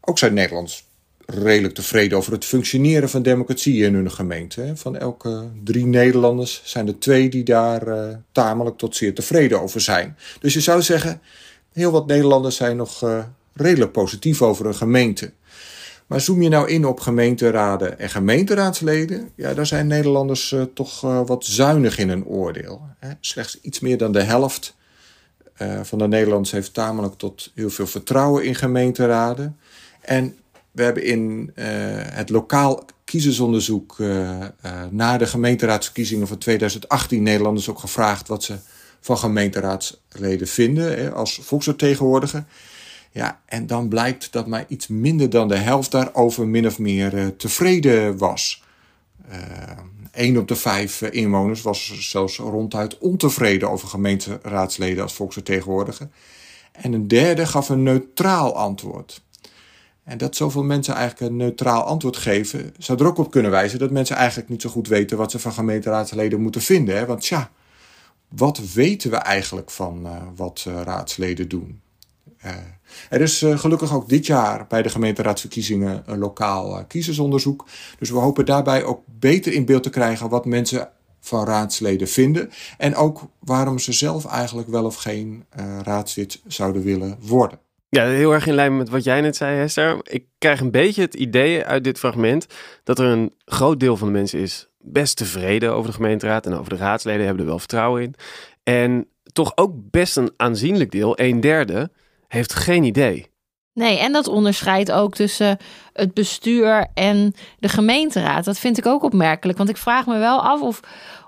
Ook 0.00 0.18
zijn 0.18 0.34
Nederlanders 0.34 0.84
redelijk 1.26 1.74
tevreden 1.74 2.18
over 2.18 2.32
het 2.32 2.44
functioneren 2.44 3.08
van 3.08 3.22
democratie 3.22 3.84
in 3.84 3.94
hun 3.94 4.10
gemeente. 4.10 4.72
Van 4.74 4.96
elke 4.96 5.48
drie 5.64 5.86
Nederlanders 5.86 6.60
zijn 6.64 6.86
er 6.86 6.98
twee 6.98 7.28
die 7.28 7.44
daar 7.44 7.88
uh, 7.88 8.08
tamelijk 8.32 8.78
tot 8.78 8.96
zeer 8.96 9.14
tevreden 9.14 9.60
over 9.60 9.80
zijn. 9.80 10.16
Dus 10.40 10.54
je 10.54 10.60
zou 10.60 10.82
zeggen, 10.82 11.20
heel 11.72 11.90
wat 11.90 12.06
Nederlanders 12.06 12.56
zijn 12.56 12.76
nog 12.76 13.02
uh, 13.02 13.24
redelijk 13.52 13.92
positief 13.92 14.42
over 14.42 14.66
een 14.66 14.74
gemeente. 14.74 15.32
Maar 16.06 16.20
zoom 16.20 16.42
je 16.42 16.48
nou 16.48 16.68
in 16.68 16.86
op 16.86 17.00
gemeenteraden 17.00 17.98
en 17.98 18.10
gemeenteraadsleden, 18.10 19.30
ja, 19.34 19.54
daar 19.54 19.66
zijn 19.66 19.86
Nederlanders 19.86 20.50
uh, 20.50 20.62
toch 20.74 21.00
wat 21.00 21.44
zuinig 21.44 21.98
in 21.98 22.08
hun 22.08 22.24
oordeel. 22.24 22.82
Hè? 22.98 23.10
Slechts 23.20 23.60
iets 23.60 23.80
meer 23.80 23.98
dan 23.98 24.12
de 24.12 24.22
helft 24.22 24.74
van 25.82 25.98
de 25.98 26.08
Nederlanders 26.08 26.50
heeft 26.50 26.74
tamelijk 26.74 27.14
tot 27.14 27.52
heel 27.54 27.70
veel 27.70 27.86
vertrouwen 27.86 28.44
in 28.44 28.54
gemeenteraden. 28.54 29.58
En 30.00 30.36
we 30.70 30.82
hebben 30.82 31.04
in 31.04 31.52
het 32.10 32.30
lokaal 32.30 32.84
kiezersonderzoek 33.04 33.96
na 34.90 35.18
de 35.18 35.26
gemeenteraadsverkiezingen 35.26 36.26
van 36.26 36.38
2018 36.38 37.22
Nederlanders 37.22 37.68
ook 37.68 37.78
gevraagd 37.78 38.28
wat 38.28 38.42
ze 38.42 38.54
van 39.04 39.18
gemeenteraadsleden 39.18 40.48
vinden 40.48 40.98
hè, 40.98 41.12
als 41.12 41.40
volksvertegenwoordiger. 41.42 42.44
Ja, 43.14 43.40
en 43.46 43.66
dan 43.66 43.88
blijkt 43.88 44.32
dat 44.32 44.46
maar 44.46 44.64
iets 44.68 44.86
minder 44.86 45.30
dan 45.30 45.48
de 45.48 45.56
helft 45.56 45.90
daarover 45.90 46.46
min 46.46 46.66
of 46.66 46.78
meer 46.78 47.36
tevreden 47.36 48.18
was. 48.18 48.62
Eén 50.12 50.38
op 50.38 50.48
de 50.48 50.56
vijf 50.56 51.02
inwoners 51.02 51.62
was 51.62 52.10
zelfs 52.10 52.36
ronduit 52.36 52.98
ontevreden 52.98 53.70
over 53.70 53.88
gemeenteraadsleden 53.88 55.02
als 55.02 55.12
volksvertegenwoordiger. 55.12 56.08
En 56.72 56.92
een 56.92 57.08
derde 57.08 57.46
gaf 57.46 57.68
een 57.68 57.82
neutraal 57.82 58.56
antwoord. 58.56 59.22
En 60.04 60.18
dat 60.18 60.36
zoveel 60.36 60.64
mensen 60.64 60.94
eigenlijk 60.94 61.30
een 61.30 61.36
neutraal 61.36 61.82
antwoord 61.82 62.16
geven, 62.16 62.74
zou 62.78 62.98
er 62.98 63.06
ook 63.06 63.18
op 63.18 63.30
kunnen 63.30 63.50
wijzen 63.50 63.78
dat 63.78 63.90
mensen 63.90 64.16
eigenlijk 64.16 64.48
niet 64.48 64.62
zo 64.62 64.70
goed 64.70 64.88
weten 64.88 65.16
wat 65.16 65.30
ze 65.30 65.38
van 65.38 65.52
gemeenteraadsleden 65.52 66.40
moeten 66.40 66.62
vinden. 66.62 66.96
Hè? 66.96 67.06
Want 67.06 67.26
ja, 67.26 67.50
wat 68.28 68.72
weten 68.72 69.10
we 69.10 69.16
eigenlijk 69.16 69.70
van 69.70 70.08
wat 70.36 70.66
raadsleden 70.84 71.48
doen? 71.48 71.82
Uh, 72.44 72.52
er 73.10 73.20
is 73.20 73.44
gelukkig 73.46 73.94
ook 73.94 74.08
dit 74.08 74.26
jaar 74.26 74.66
bij 74.66 74.82
de 74.82 74.88
gemeenteraadsverkiezingen 74.88 76.02
een 76.06 76.18
lokaal 76.18 76.84
kiezersonderzoek. 76.84 77.66
Dus 77.98 78.10
we 78.10 78.18
hopen 78.18 78.46
daarbij 78.46 78.84
ook 78.84 79.00
beter 79.06 79.52
in 79.52 79.64
beeld 79.64 79.82
te 79.82 79.90
krijgen 79.90 80.28
wat 80.28 80.44
mensen 80.44 80.88
van 81.20 81.44
raadsleden 81.44 82.08
vinden. 82.08 82.50
En 82.78 82.94
ook 82.94 83.20
waarom 83.38 83.78
ze 83.78 83.92
zelf 83.92 84.26
eigenlijk 84.26 84.68
wel 84.68 84.84
of 84.84 84.96
geen 84.96 85.44
raadslid 85.82 86.42
zouden 86.46 86.82
willen 86.82 87.16
worden. 87.20 87.58
Ja, 87.88 88.04
heel 88.04 88.32
erg 88.32 88.46
in 88.46 88.54
lijn 88.54 88.76
met 88.76 88.88
wat 88.88 89.04
jij 89.04 89.20
net 89.20 89.36
zei, 89.36 89.56
Hester. 89.56 89.98
Ik 90.02 90.24
krijg 90.38 90.60
een 90.60 90.70
beetje 90.70 91.02
het 91.02 91.14
idee 91.14 91.64
uit 91.64 91.84
dit 91.84 91.98
fragment 91.98 92.46
dat 92.84 92.98
er 92.98 93.06
een 93.06 93.32
groot 93.44 93.80
deel 93.80 93.96
van 93.96 94.06
de 94.06 94.12
mensen 94.12 94.38
is 94.38 94.68
best 94.78 95.16
tevreden 95.16 95.72
over 95.72 95.90
de 95.90 95.96
gemeenteraad 95.96 96.46
en 96.46 96.54
over 96.54 96.70
de 96.70 96.76
raadsleden 96.76 97.24
hebben 97.24 97.42
er 97.42 97.48
wel 97.48 97.58
vertrouwen 97.58 98.02
in. 98.02 98.14
En 98.62 99.08
toch 99.32 99.52
ook 99.54 99.72
best 99.74 100.16
een 100.16 100.32
aanzienlijk 100.36 100.90
deel, 100.90 101.20
een 101.20 101.40
derde, 101.40 101.90
heeft 102.34 102.54
geen 102.54 102.84
idee. 102.84 103.32
Nee, 103.72 103.98
en 103.98 104.12
dat 104.12 104.28
onderscheidt 104.28 104.92
ook 104.92 105.14
tussen 105.14 105.58
het 105.92 106.14
bestuur 106.14 106.86
en 106.94 107.34
de 107.58 107.68
gemeenteraad. 107.68 108.44
Dat 108.44 108.58
vind 108.58 108.78
ik 108.78 108.86
ook 108.86 109.02
opmerkelijk. 109.02 109.58
Want 109.58 109.70
ik 109.70 109.76
vraag 109.76 110.06
me 110.06 110.18
wel 110.18 110.42
af 110.42 110.60
of, 110.60 110.80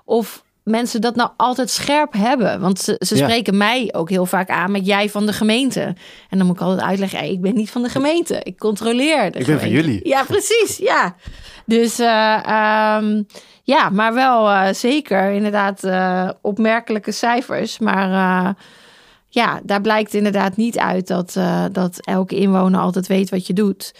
of 0.05 0.43
mensen 0.63 1.01
dat 1.01 1.15
nou 1.15 1.29
altijd 1.37 1.69
scherp 1.69 2.13
hebben. 2.13 2.59
Want 2.59 2.79
ze, 2.79 2.95
ze 2.99 3.15
spreken 3.15 3.57
mij 3.57 3.89
ook 3.91 4.09
heel 4.09 4.25
vaak 4.25 4.49
aan 4.49 4.71
met 4.71 4.85
jij 4.85 5.09
van 5.09 5.25
de 5.25 5.33
gemeente. 5.33 5.81
En 6.29 6.37
dan 6.37 6.47
moet 6.47 6.55
ik 6.55 6.61
altijd 6.61 6.87
uitleggen, 6.87 7.23
ik 7.23 7.41
ben 7.41 7.55
niet 7.55 7.69
van 7.69 7.81
de 7.81 7.89
gemeente. 7.89 8.39
Ik 8.43 8.57
controleer 8.57 9.31
de 9.31 9.39
Ik 9.39 9.45
ben 9.45 9.59
van 9.59 9.69
jullie. 9.69 10.07
Ja, 10.07 10.23
precies. 10.23 10.77
Ja. 10.77 11.15
Dus 11.65 11.99
uh, 11.99 12.97
um, 13.01 13.25
ja, 13.63 13.89
maar 13.89 14.13
wel 14.13 14.49
uh, 14.49 14.67
zeker 14.71 15.31
inderdaad 15.31 15.83
uh, 15.83 16.29
opmerkelijke 16.41 17.11
cijfers. 17.11 17.79
Maar 17.79 18.55
ja, 19.37 19.61
daar 19.63 19.81
blijkt 19.81 20.13
inderdaad 20.13 20.55
niet 20.55 20.77
uit 20.77 21.07
dat, 21.07 21.39
dat 21.71 22.05
elke 22.05 22.35
inwoner 22.35 22.79
altijd 22.79 23.07
weet 23.07 23.29
wat 23.29 23.47
je 23.47 23.53
doet. 23.53 23.93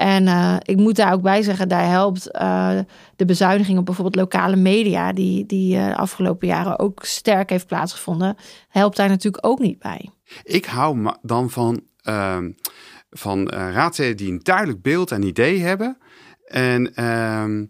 En 0.00 0.26
uh, 0.26 0.56
ik 0.62 0.76
moet 0.76 0.96
daar 0.96 1.12
ook 1.12 1.22
bij 1.22 1.42
zeggen, 1.42 1.68
daar 1.68 1.88
helpt 1.88 2.28
uh, 2.32 2.78
de 3.16 3.24
bezuiniging 3.24 3.78
op 3.78 3.84
bijvoorbeeld 3.84 4.16
lokale 4.16 4.56
media, 4.56 5.12
die, 5.12 5.46
die 5.46 5.76
de 5.76 5.96
afgelopen 5.96 6.48
jaren 6.48 6.78
ook 6.78 7.04
sterk 7.04 7.50
heeft 7.50 7.66
plaatsgevonden, 7.66 8.36
helpt 8.68 8.96
daar 8.96 9.08
natuurlijk 9.08 9.46
ook 9.46 9.58
niet 9.58 9.78
bij. 9.78 10.10
Ik 10.42 10.64
hou 10.64 11.14
dan 11.22 11.50
van, 11.50 11.80
ehm, 12.02 12.50
van 13.10 13.48
raadsleden 13.48 14.16
die 14.16 14.32
een 14.32 14.40
duidelijk 14.42 14.82
beeld 14.82 15.10
en 15.10 15.22
idee 15.22 15.60
hebben. 15.60 15.98
En, 16.44 16.94
ehm, 16.94 17.64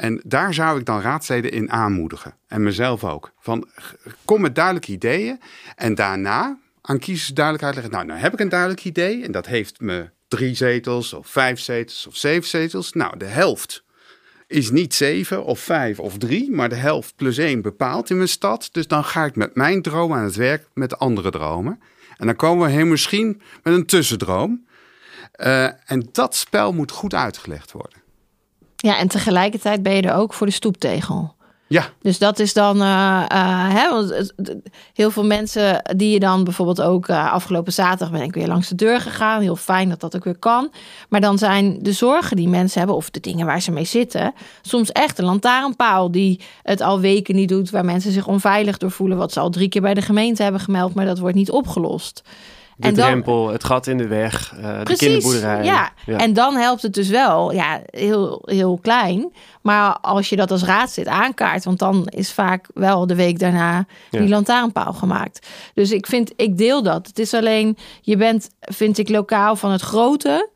en 0.00 0.20
daar 0.24 0.54
zou 0.54 0.78
ik 0.78 0.84
dan 0.84 1.00
raadsleden 1.00 1.50
in 1.50 1.70
aanmoedigen. 1.70 2.34
En 2.46 2.62
mezelf 2.62 3.04
ook. 3.04 3.32
Van, 3.38 3.68
kom 4.24 4.40
met 4.40 4.54
duidelijke 4.54 4.92
ideeën. 4.92 5.40
En 5.76 5.94
daarna 5.94 6.58
aan 6.80 6.98
kiezers 6.98 7.28
duidelijk 7.28 7.64
uitleggen. 7.64 7.92
Nou, 7.92 8.06
nou 8.06 8.20
heb 8.20 8.32
ik 8.32 8.40
een 8.40 8.48
duidelijk 8.48 8.84
idee. 8.84 9.24
En 9.24 9.32
dat 9.32 9.46
heeft 9.46 9.80
me 9.80 10.10
drie 10.28 10.54
zetels 10.54 11.12
of 11.12 11.26
vijf 11.26 11.60
zetels 11.60 12.06
of 12.06 12.16
zeven 12.16 12.48
zetels. 12.48 12.92
Nou, 12.92 13.18
de 13.18 13.24
helft 13.24 13.84
is 14.46 14.70
niet 14.70 14.94
zeven 14.94 15.44
of 15.44 15.60
vijf 15.60 15.98
of 15.98 16.18
drie, 16.18 16.50
maar 16.50 16.68
de 16.68 16.74
helft 16.74 17.16
plus 17.16 17.38
één 17.38 17.62
bepaalt 17.62 18.10
in 18.10 18.16
mijn 18.16 18.28
stad. 18.28 18.68
Dus 18.72 18.86
dan 18.86 19.04
ga 19.04 19.24
ik 19.24 19.36
met 19.36 19.54
mijn 19.54 19.82
droom 19.82 20.12
aan 20.12 20.24
het 20.24 20.36
werk 20.36 20.66
met 20.74 20.98
andere 20.98 21.30
dromen. 21.30 21.80
En 22.16 22.26
dan 22.26 22.36
komen 22.36 22.76
we 22.76 22.84
misschien 22.84 23.40
met 23.62 23.74
een 23.74 23.86
tussendroom. 23.86 24.66
Uh, 25.36 25.90
en 25.90 26.08
dat 26.12 26.36
spel 26.36 26.72
moet 26.72 26.90
goed 26.90 27.14
uitgelegd 27.14 27.72
worden. 27.72 27.99
Ja, 28.80 28.98
en 28.98 29.08
tegelijkertijd 29.08 29.82
ben 29.82 29.94
je 29.94 30.02
er 30.02 30.14
ook 30.14 30.34
voor 30.34 30.46
de 30.46 30.52
stoeptegel. 30.52 31.34
Ja. 31.66 31.88
Dus 32.02 32.18
dat 32.18 32.38
is 32.38 32.52
dan, 32.52 32.76
uh, 32.76 32.82
uh, 32.82 33.74
hè, 33.74 33.88
want 33.88 34.32
heel 34.94 35.10
veel 35.10 35.24
mensen 35.24 35.82
die 35.96 36.12
je 36.12 36.20
dan 36.20 36.44
bijvoorbeeld 36.44 36.80
ook 36.80 37.08
uh, 37.08 37.32
afgelopen 37.32 37.72
zaterdag 37.72 38.10
ben 38.10 38.22
ik 38.22 38.34
weer 38.34 38.46
langs 38.46 38.68
de 38.68 38.74
deur 38.74 39.00
gegaan. 39.00 39.40
Heel 39.40 39.56
fijn 39.56 39.88
dat 39.88 40.00
dat 40.00 40.16
ook 40.16 40.24
weer 40.24 40.38
kan. 40.38 40.70
Maar 41.08 41.20
dan 41.20 41.38
zijn 41.38 41.78
de 41.82 41.92
zorgen 41.92 42.36
die 42.36 42.48
mensen 42.48 42.78
hebben 42.78 42.96
of 42.96 43.10
de 43.10 43.20
dingen 43.20 43.46
waar 43.46 43.60
ze 43.60 43.70
mee 43.70 43.84
zitten, 43.84 44.34
soms 44.62 44.92
echt 44.92 45.18
een 45.18 45.24
lantaarnpaal 45.24 46.10
die 46.10 46.40
het 46.62 46.80
al 46.80 47.00
weken 47.00 47.34
niet 47.34 47.48
doet, 47.48 47.70
waar 47.70 47.84
mensen 47.84 48.12
zich 48.12 48.26
onveilig 48.26 48.78
door 48.78 48.90
voelen, 48.90 49.16
wat 49.16 49.32
ze 49.32 49.40
al 49.40 49.50
drie 49.50 49.68
keer 49.68 49.82
bij 49.82 49.94
de 49.94 50.02
gemeente 50.02 50.42
hebben 50.42 50.60
gemeld, 50.60 50.94
maar 50.94 51.06
dat 51.06 51.18
wordt 51.18 51.36
niet 51.36 51.50
opgelost. 51.50 52.22
De 52.80 52.86
en 52.86 52.94
drempel, 52.94 53.48
het 53.48 53.64
gat 53.64 53.86
in 53.86 53.98
de 53.98 54.06
weg, 54.06 54.54
uh, 54.58 54.80
de 54.84 54.96
kinderboerderij. 54.96 55.64
Ja. 55.64 55.90
ja, 56.06 56.18
en 56.18 56.32
dan 56.32 56.56
helpt 56.56 56.82
het 56.82 56.94
dus 56.94 57.08
wel, 57.08 57.52
ja, 57.52 57.80
heel, 57.90 58.42
heel 58.44 58.78
klein. 58.82 59.32
Maar 59.62 59.98
als 59.98 60.28
je 60.28 60.36
dat 60.36 60.50
als 60.50 60.64
raadslid 60.64 61.06
aankaart, 61.06 61.64
want 61.64 61.78
dan 61.78 62.06
is 62.06 62.32
vaak 62.32 62.68
wel 62.74 63.06
de 63.06 63.14
week 63.14 63.38
daarna 63.38 63.86
die 64.10 64.22
ja. 64.22 64.28
lantaarnpaal 64.28 64.92
gemaakt. 64.92 65.48
Dus 65.74 65.90
ik 65.90 66.06
vind, 66.06 66.32
ik 66.36 66.58
deel 66.58 66.82
dat. 66.82 67.06
Het 67.06 67.18
is 67.18 67.34
alleen, 67.34 67.76
je 68.00 68.16
bent, 68.16 68.50
vind 68.60 68.98
ik, 68.98 69.08
lokaal 69.08 69.56
van 69.56 69.70
het 69.70 69.82
grote. 69.82 70.48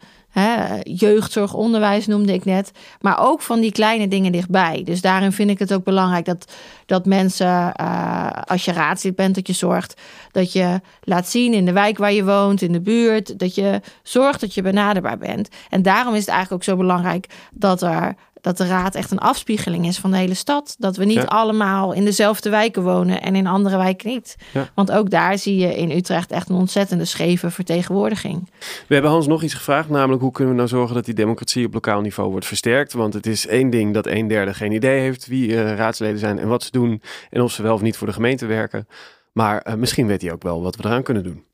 Jeugdzorg, 0.82 1.54
onderwijs 1.54 2.06
noemde 2.06 2.32
ik 2.32 2.44
net. 2.44 2.70
Maar 3.00 3.18
ook 3.20 3.42
van 3.42 3.60
die 3.60 3.72
kleine 3.72 4.08
dingen 4.08 4.32
dichtbij. 4.32 4.82
Dus 4.84 5.00
daarin 5.00 5.32
vind 5.32 5.50
ik 5.50 5.58
het 5.58 5.74
ook 5.74 5.84
belangrijk 5.84 6.24
dat, 6.24 6.52
dat 6.86 7.06
mensen, 7.06 7.72
uh, 7.80 8.28
als 8.44 8.64
je 8.64 8.72
raadslid 8.72 9.16
bent, 9.16 9.34
dat 9.34 9.46
je 9.46 9.52
zorgt 9.52 10.00
dat 10.30 10.52
je 10.52 10.80
laat 11.00 11.28
zien 11.28 11.52
in 11.52 11.64
de 11.64 11.72
wijk 11.72 11.98
waar 11.98 12.12
je 12.12 12.24
woont, 12.24 12.62
in 12.62 12.72
de 12.72 12.80
buurt. 12.80 13.38
Dat 13.38 13.54
je 13.54 13.80
zorgt 14.02 14.40
dat 14.40 14.54
je 14.54 14.62
benaderbaar 14.62 15.18
bent. 15.18 15.48
En 15.70 15.82
daarom 15.82 16.14
is 16.14 16.20
het 16.20 16.28
eigenlijk 16.28 16.62
ook 16.62 16.68
zo 16.68 16.76
belangrijk 16.76 17.26
dat 17.52 17.82
er 17.82 18.14
dat 18.44 18.56
de 18.56 18.66
raad 18.66 18.94
echt 18.94 19.10
een 19.10 19.18
afspiegeling 19.18 19.86
is 19.86 19.98
van 19.98 20.10
de 20.10 20.16
hele 20.16 20.34
stad. 20.34 20.74
Dat 20.78 20.96
we 20.96 21.04
niet 21.04 21.26
allemaal 21.26 21.92
in 21.92 22.04
dezelfde 22.04 22.50
wijken 22.50 22.82
wonen 22.82 23.22
en 23.22 23.34
in 23.34 23.46
andere 23.46 23.76
wijken 23.76 24.08
niet. 24.08 24.36
Want 24.74 24.92
ook 24.92 25.10
daar 25.10 25.38
zie 25.38 25.56
je 25.56 25.76
in 25.76 25.90
Utrecht 25.90 26.30
echt 26.30 26.48
een 26.48 26.56
ontzettende 26.56 27.04
scheve 27.04 27.50
vertegenwoordiging. 27.50 28.50
We 28.86 28.94
hebben 28.94 29.10
Hans 29.10 29.26
nog 29.26 29.42
iets 29.42 29.54
gevraagd, 29.54 29.88
namelijk 29.88 30.22
hoe 30.22 30.32
kunnen 30.32 30.52
we 30.52 30.58
nou 30.58 30.70
zorgen 30.70 30.94
dat 30.94 31.04
die 31.04 31.14
democratie 31.14 31.66
op 31.66 31.74
lokaal 31.74 32.00
niveau 32.00 32.30
wordt 32.30 32.46
versterkt? 32.46 32.92
Want 32.92 33.14
het 33.14 33.26
is 33.26 33.46
één 33.46 33.70
ding 33.70 33.94
dat 33.94 34.06
een 34.06 34.28
derde 34.28 34.54
geen 34.54 34.72
idee 34.72 35.00
heeft 35.00 35.26
wie 35.26 35.48
uh, 35.48 35.74
raadsleden 35.74 36.18
zijn 36.18 36.38
en 36.38 36.48
wat 36.48 36.62
ze 36.62 36.70
doen 36.70 37.02
en 37.30 37.42
of 37.42 37.52
ze 37.52 37.62
wel 37.62 37.74
of 37.74 37.82
niet 37.82 37.96
voor 37.96 38.06
de 38.06 38.12
gemeente 38.12 38.46
werken. 38.46 38.88
Maar 39.32 39.66
uh, 39.68 39.74
misschien 39.74 40.06
weet 40.06 40.22
hij 40.22 40.32
ook 40.32 40.42
wel 40.42 40.62
wat 40.62 40.76
we 40.76 40.84
eraan 40.84 41.02
kunnen 41.02 41.22
doen 41.22 41.44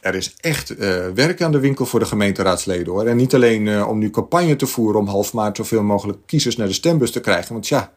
er 0.00 0.14
is 0.14 0.34
echt 0.40 0.70
uh, 0.70 1.06
werk 1.14 1.42
aan 1.42 1.52
de 1.52 1.58
winkel 1.58 1.86
voor 1.86 2.00
de 2.00 2.06
gemeenteraadsleden 2.06 2.92
hoor. 2.92 3.06
En 3.06 3.16
niet 3.16 3.34
alleen 3.34 3.66
uh, 3.66 3.88
om 3.88 3.98
nu 3.98 4.10
campagne 4.10 4.56
te 4.56 4.66
voeren 4.66 5.00
om 5.00 5.06
half 5.06 5.32
maart 5.32 5.56
zoveel 5.56 5.82
mogelijk 5.82 6.18
kiezers 6.26 6.56
naar 6.56 6.66
de 6.66 6.72
stembus 6.72 7.10
te 7.10 7.20
krijgen. 7.20 7.52
Want 7.52 7.68
ja, 7.68 7.92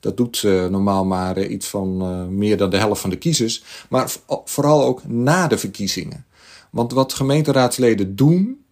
dat 0.00 0.16
doet 0.16 0.42
uh, 0.42 0.66
normaal 0.66 1.04
maar 1.04 1.42
iets 1.42 1.66
van 1.66 2.36
meer 2.38 2.56
dan 2.56 2.70
de 2.70 2.76
helft 2.76 3.00
van 3.00 3.10
de 3.10 3.18
kiezers. 3.18 3.64
Maar 3.88 4.12
vooral 4.44 4.84
ook 4.84 5.06
na 5.06 5.46
de 5.46 5.58
verkiezingen. 5.58 6.24
Want 6.70 6.92
wat 6.92 7.12
gemeenteraadsleden 7.12 8.16
doen, 8.16 8.64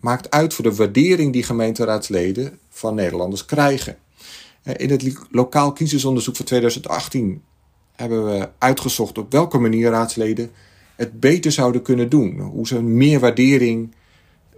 maakt 0.00 0.30
uit 0.30 0.54
voor 0.54 0.64
de 0.64 0.74
waardering 0.74 1.32
die 1.32 1.42
gemeenteraadsleden 1.42 2.58
van 2.70 2.94
Nederlanders 2.94 3.44
krijgen. 3.44 3.96
In 4.62 4.90
het 4.90 5.18
lokaal 5.30 5.72
kiezersonderzoek 5.72 6.36
van 6.36 6.44
2018 6.44 7.42
hebben 7.92 8.26
we 8.26 8.48
uitgezocht 8.58 9.18
op 9.18 9.32
welke 9.32 9.58
manier 9.58 9.90
raadsleden 9.90 10.50
het 10.98 11.20
beter 11.20 11.52
zouden 11.52 11.82
kunnen 11.82 12.08
doen. 12.08 12.40
Hoe 12.40 12.66
ze 12.66 12.82
meer 12.82 13.20
waardering 13.20 13.94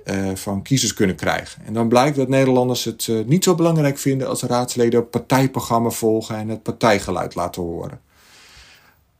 uh, 0.04 0.34
van 0.34 0.62
kiezers 0.62 0.94
kunnen 0.94 1.16
krijgen. 1.16 1.64
En 1.64 1.72
dan 1.72 1.88
blijkt 1.88 2.16
dat 2.16 2.28
Nederlanders 2.28 2.84
het 2.84 3.06
uh, 3.06 3.24
niet 3.26 3.44
zo 3.44 3.54
belangrijk 3.54 3.98
vinden 3.98 4.28
als 4.28 4.42
raadsleden 4.42 5.08
partijprogramma 5.08 5.90
volgen 5.90 6.36
en 6.36 6.48
het 6.48 6.62
partijgeluid 6.62 7.34
laten 7.34 7.62
horen. 7.62 8.00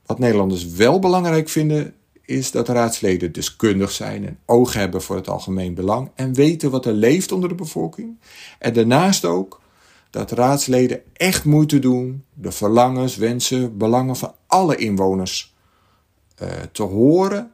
Wat 0.05 0.19
Nederlanders 0.19 0.65
wel 0.65 0.99
belangrijk 0.99 1.49
vinden, 1.49 1.93
is 2.25 2.51
dat 2.51 2.67
raadsleden 2.67 3.31
deskundig 3.31 3.91
zijn 3.91 4.27
en 4.27 4.37
oog 4.45 4.73
hebben 4.73 5.01
voor 5.01 5.15
het 5.15 5.29
algemeen 5.29 5.73
belang 5.73 6.09
en 6.15 6.33
weten 6.33 6.71
wat 6.71 6.85
er 6.85 6.93
leeft 6.93 7.31
onder 7.31 7.49
de 7.49 7.55
bevolking. 7.55 8.19
En 8.59 8.73
daarnaast 8.73 9.25
ook 9.25 9.61
dat 10.09 10.31
raadsleden 10.31 11.01
echt 11.13 11.45
moeite 11.45 11.79
doen 11.79 12.23
de 12.33 12.51
verlangens, 12.51 13.15
wensen, 13.15 13.77
belangen 13.77 14.15
van 14.15 14.33
alle 14.47 14.75
inwoners 14.75 15.50
uh, 16.41 16.47
te 16.71 16.83
horen, 16.83 17.51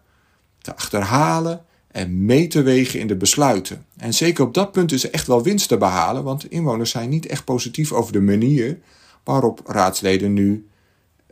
te 0.61 0.75
achterhalen 0.75 1.65
en 1.91 2.25
mee 2.25 2.47
te 2.47 2.61
wegen 2.61 2.99
in 2.99 3.07
de 3.07 3.15
besluiten. 3.15 3.85
En 3.97 4.13
zeker 4.13 4.43
op 4.43 4.53
dat 4.53 4.71
punt 4.71 4.91
is 4.91 5.09
echt 5.09 5.27
wel 5.27 5.43
winst 5.43 5.67
te 5.67 5.77
behalen, 5.77 6.23
want 6.23 6.51
inwoners 6.51 6.91
zijn 6.91 7.09
niet 7.09 7.25
echt 7.25 7.43
positief 7.43 7.91
over 7.91 8.13
de 8.13 8.21
manier 8.21 8.79
waarop 9.23 9.61
raadsleden 9.65 10.33
nu 10.33 10.67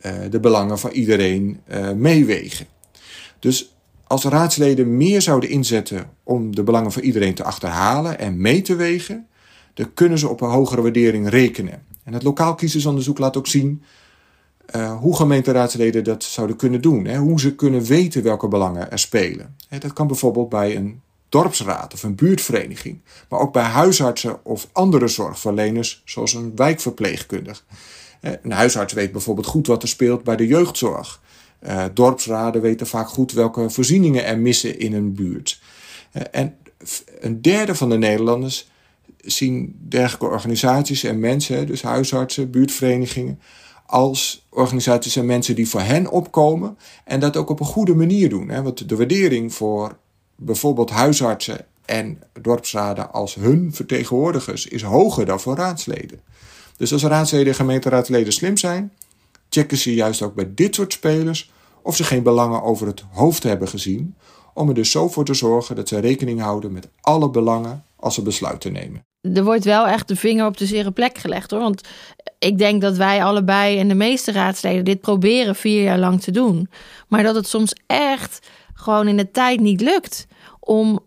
uh, 0.05 0.11
de 0.29 0.39
belangen 0.39 0.79
van 0.79 0.91
iedereen 0.91 1.59
uh, 1.67 1.91
meewegen. 1.91 2.67
Dus 3.39 3.75
als 4.07 4.23
raadsleden 4.23 4.97
meer 4.97 5.21
zouden 5.21 5.49
inzetten 5.49 6.09
om 6.23 6.55
de 6.55 6.63
belangen 6.63 6.91
van 6.91 7.01
iedereen 7.01 7.33
te 7.33 7.43
achterhalen 7.43 8.19
en 8.19 8.41
mee 8.41 8.61
te 8.61 8.75
wegen, 8.75 9.27
dan 9.73 9.93
kunnen 9.93 10.17
ze 10.17 10.27
op 10.27 10.41
een 10.41 10.49
hogere 10.49 10.81
waardering 10.81 11.29
rekenen. 11.29 11.83
En 12.03 12.13
het 12.13 12.23
lokaal 12.23 12.55
kiezersonderzoek 12.55 13.17
laat 13.17 13.37
ook 13.37 13.47
zien 13.47 13.83
uh, 14.75 14.97
hoe 14.99 15.15
gemeenteraadsleden 15.15 16.03
dat 16.03 16.23
zouden 16.23 16.55
kunnen 16.55 16.81
doen. 16.81 17.05
Hè? 17.05 17.17
Hoe 17.17 17.39
ze 17.39 17.55
kunnen 17.55 17.83
weten 17.83 18.23
welke 18.23 18.47
belangen 18.47 18.91
er 18.91 18.99
spelen. 18.99 19.55
Hè, 19.67 19.77
dat 19.77 19.93
kan 19.93 20.07
bijvoorbeeld 20.07 20.49
bij 20.49 20.75
een 20.75 21.01
dorpsraad 21.29 21.93
of 21.93 22.03
een 22.03 22.15
buurtvereniging. 22.15 23.01
Maar 23.29 23.39
ook 23.39 23.53
bij 23.53 23.63
huisartsen 23.63 24.45
of 24.45 24.67
andere 24.71 25.07
zorgverleners, 25.07 26.01
zoals 26.05 26.33
een 26.33 26.55
wijkverpleegkundige. 26.55 27.61
Een 28.21 28.51
huisarts 28.51 28.93
weet 28.93 29.11
bijvoorbeeld 29.11 29.47
goed 29.47 29.67
wat 29.67 29.81
er 29.81 29.87
speelt 29.87 30.23
bij 30.23 30.35
de 30.35 30.47
jeugdzorg. 30.47 31.21
Uh, 31.67 31.83
dorpsraden 31.93 32.61
weten 32.61 32.87
vaak 32.87 33.07
goed 33.07 33.31
welke 33.31 33.69
voorzieningen 33.69 34.25
er 34.25 34.39
missen 34.39 34.79
in 34.79 34.93
een 34.93 35.13
buurt. 35.13 35.61
En 36.31 36.55
een 37.19 37.41
derde 37.41 37.75
van 37.75 37.89
de 37.89 37.97
Nederlanders 37.97 38.69
zien 39.17 39.75
dergelijke 39.79 40.25
organisaties 40.25 41.03
en 41.03 41.19
mensen, 41.19 41.67
dus 41.67 41.81
huisartsen, 41.81 42.49
buurtverenigingen, 42.49 43.39
als 43.95 44.45
organisaties 44.49 45.15
en 45.15 45.25
mensen 45.25 45.55
die 45.55 45.69
voor 45.69 45.81
hen 45.81 46.11
opkomen 46.11 46.77
en 47.03 47.19
dat 47.19 47.37
ook 47.37 47.49
op 47.49 47.59
een 47.59 47.65
goede 47.65 47.95
manier 47.95 48.29
doen. 48.29 48.49
Hè? 48.49 48.61
Want 48.61 48.89
de 48.89 48.95
waardering 48.95 49.53
voor 49.53 49.97
bijvoorbeeld 50.35 50.89
huisartsen 50.89 51.65
en 51.85 52.21
dorpsraden 52.41 53.11
als 53.13 53.35
hun 53.35 53.73
vertegenwoordigers 53.73 54.67
is 54.67 54.81
hoger 54.81 55.25
dan 55.25 55.39
voor 55.39 55.55
raadsleden. 55.55 56.19
Dus 56.77 56.93
als 56.93 57.03
raadsleden 57.03 57.47
en 57.47 57.55
gemeenteraadsleden 57.55 58.33
slim 58.33 58.57
zijn, 58.57 58.91
checken 59.49 59.77
ze 59.77 59.93
juist 59.93 60.21
ook 60.21 60.35
bij 60.35 60.51
dit 60.55 60.75
soort 60.75 60.93
spelers 60.93 61.51
of 61.81 61.95
ze 61.95 62.03
geen 62.03 62.23
belangen 62.23 62.63
over 62.63 62.87
het 62.87 63.03
hoofd 63.11 63.43
hebben 63.43 63.67
gezien, 63.67 64.15
om 64.53 64.67
er 64.67 64.75
dus 64.75 64.91
zo 64.91 65.09
voor 65.09 65.25
te 65.25 65.33
zorgen 65.33 65.75
dat 65.75 65.87
ze 65.87 65.99
rekening 65.99 66.41
houden 66.41 66.71
met 66.71 66.87
alle 67.01 67.29
belangen 67.29 67.83
als 67.95 68.15
ze 68.15 68.21
besluiten 68.21 68.71
nemen 68.71 69.05
er 69.33 69.43
wordt 69.43 69.63
wel 69.63 69.87
echt 69.87 70.07
de 70.07 70.15
vinger 70.15 70.45
op 70.45 70.57
de 70.57 70.65
zere 70.65 70.91
plek 70.91 71.17
gelegd 71.17 71.51
hoor. 71.51 71.59
Want 71.59 71.81
ik 72.39 72.57
denk 72.57 72.81
dat 72.81 72.97
wij 72.97 73.23
allebei 73.23 73.79
en 73.79 73.87
de 73.87 73.95
meeste 73.95 74.31
raadsleden 74.31 74.85
dit 74.85 75.01
proberen 75.01 75.55
vier 75.55 75.83
jaar 75.83 75.99
lang 75.99 76.21
te 76.21 76.31
doen. 76.31 76.69
Maar 77.07 77.23
dat 77.23 77.35
het 77.35 77.47
soms 77.47 77.75
echt 77.87 78.47
gewoon 78.73 79.07
in 79.07 79.17
de 79.17 79.31
tijd 79.31 79.59
niet 79.59 79.81
lukt 79.81 80.27
om 80.59 80.99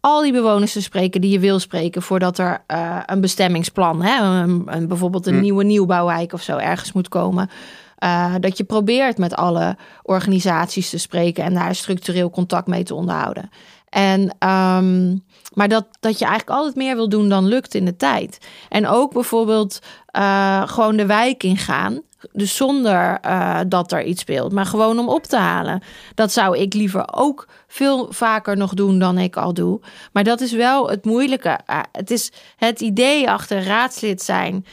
al 0.00 0.22
die 0.22 0.32
bewoners 0.32 0.72
te 0.72 0.82
spreken 0.82 1.20
die 1.20 1.30
je 1.30 1.38
wil 1.38 1.58
spreken 1.58 2.02
voordat 2.02 2.38
er 2.38 2.64
uh, 2.68 3.00
een 3.06 3.20
bestemmingsplan, 3.20 4.02
hè, 4.02 4.22
een, 4.22 4.62
een, 4.66 4.88
bijvoorbeeld 4.88 5.26
een 5.26 5.34
hm. 5.34 5.40
nieuwe 5.40 5.64
nieuwbouwwijk 5.64 6.32
of 6.32 6.42
zo 6.42 6.56
ergens 6.56 6.92
moet 6.92 7.08
komen. 7.08 7.50
Uh, 7.98 8.34
dat 8.40 8.56
je 8.56 8.64
probeert 8.64 9.18
met 9.18 9.34
alle 9.34 9.76
organisaties 10.02 10.90
te 10.90 10.98
spreken 10.98 11.44
en 11.44 11.54
daar 11.54 11.74
structureel 11.74 12.30
contact 12.30 12.66
mee 12.66 12.82
te 12.82 12.94
onderhouden. 12.94 13.50
En, 13.94 14.20
um, 14.48 15.24
maar 15.52 15.68
dat, 15.68 15.86
dat 16.00 16.18
je 16.18 16.24
eigenlijk 16.24 16.58
altijd 16.58 16.76
meer 16.76 16.94
wil 16.94 17.08
doen 17.08 17.28
dan 17.28 17.46
lukt 17.46 17.74
in 17.74 17.84
de 17.84 17.96
tijd. 17.96 18.38
En 18.68 18.86
ook 18.86 19.12
bijvoorbeeld 19.12 19.78
uh, 20.16 20.68
gewoon 20.68 20.96
de 20.96 21.06
wijk 21.06 21.42
ingaan. 21.42 22.00
Dus 22.32 22.56
zonder 22.56 23.18
uh, 23.26 23.60
dat 23.68 23.92
er 23.92 24.04
iets 24.04 24.20
speelt, 24.20 24.52
maar 24.52 24.66
gewoon 24.66 24.98
om 24.98 25.08
op 25.08 25.22
te 25.22 25.36
halen. 25.36 25.82
Dat 26.14 26.32
zou 26.32 26.58
ik 26.58 26.74
liever 26.74 27.14
ook 27.14 27.48
veel 27.68 28.12
vaker 28.12 28.56
nog 28.56 28.74
doen 28.74 28.98
dan 28.98 29.18
ik 29.18 29.36
al 29.36 29.54
doe. 29.54 29.80
Maar 30.12 30.24
dat 30.24 30.40
is 30.40 30.52
wel 30.52 30.88
het 30.90 31.04
moeilijke. 31.04 31.58
Uh, 31.70 31.80
het 31.92 32.10
is 32.10 32.32
het 32.56 32.80
idee 32.80 33.30
achter 33.30 33.64
raadslid 33.64 34.22
zijn 34.22 34.66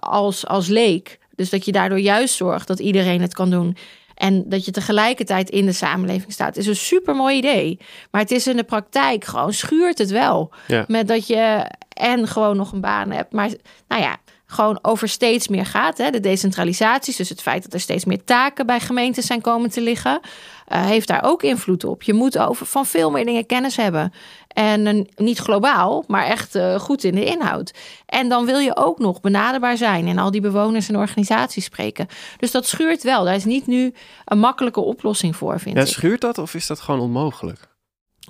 als, 0.00 0.46
als 0.46 0.68
leek. 0.68 1.18
Dus 1.34 1.50
dat 1.50 1.64
je 1.64 1.72
daardoor 1.72 1.98
juist 1.98 2.34
zorgt 2.34 2.66
dat 2.66 2.78
iedereen 2.78 3.20
het 3.20 3.34
kan 3.34 3.50
doen. 3.50 3.76
En 4.16 4.48
dat 4.48 4.64
je 4.64 4.70
tegelijkertijd 4.70 5.50
in 5.50 5.66
de 5.66 5.72
samenleving 5.72 6.32
staat, 6.32 6.56
is 6.56 6.66
een 6.66 6.76
super 6.76 7.14
mooi 7.14 7.36
idee. 7.36 7.78
Maar 8.10 8.20
het 8.20 8.30
is 8.30 8.46
in 8.46 8.56
de 8.56 8.64
praktijk 8.64 9.24
gewoon 9.24 9.52
schuurt 9.52 9.98
het 9.98 10.10
wel. 10.10 10.50
Met 10.86 11.08
dat 11.08 11.26
je 11.26 11.70
en 11.88 12.28
gewoon 12.28 12.56
nog 12.56 12.72
een 12.72 12.80
baan 12.80 13.10
hebt. 13.10 13.32
Maar 13.32 13.50
nou 13.88 14.02
ja, 14.02 14.16
gewoon 14.46 14.78
over 14.82 15.08
steeds 15.08 15.48
meer 15.48 15.66
gaat. 15.66 15.98
Hè. 15.98 16.10
De 16.10 16.20
decentralisaties, 16.20 17.16
dus 17.16 17.28
het 17.28 17.42
feit 17.42 17.62
dat 17.62 17.72
er 17.72 17.80
steeds 17.80 18.04
meer 18.04 18.24
taken 18.24 18.66
bij 18.66 18.80
gemeenten 18.80 19.22
zijn 19.22 19.40
komen 19.40 19.70
te 19.70 19.80
liggen, 19.80 20.20
uh, 20.22 20.86
heeft 20.86 21.08
daar 21.08 21.24
ook 21.24 21.42
invloed 21.42 21.84
op. 21.84 22.02
Je 22.02 22.12
moet 22.12 22.38
over 22.38 22.66
van 22.66 22.86
veel 22.86 23.10
meer 23.10 23.24
dingen 23.24 23.46
kennis 23.46 23.76
hebben. 23.76 24.12
En 24.56 25.08
niet 25.16 25.38
globaal, 25.38 26.04
maar 26.06 26.24
echt 26.24 26.54
uh, 26.54 26.78
goed 26.78 27.04
in 27.04 27.14
de 27.14 27.24
inhoud. 27.24 27.74
En 28.06 28.28
dan 28.28 28.44
wil 28.44 28.58
je 28.58 28.76
ook 28.76 28.98
nog 28.98 29.20
benaderbaar 29.20 29.76
zijn 29.76 30.06
en 30.06 30.18
al 30.18 30.30
die 30.30 30.40
bewoners 30.40 30.88
en 30.88 30.96
organisaties 30.96 31.64
spreken. 31.64 32.06
Dus 32.38 32.50
dat 32.50 32.66
schuurt 32.66 33.02
wel. 33.02 33.24
Daar 33.24 33.34
is 33.34 33.44
niet 33.44 33.66
nu 33.66 33.94
een 34.24 34.38
makkelijke 34.38 34.80
oplossing 34.80 35.36
voor, 35.36 35.60
vind 35.60 35.76
ja, 35.76 35.82
ik. 35.82 35.88
Schuurt 35.88 36.20
dat 36.20 36.38
of 36.38 36.54
is 36.54 36.66
dat 36.66 36.80
gewoon 36.80 37.00
onmogelijk? 37.00 37.58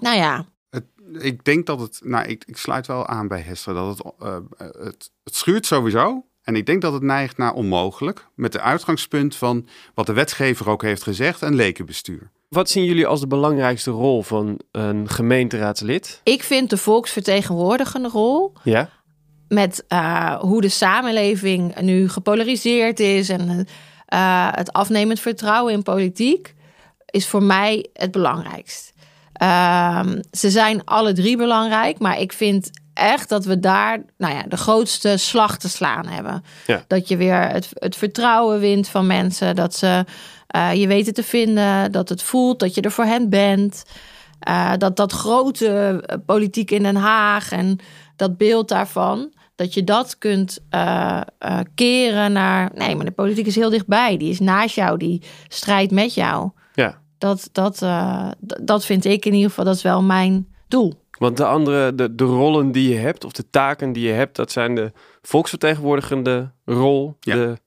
Nou 0.01 0.16
ja, 0.16 0.47
ik 1.18 1.45
denk 1.45 1.66
dat 1.66 1.81
het, 1.81 2.01
nou, 2.05 2.27
ik, 2.27 2.45
ik 2.47 2.57
sluit 2.57 2.87
wel 2.87 3.07
aan 3.07 3.29
bij 3.29 3.41
Hester, 3.41 3.74
dat 3.74 3.99
het, 3.99 4.12
uh, 4.22 4.37
het, 4.57 5.11
het 5.24 5.37
schuurt 5.37 5.66
sowieso. 5.66 6.27
En 6.43 6.57
ik 6.57 6.66
denk 6.66 6.83
dat 6.83 6.93
het 6.93 7.03
neigt 7.03 7.37
naar 7.37 7.53
onmogelijk, 7.53 8.29
met 8.35 8.53
de 8.53 8.61
uitgangspunt 8.61 9.37
van 9.37 9.68
wat 9.95 10.07
de 10.07 10.12
wetgever 10.12 10.68
ook 10.68 10.83
heeft 10.83 11.03
gezegd, 11.03 11.41
een 11.41 11.55
lekenbestuur. 11.55 12.31
Wat 12.49 12.70
zien 12.70 12.84
jullie 12.84 13.07
als 13.07 13.20
de 13.20 13.26
belangrijkste 13.26 13.90
rol 13.90 14.22
van 14.22 14.61
een 14.72 15.09
gemeenteraadslid? 15.09 16.20
Ik 16.22 16.42
vind 16.42 16.70
de 16.70 16.76
volksvertegenwoordigende 16.76 18.09
rol. 18.09 18.53
Ja. 18.62 18.88
Met 19.49 19.84
uh, 19.88 20.34
hoe 20.34 20.61
de 20.61 20.68
samenleving 20.68 21.80
nu 21.80 22.09
gepolariseerd 22.09 23.01
is 23.01 23.28
en 23.28 23.66
uh, 24.14 24.49
het 24.51 24.72
afnemend 24.72 25.20
vertrouwen 25.20 25.72
in 25.72 25.82
politiek, 25.82 26.55
is 27.07 27.26
voor 27.26 27.42
mij 27.42 27.86
het 27.92 28.11
belangrijkst. 28.11 28.92
Um, 29.42 30.20
ze 30.30 30.51
zijn 30.51 30.84
alle 30.84 31.12
drie 31.12 31.36
belangrijk, 31.36 31.99
maar 31.99 32.20
ik 32.20 32.32
vind 32.32 32.70
echt 32.94 33.28
dat 33.28 33.44
we 33.44 33.61
daar 33.61 34.03
nou 34.16 34.34
ja, 34.34 34.42
de 34.42 34.57
grootste 34.57 35.16
slag 35.16 35.59
te 35.59 35.68
slaan 35.68 36.07
hebben. 36.07 36.44
Ja. 36.66 36.84
Dat 36.86 37.09
je 37.09 37.16
weer 37.16 37.49
het, 37.49 37.68
het 37.72 37.97
vertrouwen 37.97 38.61
wint 38.61 38.88
van 38.88 39.07
mensen, 39.07 39.57
dat 39.57 39.74
ze 39.74 40.05
uh, 40.57 40.74
je 40.74 40.86
weten 40.86 41.14
te 41.14 41.22
vinden, 41.22 41.92
dat 41.92 42.09
het 42.09 42.22
voelt 42.22 42.59
dat 42.59 42.74
je 42.74 42.80
er 42.80 42.90
voor 42.90 43.05
hen 43.05 43.30
bent. 43.30 43.84
Uh, 44.49 44.72
dat 44.78 44.97
dat 44.97 45.12
grote 45.12 46.03
politiek 46.26 46.70
in 46.70 46.82
Den 46.82 46.97
Haag 46.97 47.53
en 47.53 47.78
dat 48.16 48.36
beeld 48.36 48.68
daarvan, 48.68 49.32
dat 49.55 49.74
je 49.74 49.84
dat 49.84 50.18
kunt 50.18 50.59
uh, 50.74 51.20
uh, 51.44 51.59
keren 51.74 52.32
naar. 52.32 52.70
Nee, 52.74 52.97
maar 52.97 53.05
de 53.05 53.11
politiek 53.11 53.47
is 53.47 53.55
heel 53.55 53.70
dichtbij. 53.70 54.16
Die 54.16 54.30
is 54.30 54.40
naast 54.40 54.74
jou, 54.74 54.99
die 54.99 55.22
strijdt 55.49 55.92
met 55.92 56.14
jou. 56.14 56.51
Ja. 56.74 56.99
Dat, 57.18 57.49
dat, 57.53 57.82
uh, 57.82 58.30
dat 58.62 58.84
vind 58.84 59.05
ik 59.05 59.24
in 59.24 59.32
ieder 59.32 59.49
geval, 59.49 59.64
dat 59.64 59.74
is 59.74 59.82
wel 59.82 60.03
mijn 60.03 60.49
doel. 60.68 60.94
Want 61.18 61.36
de 61.36 61.47
andere, 61.47 61.94
de, 61.94 62.14
de 62.14 62.24
rollen 62.24 62.72
die 62.72 62.88
je 62.88 62.99
hebt, 62.99 63.24
of 63.24 63.32
de 63.32 63.51
taken 63.51 63.92
die 63.92 64.07
je 64.07 64.12
hebt, 64.12 64.36
dat 64.36 64.53
zijn 64.53 64.74
de 64.74 64.92
volksvertegenwoordigende 65.22 66.51
rol, 66.64 67.16
Ja. 67.20 67.34
de 67.34 67.59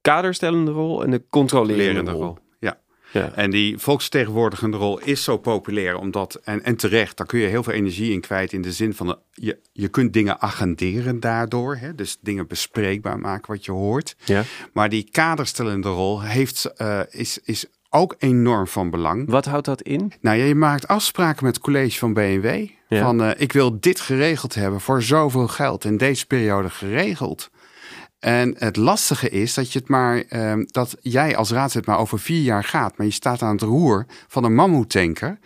kaderstellende 0.00 0.70
rol 0.70 1.04
en 1.04 1.10
de 1.10 1.22
controlerende 1.30 1.84
lerende 1.84 2.10
rol. 2.10 2.20
rol. 2.22 2.38
Ja. 2.60 2.78
Ja. 3.12 3.32
En 3.34 3.50
die 3.50 3.78
volksvertegenwoordigende 3.78 4.76
rol 4.76 4.98
is 4.98 5.24
zo 5.24 5.36
populair, 5.38 5.96
omdat, 5.98 6.34
en, 6.44 6.62
en 6.64 6.76
terecht, 6.76 7.16
daar 7.16 7.26
kun 7.26 7.38
je 7.38 7.46
heel 7.46 7.62
veel 7.62 7.72
energie 7.72 8.12
in 8.12 8.20
kwijt 8.20 8.52
in 8.52 8.62
de 8.62 8.72
zin 8.72 8.94
van, 8.94 9.06
de- 9.06 9.18
je, 9.32 9.58
je 9.72 9.88
kunt 9.88 10.12
dingen 10.12 10.40
agenderen 10.40 11.20
daardoor, 11.20 11.76
hè? 11.76 11.94
dus 11.94 12.18
dingen 12.20 12.46
bespreekbaar 12.46 13.18
maken 13.18 13.52
wat 13.52 13.64
je 13.64 13.72
hoort. 13.72 14.16
Ja. 14.24 14.42
Maar 14.72 14.88
die 14.88 15.08
kaderstellende 15.10 15.88
rol 15.88 16.22
heeft, 16.22 16.64
eh, 16.76 17.00
is, 17.10 17.38
is 17.44 17.66
ook 17.90 18.14
enorm 18.18 18.66
van 18.66 18.90
belang. 18.90 19.30
Wat 19.30 19.44
houdt 19.44 19.64
dat 19.66 19.82
in? 19.82 20.12
Nou 20.20 20.38
je 20.38 20.54
maakt 20.54 20.88
afspraken 20.88 21.44
met 21.44 21.54
het 21.54 21.64
college 21.64 21.98
van 21.98 22.12
BMW. 22.12 22.66
Ja. 22.88 23.02
Van 23.04 23.22
eh, 23.22 23.30
ik 23.40 23.52
wil 23.52 23.80
dit 23.80 24.00
geregeld 24.00 24.54
hebben 24.54 24.80
voor 24.80 25.02
zoveel 25.02 25.48
geld 25.48 25.84
in 25.84 25.96
deze 25.96 26.26
periode 26.26 26.70
geregeld. 26.70 27.50
En 28.18 28.54
het 28.58 28.76
lastige 28.76 29.28
is 29.28 29.54
dat 29.54 29.72
je 29.72 29.78
het 29.78 29.88
maar 29.88 30.22
ehm, 30.28 30.64
dat 30.66 30.96
jij 31.00 31.36
als 31.36 31.50
raadslid 31.50 31.86
maar 31.86 31.98
over 31.98 32.18
vier 32.18 32.42
jaar 32.42 32.64
gaat, 32.64 32.96
maar 32.96 33.06
je 33.06 33.12
staat 33.12 33.42
aan 33.42 33.52
het 33.52 33.62
roer 33.62 34.06
van 34.28 34.44
een 34.44 34.54
mammoetanker. 34.54 35.38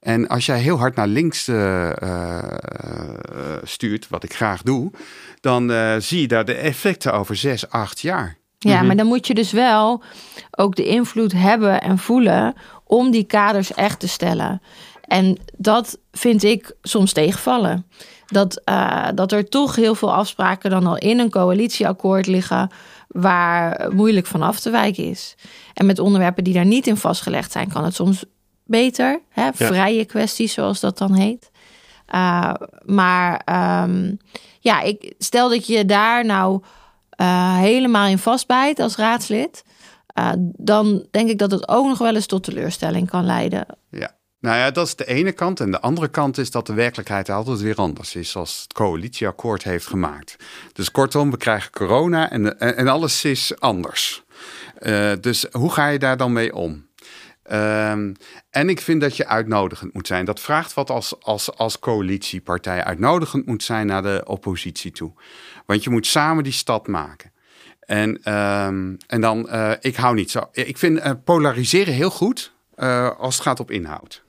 En 0.00 0.28
als 0.28 0.46
jij 0.46 0.58
heel 0.58 0.78
hard 0.78 0.94
naar 0.94 1.06
links 1.06 1.48
eh, 1.48 2.02
eh, 2.02 3.56
stuurt, 3.62 4.08
wat 4.08 4.24
ik 4.24 4.34
graag 4.34 4.62
doe, 4.62 4.90
dan 5.40 5.70
eh, 5.72 5.94
zie 5.98 6.20
je 6.20 6.28
daar 6.28 6.44
de 6.44 6.54
effecten 6.54 7.12
over 7.12 7.36
zes, 7.36 7.70
acht 7.70 8.00
jaar. 8.00 8.36
Ja, 8.58 8.76
Mhm. 8.76 8.86
maar 8.86 8.96
dan 8.96 9.06
moet 9.06 9.26
je 9.26 9.34
dus 9.34 9.52
wel 9.52 10.02
ook 10.50 10.76
de 10.76 10.84
invloed 10.84 11.32
hebben 11.32 11.80
en 11.80 11.98
voelen 11.98 12.54
om 12.84 13.10
die 13.10 13.24
kaders 13.24 13.74
echt 13.74 14.00
te 14.00 14.08
stellen. 14.08 14.62
En 15.06 15.38
dat 15.56 15.98
vind 16.12 16.42
ik 16.42 16.76
soms 16.82 17.12
tegenvallen. 17.12 17.86
Dat, 18.26 18.60
eh, 18.64 19.08
dat 19.14 19.32
er 19.32 19.48
toch 19.48 19.76
heel 19.76 19.94
veel 19.94 20.14
afspraken 20.14 20.70
dan 20.70 20.86
al 20.86 20.96
in 20.96 21.18
een 21.18 21.30
coalitieakkoord 21.30 22.26
liggen 22.26 22.70
waar 23.08 23.94
moeilijk 23.94 24.26
van 24.26 24.42
af 24.42 24.60
te 24.60 24.70
wijken 24.70 25.04
is. 25.04 25.34
En 25.74 25.86
met 25.86 25.98
onderwerpen 25.98 26.44
die 26.44 26.54
daar 26.54 26.66
niet 26.66 26.86
in 26.86 26.96
vastgelegd 26.96 27.52
zijn, 27.52 27.68
kan 27.68 27.84
het 27.84 27.94
soms 27.94 28.24
beter. 28.64 29.20
Hè? 29.28 29.50
Vrije 29.52 30.04
kwesties, 30.04 30.52
zoals 30.52 30.80
dat 30.80 30.98
dan 30.98 31.14
heet. 31.14 31.50
Uh, 32.14 32.54
maar 32.84 33.42
ehm, 33.44 34.14
ja, 34.60 34.80
ik, 34.80 35.14
stel 35.18 35.48
dat 35.48 35.66
je 35.66 35.84
daar 35.84 36.24
nou 36.24 36.62
uh, 37.20 37.56
helemaal 37.58 38.06
in 38.06 38.18
vastbijt 38.18 38.78
als 38.78 38.96
raadslid. 38.96 39.64
Uh, 40.18 40.32
dan 40.56 41.06
denk 41.10 41.30
ik 41.30 41.38
dat 41.38 41.50
het 41.50 41.68
ook 41.68 41.86
nog 41.86 41.98
wel 41.98 42.14
eens 42.14 42.26
tot 42.26 42.42
teleurstelling 42.42 43.10
kan 43.10 43.24
leiden. 43.24 43.66
Ja. 43.90 44.15
Nou 44.46 44.58
ja, 44.58 44.70
dat 44.70 44.86
is 44.86 44.96
de 44.96 45.06
ene 45.06 45.32
kant. 45.32 45.60
En 45.60 45.70
de 45.70 45.80
andere 45.80 46.08
kant 46.08 46.38
is 46.38 46.50
dat 46.50 46.66
de 46.66 46.74
werkelijkheid 46.74 47.30
altijd 47.30 47.60
weer 47.60 47.74
anders 47.74 48.14
is, 48.14 48.30
zoals 48.30 48.62
het 48.62 48.72
coalitieakkoord 48.72 49.62
heeft 49.62 49.86
gemaakt. 49.86 50.36
Dus 50.72 50.90
kortom, 50.90 51.30
we 51.30 51.36
krijgen 51.36 51.70
corona 51.70 52.30
en, 52.30 52.58
en, 52.58 52.88
alles 52.88 53.24
is 53.24 53.60
anders. 53.60 54.24
Uh, 54.80 55.12
dus 55.20 55.46
hoe 55.50 55.72
ga 55.72 55.88
je 55.88 55.98
daar 55.98 56.16
dan 56.16 56.32
mee 56.32 56.54
om? 56.54 56.86
Um, 57.50 58.16
en 58.50 58.68
ik 58.68 58.80
vind 58.80 59.00
dat 59.00 59.16
je 59.16 59.26
uitnodigend 59.26 59.94
moet 59.94 60.06
zijn. 60.06 60.24
Dat 60.24 60.40
vraagt 60.40 60.74
wat 60.74 60.90
als, 60.90 61.14
als, 61.20 61.56
als 61.56 61.78
coalitiepartij 61.78 62.84
uitnodigend 62.84 63.46
moet 63.46 63.62
zijn 63.62 63.86
naar 63.86 64.02
de 64.02 64.22
oppositie 64.26 64.92
toe. 64.92 65.12
Want 65.64 65.84
je 65.84 65.90
moet 65.90 66.06
samen 66.06 66.44
die 66.44 66.52
stad 66.52 66.86
maken. 66.86 67.32
En, 67.80 68.32
um, 68.34 68.96
en 69.06 69.20
dan, 69.20 69.46
uh, 69.50 69.72
ik 69.80 69.96
hou 69.96 70.14
niet 70.14 70.30
zo. 70.30 70.48
Ik 70.52 70.78
vind 70.78 70.98
uh, 70.98 71.10
polariseren 71.24 71.94
heel 71.94 72.10
goed 72.10 72.54
als 73.18 73.34
het 73.34 73.42
gaat 73.42 73.60
op 73.60 73.70
inhoud. 73.70 74.24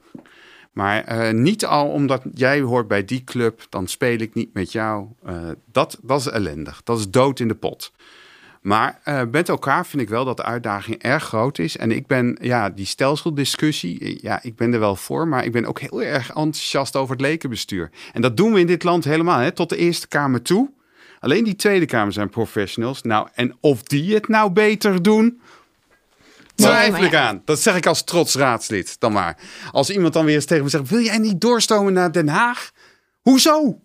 Maar 0.77 1.29
uh, 1.29 1.39
niet 1.39 1.65
al 1.65 1.87
omdat 1.87 2.21
jij 2.33 2.61
hoort 2.61 2.87
bij 2.87 3.05
die 3.05 3.23
club, 3.23 3.65
dan 3.69 3.87
speel 3.87 4.17
ik 4.17 4.33
niet 4.33 4.53
met 4.53 4.71
jou. 4.71 5.07
Uh, 5.27 5.35
dat, 5.71 5.99
is 6.07 6.27
ellendig. 6.27 6.81
Dat 6.83 6.99
is 6.99 7.09
dood 7.09 7.39
in 7.39 7.47
de 7.47 7.55
pot. 7.55 7.91
Maar 8.61 8.99
uh, 9.05 9.21
met 9.31 9.49
elkaar 9.49 9.85
vind 9.85 10.01
ik 10.01 10.09
wel 10.09 10.25
dat 10.25 10.37
de 10.37 10.43
uitdaging 10.43 11.01
erg 11.01 11.23
groot 11.23 11.59
is. 11.59 11.77
En 11.77 11.91
ik 11.91 12.07
ben, 12.07 12.37
ja, 12.41 12.69
die 12.69 12.85
stelseldiscussie, 12.85 14.19
ja, 14.21 14.39
ik 14.43 14.55
ben 14.55 14.73
er 14.73 14.79
wel 14.79 14.95
voor. 14.95 15.27
Maar 15.27 15.45
ik 15.45 15.51
ben 15.51 15.65
ook 15.65 15.79
heel 15.79 16.03
erg 16.03 16.27
enthousiast 16.27 16.95
over 16.95 17.11
het 17.11 17.21
lekenbestuur. 17.21 17.89
En 18.13 18.21
dat 18.21 18.37
doen 18.37 18.53
we 18.53 18.59
in 18.59 18.67
dit 18.67 18.83
land 18.83 19.03
helemaal, 19.03 19.39
hè, 19.39 19.51
tot 19.51 19.69
de 19.69 19.77
Eerste 19.77 20.07
Kamer 20.07 20.41
toe. 20.41 20.69
Alleen 21.19 21.43
die 21.43 21.55
Tweede 21.55 21.85
Kamer 21.85 22.13
zijn 22.13 22.29
professionals. 22.29 23.01
Nou, 23.01 23.27
en 23.33 23.55
of 23.59 23.83
die 23.83 24.13
het 24.13 24.27
nou 24.27 24.51
beter 24.51 25.01
doen, 25.01 25.39
twijfel 26.57 27.03
ik 27.03 27.15
aan. 27.15 27.41
Dat 27.45 27.59
zeg 27.59 27.75
ik 27.75 27.85
als 27.85 28.03
trots 28.03 28.35
raadslid 28.35 28.95
dan 28.99 29.11
maar. 29.11 29.37
Als 29.71 29.89
iemand 29.89 30.13
dan 30.13 30.25
weer 30.25 30.35
eens 30.35 30.45
tegen 30.45 30.63
me 30.63 30.69
zegt, 30.69 30.89
wil 30.89 30.99
jij 31.01 31.17
niet 31.17 31.41
doorstomen 31.41 31.93
naar 31.93 32.11
Den 32.11 32.27
Haag? 32.27 32.71
Hoezo? 33.21 33.79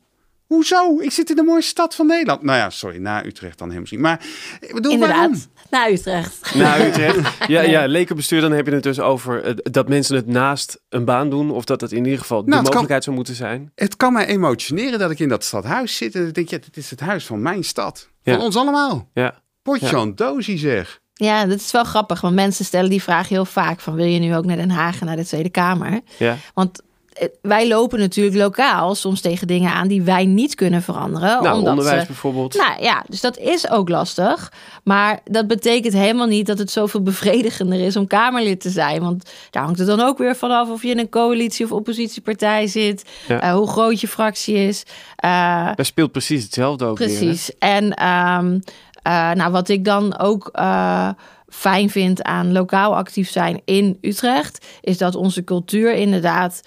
Hoezo? 0.46 1.00
Ik 1.00 1.10
zit 1.10 1.30
in 1.30 1.36
de 1.36 1.42
mooiste 1.42 1.70
stad 1.70 1.94
van 1.94 2.06
Nederland. 2.06 2.42
Nou 2.42 2.58
ja, 2.58 2.70
sorry, 2.70 2.96
na 2.98 3.24
Utrecht 3.24 3.58
dan 3.58 3.68
helemaal 3.68 3.88
niet. 3.90 4.00
Maar 4.00 4.20
ik 4.60 4.74
bedoel, 4.74 4.92
Inderdaad, 4.92 5.16
waarom? 5.18 5.40
naar 5.70 5.90
Utrecht. 5.90 6.54
Naar 6.54 6.86
Utrecht. 6.86 7.18
Ja, 7.48 7.60
ja, 7.60 7.86
lekenbestuur, 7.86 8.40
dan 8.40 8.52
heb 8.52 8.66
je 8.66 8.72
het 8.72 8.82
dus 8.82 9.00
over 9.00 9.46
uh, 9.48 9.54
dat 9.56 9.88
mensen 9.88 10.16
het 10.16 10.26
naast 10.26 10.80
een 10.88 11.04
baan 11.04 11.30
doen. 11.30 11.50
Of 11.50 11.64
dat 11.64 11.80
het 11.80 11.92
in 11.92 12.04
ieder 12.04 12.18
geval 12.20 12.38
de 12.38 12.44
Nou, 12.44 12.54
kan- 12.56 12.64
mogelijkheid 12.64 13.04
zou 13.04 13.16
moeten 13.16 13.34
zijn. 13.34 13.72
Het 13.74 13.96
kan 13.96 14.12
mij 14.12 14.26
emotioneren 14.26 14.98
dat 14.98 15.10
ik 15.10 15.18
in 15.18 15.28
dat 15.28 15.44
stadhuis 15.44 15.96
zit. 15.96 16.14
En 16.14 16.26
ik 16.26 16.34
denk, 16.34 16.48
ja, 16.48 16.58
dit 16.58 16.76
is 16.76 16.90
het 16.90 17.00
huis 17.00 17.26
van 17.26 17.42
mijn 17.42 17.64
stad. 17.64 18.08
Van 18.24 18.32
Ja. 18.32 18.38
ons 18.38 18.56
allemaal. 18.56 19.08
Ja. 19.14 19.40
Potjan 19.62 20.14
Dozie 20.14 20.58
zeg. 20.58 21.00
Ja, 21.22 21.46
dat 21.46 21.58
is 21.60 21.70
wel 21.72 21.84
grappig, 21.84 22.20
want 22.20 22.34
mensen 22.34 22.64
stellen 22.64 22.90
die 22.90 23.02
vraag 23.02 23.28
heel 23.28 23.44
vaak: 23.44 23.80
van 23.80 23.94
wil 23.94 24.06
je 24.06 24.18
nu 24.18 24.36
ook 24.36 24.44
naar 24.44 24.56
Den 24.56 24.70
Haag 24.70 25.00
en 25.00 25.06
naar 25.06 25.16
de 25.16 25.26
Tweede 25.26 25.50
Kamer? 25.50 26.00
Ja. 26.18 26.36
Want 26.54 26.80
eh, 27.12 27.28
wij 27.42 27.68
lopen 27.68 27.98
natuurlijk 27.98 28.36
lokaal 28.36 28.94
soms 28.94 29.20
tegen 29.20 29.46
dingen 29.46 29.72
aan 29.72 29.88
die 29.88 30.02
wij 30.02 30.24
niet 30.26 30.54
kunnen 30.54 30.82
veranderen. 30.82 31.28
Nou, 31.42 31.56
omdat 31.56 31.70
onderwijs 31.70 32.00
ze- 32.00 32.06
bijvoorbeeld. 32.06 32.54
Nou 32.54 32.82
ja, 32.82 33.04
dus 33.08 33.20
dat 33.20 33.38
is 33.38 33.70
ook 33.70 33.88
lastig. 33.88 34.52
Maar 34.84 35.20
dat 35.24 35.46
betekent 35.46 35.94
helemaal 35.94 36.26
niet 36.26 36.46
dat 36.46 36.58
het 36.58 36.70
zoveel 36.70 37.02
bevredigender 37.02 37.80
is 37.80 37.96
om 37.96 38.06
Kamerlid 38.06 38.60
te 38.60 38.70
zijn. 38.70 39.02
Want 39.02 39.30
daar 39.50 39.62
hangt 39.62 39.78
het 39.78 39.86
dan 39.88 40.00
ook 40.00 40.18
weer 40.18 40.36
vanaf 40.36 40.68
of 40.70 40.82
je 40.82 40.88
in 40.90 40.98
een 40.98 41.08
coalitie 41.08 41.64
of 41.64 41.72
oppositiepartij 41.72 42.66
zit. 42.66 43.04
Ja. 43.28 43.40
eh, 43.40 43.54
hoe 43.54 43.68
groot 43.68 44.00
je 44.00 44.08
fractie 44.08 44.54
is. 44.54 44.82
Daar 45.16 45.74
speelt 45.84 46.12
precies 46.12 46.42
hetzelfde 46.42 46.84
ook 46.84 46.98
weer? 46.98 47.08
Precies. 47.08 47.50
En 47.58 47.94
ehm, 47.94 48.58
eh, 49.02 49.30
nou, 49.30 49.52
wat 49.52 49.68
ik 49.68 49.84
dan 49.84 50.18
ook 50.18 50.48
eh, 50.52 51.08
fijn 51.48 51.90
vind 51.90 52.22
aan 52.22 52.52
lokaal 52.52 52.96
actief 52.96 53.30
zijn 53.30 53.60
in 53.64 53.98
Utrecht, 54.00 54.66
is 54.80 54.98
dat 54.98 55.14
onze 55.14 55.44
cultuur 55.44 55.94
inderdaad 55.94 56.60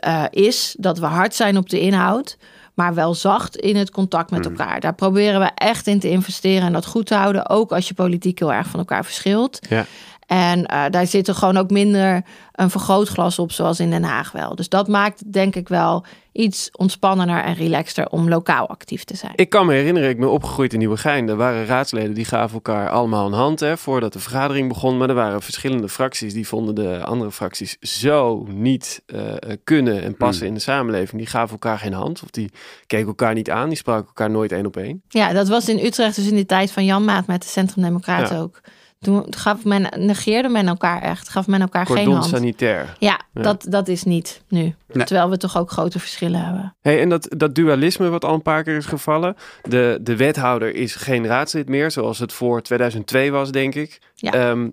eh, 0.00 0.24
is 0.30 0.74
dat 0.78 0.98
we 0.98 1.06
hard 1.06 1.34
zijn 1.34 1.56
op 1.56 1.68
de 1.68 1.80
inhoud. 1.80 2.36
Maar 2.74 2.94
wel 2.94 3.14
zacht 3.14 3.56
in 3.56 3.76
het 3.76 3.90
contact 3.90 4.30
met 4.30 4.44
elkaar. 4.44 4.80
Daar 4.80 4.94
proberen 4.94 5.40
we 5.40 5.50
echt 5.54 5.86
in 5.86 5.98
te 5.98 6.10
investeren 6.10 6.66
en 6.66 6.72
dat 6.72 6.86
goed 6.86 7.06
te 7.06 7.14
houden. 7.14 7.48
Ook 7.48 7.72
als 7.72 7.88
je 7.88 7.94
politiek 7.94 8.38
heel 8.38 8.52
erg 8.52 8.66
van 8.66 8.80
elkaar 8.80 9.04
verschilt. 9.04 9.58
Ja. 9.68 9.86
En 10.30 10.66
eh, 10.66 10.84
daar 10.90 11.06
zit 11.06 11.28
er 11.28 11.34
gewoon 11.34 11.56
ook 11.56 11.70
minder 11.70 12.22
een 12.52 12.70
vergrootglas 12.70 13.38
op, 13.38 13.52
zoals 13.52 13.80
in 13.80 13.90
Den 13.90 14.02
Haag 14.02 14.32
wel. 14.32 14.54
Dus 14.54 14.68
dat 14.68 14.88
maakt 14.88 15.32
denk 15.32 15.56
ik 15.56 15.68
wel 15.68 16.04
iets 16.32 16.70
ontspannender 16.76 17.42
en 17.42 17.54
relaxter 17.54 18.08
om 18.08 18.28
lokaal 18.28 18.68
actief 18.68 19.04
te 19.04 19.16
zijn. 19.16 19.32
Ik 19.34 19.48
kan 19.50 19.66
me 19.66 19.72
herinneren, 19.72 20.08
ik 20.08 20.18
ben 20.18 20.30
opgegroeid 20.30 20.72
in 20.72 20.78
Nieuwegein. 20.78 21.28
Er 21.28 21.36
waren 21.36 21.66
raadsleden 21.66 22.14
die 22.14 22.24
gaven 22.24 22.54
elkaar 22.54 22.90
allemaal 22.90 23.26
een 23.26 23.32
hand 23.32 23.60
hè, 23.60 23.76
voordat 23.76 24.12
de 24.12 24.18
vergadering 24.18 24.68
begon. 24.68 24.96
Maar 24.98 25.08
er 25.08 25.14
waren 25.14 25.42
verschillende 25.42 25.88
fracties 25.88 26.32
die 26.32 26.46
vonden 26.48 26.74
de 26.74 27.04
andere 27.04 27.30
fracties 27.32 27.76
zo 27.80 28.46
niet 28.48 29.02
eh, 29.06 29.22
kunnen 29.64 30.02
en 30.02 30.16
passen 30.16 30.46
in 30.46 30.54
de 30.54 30.60
samenleving. 30.60 31.20
Die 31.20 31.30
gaven 31.30 31.50
elkaar 31.50 31.78
geen 31.78 31.92
hand 31.92 32.22
of 32.22 32.30
die 32.30 32.50
keken 32.86 33.06
elkaar 33.06 33.34
niet 33.34 33.50
aan. 33.50 33.68
Die 33.68 33.78
spraken 33.78 34.06
elkaar 34.06 34.30
nooit 34.30 34.52
één 34.52 34.66
op 34.66 34.76
één. 34.76 35.02
Ja, 35.08 35.32
dat 35.32 35.48
was 35.48 35.68
in 35.68 35.84
Utrecht 35.84 36.16
dus 36.16 36.28
in 36.28 36.36
de 36.36 36.46
tijd 36.46 36.72
van 36.72 36.84
Jan 36.84 37.04
Maat 37.04 37.26
met 37.26 37.42
de 37.42 37.48
Centrum 37.48 37.84
Democraten 37.84 38.36
Ja. 38.36 38.42
ook. 38.42 38.60
Toen 39.04 39.26
gaf 39.30 39.64
men, 39.64 40.06
negeerde 40.06 40.48
men 40.48 40.68
elkaar 40.68 41.02
echt, 41.02 41.28
gaf 41.28 41.46
men 41.46 41.60
elkaar 41.60 41.86
geen 41.86 42.10
hand. 42.12 42.24
sanitair. 42.24 42.96
Ja, 42.98 43.20
Ja. 43.32 43.42
Dat, 43.42 43.66
dat 43.68 43.88
is 43.88 44.04
niet 44.04 44.42
nu. 44.48 44.74
Nee. 44.92 45.06
Terwijl 45.06 45.30
we 45.30 45.36
toch 45.36 45.56
ook 45.56 45.70
grote 45.70 45.98
verschillen 45.98 46.44
hebben. 46.44 46.74
Hey, 46.80 47.00
en 47.00 47.08
dat, 47.08 47.26
dat 47.36 47.54
dualisme 47.54 48.08
wat 48.08 48.24
al 48.24 48.34
een 48.34 48.42
paar 48.42 48.62
keer 48.62 48.76
is 48.76 48.86
gevallen. 48.86 49.36
De, 49.62 49.98
de 50.02 50.16
wethouder 50.16 50.74
is 50.74 50.94
geen 50.94 51.26
raadslid 51.26 51.68
meer, 51.68 51.90
zoals 51.90 52.18
het 52.18 52.32
voor 52.32 52.62
2002 52.62 53.30
was, 53.32 53.50
denk 53.52 53.74
ik. 53.74 53.98
Ja. 54.14 54.32
Ehm, 54.32 54.68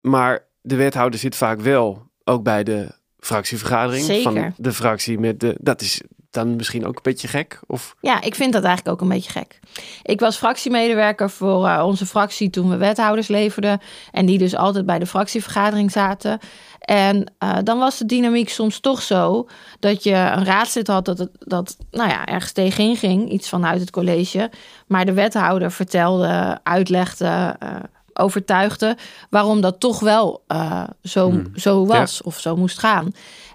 maar 0.00 0.46
de 0.60 0.76
wethouder 0.76 1.20
zit 1.20 1.36
vaak 1.36 1.60
wel 1.60 2.10
ook 2.24 2.42
bij 2.42 2.64
de 2.64 2.94
fractievergadering 3.18 4.04
Zeker. 4.04 4.22
van 4.32 4.54
de 4.56 4.72
fractie 4.72 5.18
met 5.18 5.40
de. 5.40 5.56
Dat 5.60 5.80
is 5.80 6.00
dan 6.34 6.56
misschien 6.56 6.86
ook 6.86 6.96
een 6.96 7.02
beetje 7.02 7.28
gek? 7.28 7.60
Of... 7.66 7.94
Ja, 8.00 8.22
ik 8.22 8.34
vind 8.34 8.52
dat 8.52 8.64
eigenlijk 8.64 8.94
ook 8.94 9.02
een 9.02 9.14
beetje 9.14 9.30
gek. 9.30 9.60
Ik 10.02 10.20
was 10.20 10.36
fractiemedewerker 10.36 11.30
voor 11.30 11.66
uh, 11.66 11.82
onze 11.86 12.06
fractie 12.06 12.50
toen 12.50 12.68
we 12.70 12.76
wethouders 12.76 13.28
leverden. 13.28 13.80
En 14.12 14.26
die 14.26 14.38
dus 14.38 14.56
altijd 14.56 14.86
bij 14.86 14.98
de 14.98 15.06
fractievergadering 15.06 15.90
zaten. 15.90 16.38
En 16.78 17.32
uh, 17.42 17.56
dan 17.64 17.78
was 17.78 17.98
de 17.98 18.06
dynamiek 18.06 18.48
soms 18.48 18.80
toch 18.80 19.02
zo 19.02 19.48
dat 19.80 20.02
je 20.02 20.14
een 20.14 20.44
raadslid 20.44 20.86
had 20.86 21.04
dat, 21.04 21.18
het, 21.18 21.30
dat 21.38 21.76
nou 21.90 22.10
ja, 22.10 22.26
ergens 22.26 22.52
tegenin 22.52 22.96
ging, 22.96 23.30
iets 23.30 23.48
vanuit 23.48 23.80
het 23.80 23.90
college. 23.90 24.50
Maar 24.86 25.04
de 25.04 25.12
wethouder 25.12 25.72
vertelde, 25.72 26.60
uitlegde, 26.62 27.56
uh, 27.62 27.68
overtuigde 28.14 28.96
waarom 29.30 29.60
dat 29.60 29.80
toch 29.80 30.00
wel 30.00 30.42
uh, 30.48 30.84
zo, 31.02 31.30
hmm. 31.30 31.50
zo 31.54 31.86
was 31.86 32.16
ja. 32.16 32.20
of 32.24 32.40
zo 32.40 32.56
moest 32.56 32.78
gaan. 32.78 33.12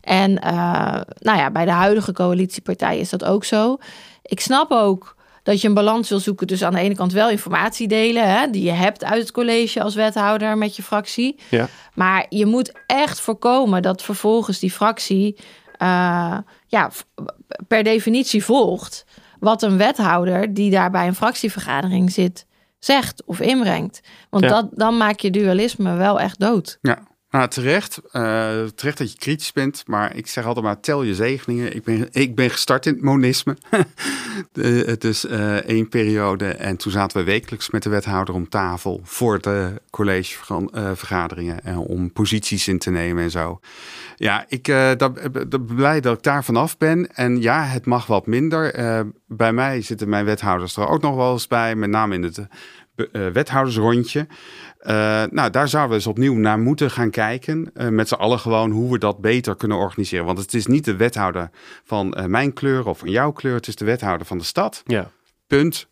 En 0.09 0.33
nou 1.19 1.37
ja, 1.37 1.51
bij 1.51 1.65
de 1.65 1.71
huidige 1.71 2.13
coalitiepartij 2.13 2.99
is 2.99 3.09
dat 3.09 3.25
ook 3.25 3.43
zo. 3.43 3.77
Ik 4.21 4.39
snap 4.39 4.71
ook 4.71 5.15
dat 5.43 5.61
je 5.61 5.67
een 5.67 5.73
balans 5.73 6.09
wil 6.09 6.19
zoeken. 6.19 6.47
Dus 6.47 6.63
aan 6.63 6.73
de 6.73 6.79
ene 6.79 6.95
kant 6.95 7.11
wel 7.13 7.29
informatie 7.29 7.87
delen, 7.87 8.29
hè, 8.29 8.49
die 8.49 8.63
je 8.63 8.71
hebt 8.71 9.03
uit 9.03 9.21
het 9.21 9.31
college 9.31 9.81
als 9.83 9.95
wethouder 9.95 10.57
met 10.57 10.75
je 10.75 10.83
fractie. 10.83 11.39
Ja. 11.49 11.67
Maar 11.93 12.25
je 12.29 12.45
moet 12.45 12.71
echt 12.85 13.19
voorkomen 13.19 13.81
dat 13.81 14.01
vervolgens 14.01 14.59
die 14.59 14.71
fractie 14.71 15.35
uh, 15.81 16.37
ja, 16.67 16.91
per 17.67 17.83
definitie 17.83 18.43
volgt 18.43 19.05
wat 19.39 19.61
een 19.61 19.77
wethouder 19.77 20.53
die 20.53 20.71
daar 20.71 20.91
bij 20.91 21.07
een 21.07 21.15
fractievergadering 21.15 22.11
zit 22.11 22.45
zegt 22.79 23.23
of 23.25 23.39
inbrengt. 23.39 24.01
Want 24.29 24.43
Ja. 24.43 24.49
dat, 24.49 24.67
dan 24.71 24.97
maak 24.97 25.19
je 25.19 25.29
dualisme 25.29 25.95
wel 25.95 26.19
echt 26.19 26.39
dood. 26.39 26.77
Ja, 26.81 26.99
nou, 27.29 27.47
terecht. 27.47 28.01
Eh, 28.11 28.63
terecht 28.75 28.97
dat 28.97 29.11
je 29.11 29.17
kritisch 29.17 29.51
bent. 29.51 29.83
Maar 29.87 30.15
ik 30.15 30.27
zeg 30.27 30.45
altijd 30.45 30.65
maar, 30.65 30.79
tel 30.79 31.03
je 31.03 31.15
zegeningen. 31.15 31.75
Ik 31.75 31.83
ben, 31.83 32.07
ik 32.11 32.35
ben 32.35 32.49
gestart 32.49 32.85
in 32.85 32.93
het 32.93 33.01
monisme. 33.01 33.57
Het 34.85 35.03
is 35.03 35.25
eh, 35.25 35.55
één 35.55 35.89
periode. 35.89 36.47
En 36.47 36.77
toen 36.77 36.91
zaten 36.91 37.17
we 37.17 37.23
wekelijks 37.23 37.69
met 37.69 37.83
de 37.83 37.89
wethouder 37.89 38.35
om 38.35 38.49
tafel... 38.49 39.01
voor 39.03 39.41
de 39.41 39.81
collegevergaderingen. 39.89 41.63
En 41.63 41.77
om 41.77 42.11
posities 42.11 42.67
in 42.67 42.79
te 42.79 42.89
nemen 42.89 43.23
en 43.23 43.31
zo. 43.31 43.59
Ja, 44.15 44.45
ik 44.47 44.63
ben 44.63 45.65
blij 45.65 46.01
dat 46.01 46.17
ik 46.17 46.23
daar 46.23 46.43
vanaf 46.43 46.77
ben. 46.77 47.15
En 47.15 47.41
ja, 47.41 47.63
het 47.63 47.85
mag 47.85 48.05
wat 48.05 48.25
minder. 48.25 48.73
Eh, 48.73 48.99
bij 49.27 49.53
mij 49.53 49.81
zitten 49.81 50.09
mijn 50.09 50.25
wethouders 50.25 50.75
er 50.75 50.87
ook 50.87 51.01
nog 51.01 51.15
wel 51.15 51.31
eens 51.31 51.47
bij. 51.47 51.75
Met 51.75 51.89
name 51.89 52.15
in 52.15 52.23
het 52.23 52.37
eh, 52.37 52.47
eh, 52.95 53.33
wethoudersrondje. 53.33 54.27
Eh, 54.79 55.23
nou, 55.31 55.49
daar 55.49 55.67
zouden 55.67 55.89
we 55.91 55.95
eens 55.95 56.07
opnieuw 56.07 56.33
naar 56.35 56.59
moeten 56.59 56.91
gaan 56.91 57.09
kijken. 57.09 57.71
eh, 57.73 57.87
met 57.87 58.07
z'n 58.07 58.13
allen 58.13 58.39
gewoon 58.39 58.71
hoe 58.71 58.91
we 58.91 58.97
dat 58.97 59.19
beter 59.21 59.55
kunnen 59.55 59.77
organiseren. 59.77 60.25
Want 60.25 60.37
het 60.37 60.53
is 60.53 60.65
niet 60.67 60.85
de 60.85 60.95
wethouder 60.95 61.49
van 61.83 62.13
eh, 62.13 62.25
mijn 62.25 62.53
kleur 62.53 62.87
of 62.87 62.97
van 62.99 63.09
jouw 63.09 63.31
kleur. 63.31 63.55
Het 63.55 63.67
is 63.67 63.75
de 63.75 63.85
wethouder 63.85 64.27
van 64.27 64.37
de 64.37 64.43
stad. 64.43 64.81
Ja. 64.85 65.09
Punt. 65.47 65.87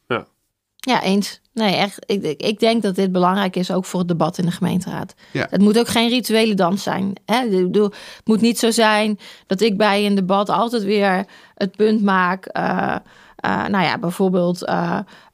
Ja, 0.80 1.02
eens. 1.04 1.42
Nee, 1.54 1.76
echt. 1.76 1.98
Ik, 2.06 2.24
ik- 2.24 2.42
ik 2.42 2.60
denk 2.60 2.82
dat 2.82 2.96
dit 2.96 3.12
belangrijk 3.12 3.56
is 3.56 3.72
ook 3.72 3.86
voor 3.86 4.00
het 4.00 4.08
debat 4.08 4.38
in 4.38 4.46
de 4.46 4.52
gemeenteraad. 4.52 5.14
Ja. 5.32 5.48
Het 5.50 5.62
moet 5.62 5.80
ook 5.80 5.88
geen 5.88 6.10
rituele 6.10 6.54
dans 6.54 6.84
zijn. 6.84 7.14
Hè? 7.26 7.50
Het 7.50 7.94
moet 8.26 8.42
niet 8.42 8.60
zo 8.60 8.72
zijn 8.72 9.20
dat 9.48 9.62
ik 9.62 9.78
bij 9.78 10.06
een 10.06 10.16
debat 10.16 10.50
altijd 10.50 10.84
weer 10.84 11.26
het 11.56 11.76
punt 11.76 12.04
maak. 12.04 12.46
eh, 12.46 12.96
eh, 13.36 13.66
nou 13.68 13.84
ja, 13.84 13.98
bijvoorbeeld 13.98 14.66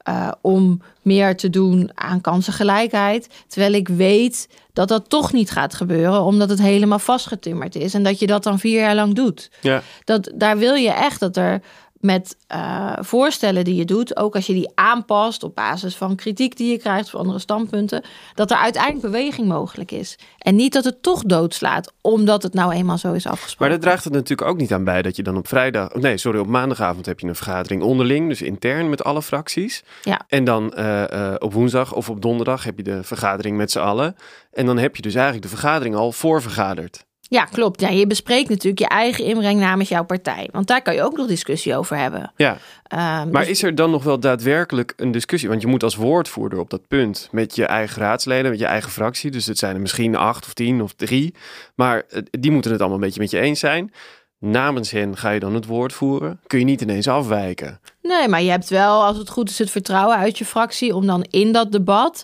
eh, 0.04 0.32
om 0.42 0.82
meer 1.02 1.36
te 1.38 1.50
doen 1.50 1.92
aan 1.94 2.22
kansengelijkheid. 2.22 3.30
Terwijl 3.48 3.74
ik 3.74 3.88
weet 3.88 4.48
dat 4.74 4.88
dat 4.88 5.10
toch 5.10 5.34
niet 5.34 5.52
gaat 5.52 5.74
gebeuren, 5.74 6.22
omdat 6.22 6.50
het 6.50 6.60
helemaal 6.60 7.00
vastgetimmerd 7.00 7.76
is. 7.76 7.94
En 7.94 8.04
dat 8.04 8.20
je 8.20 8.28
dat 8.28 8.44
dan 8.44 8.60
vier 8.60 8.80
jaar 8.80 8.96
lang 8.96 9.14
doet 9.16 9.52
Ja. 9.62 9.82
dat, 10.04 10.32
daar 10.36 10.58
wil 10.58 10.74
je 10.74 10.92
echt 10.92 11.20
dat 11.20 11.38
er 11.38 11.62
met 12.04 12.38
eh, 12.48 12.94
voorstellen 13.00 13.64
die 13.64 13.76
je 13.76 13.86
doet, 13.86 14.18
ook 14.18 14.36
als 14.36 14.46
je 14.46 14.54
die 14.54 14.72
aanpast 14.76 15.44
op 15.44 15.56
basis 15.56 15.96
van 15.96 16.16
kritiek 16.16 16.58
die 16.58 16.72
je 16.72 16.78
krijgt 16.78 17.10
van 17.10 17.20
andere 17.20 17.40
standpunten, 17.40 18.04
dat 18.34 18.52
er 18.52 18.58
uiteindelijk 18.58 19.04
beweging 19.04 19.48
mogelijk 19.48 19.92
is. 19.92 20.18
En 20.38 20.56
niet 20.56 20.74
dat 20.74 20.84
het 20.84 21.02
toch 21.02 21.24
doodslaat, 21.24 21.94
omdat 22.02 22.44
het 22.44 22.54
nou 22.54 22.74
eenmaal 22.74 22.98
zo 22.98 23.14
is 23.14 23.24
Maar 23.24 23.34
afgesproken. 23.34 23.74
daar 23.74 23.84
draagt 23.84 24.04
het 24.04 24.14
natuurlijk 24.14 24.50
ook 24.50 24.58
niet 24.58 24.74
aan 24.74 24.84
bij 24.84 25.02
dat 25.02 25.16
je 25.16 25.24
dan 25.24 25.38
op 25.38 25.48
vrijdag, 25.48 25.94
nee, 25.94 26.18
sorry, 26.18 26.40
op 26.40 26.48
maandagavond 26.48 27.06
heb 27.06 27.20
je 27.20 27.28
een 27.28 27.36
vergadering 27.36 27.82
onderling, 27.82 28.28
dus 28.28 28.42
intern 28.42 28.90
met 28.90 29.04
alle 29.04 29.22
fracties. 29.22 29.84
Ja. 30.02 30.22
En 30.28 30.44
dan 30.44 30.74
eh, 30.74 31.32
eh, 31.32 31.36
op 31.40 31.54
woensdag 31.54 31.94
of 31.94 32.10
op 32.10 32.22
donderdag 32.22 32.64
heb 32.64 32.78
je 32.78 32.84
de 32.84 33.04
vergadering 33.04 33.58
met 33.58 33.72
z'n 33.72 33.80
allen. 33.80 34.16
En 34.52 34.66
dan 34.66 34.78
heb 34.78 34.96
je 34.96 35.02
dus 35.02 35.14
eigenlijk 35.14 35.44
de 35.44 35.58
vergadering 35.58 35.96
al 35.96 36.12
voorvergaderd. 36.12 37.06
Ja, 37.34 37.46
klopt. 37.46 37.82
Ja, 37.82 37.90
je 37.90 38.08
bespreekt 38.08 38.50
natuurlijk 38.50 38.80
je 38.80 38.88
eigen 38.88 39.24
inbreng 39.24 39.60
namens 39.60 39.90
jouw 39.90 40.04
partij. 40.04 40.50
Want 40.52 40.68
daar 40.68 40.82
kan 40.82 40.94
je 40.94 41.04
ook 41.04 41.18
nog 41.18 41.28
discussie 41.28 41.76
over 41.76 41.98
hebben. 41.98 42.32
Ja. 42.36 42.58
Ehm, 42.84 43.00
Maar 43.30 43.42
dus- 43.42 43.48
is 43.48 43.64
er 43.64 43.76
dan 43.76 43.92
nog 43.92 44.04
wel 44.04 44.20
daadwerkelijk 44.20 44.94
een 44.98 45.12
discussie? 45.12 45.50
Want 45.50 45.62
je 45.62 45.68
moet 45.68 45.84
als 45.84 45.96
woordvoerder 45.96 46.60
op 46.60 46.70
dat 46.70 46.88
punt 46.88 47.28
met 47.32 47.56
je 47.56 47.66
eigen 47.66 48.02
raadsleden, 48.02 48.52
met 48.52 48.60
je 48.60 48.66
eigen 48.66 48.92
fractie. 48.92 49.32
Dus 49.32 49.46
het 49.46 49.58
zijn 49.58 49.76
er 49.76 49.82
misschien 49.82 50.16
acht 50.16 50.46
of 50.46 50.54
tien 50.54 50.82
of 50.82 50.94
drie. 50.94 51.34
Maar 51.76 52.04
eh, 52.10 52.22
die 52.32 52.52
moeten 52.52 52.72
het 52.72 52.80
allemaal 52.80 53.00
een 53.00 53.06
beetje 53.06 53.22
met 53.22 53.32
je 53.32 53.40
eens 53.40 53.60
zijn. 53.60 53.94
Namens 54.40 54.92
hen 54.92 55.18
ga 55.18 55.30
je 55.30 55.40
dan 55.40 55.54
het 55.54 55.66
woord 55.66 55.94
voeren. 55.94 56.40
Kun 56.48 56.60
je 56.60 56.66
niet 56.66 56.82
ineens 56.82 57.08
afwijken. 57.08 57.80
Nee, 58.02 58.28
maar 58.28 58.42
je 58.42 58.50
hebt 58.50 58.70
wel, 58.70 59.04
als 59.04 59.18
het 59.18 59.30
goed 59.30 59.50
is, 59.50 59.60
het 59.60 59.72
vertrouwen 59.72 60.18
uit 60.18 60.38
je 60.38 60.46
fractie 60.46 60.96
om 60.96 61.06
dan 61.06 61.26
in 61.30 61.52
dat 61.52 61.72
debat 61.72 62.24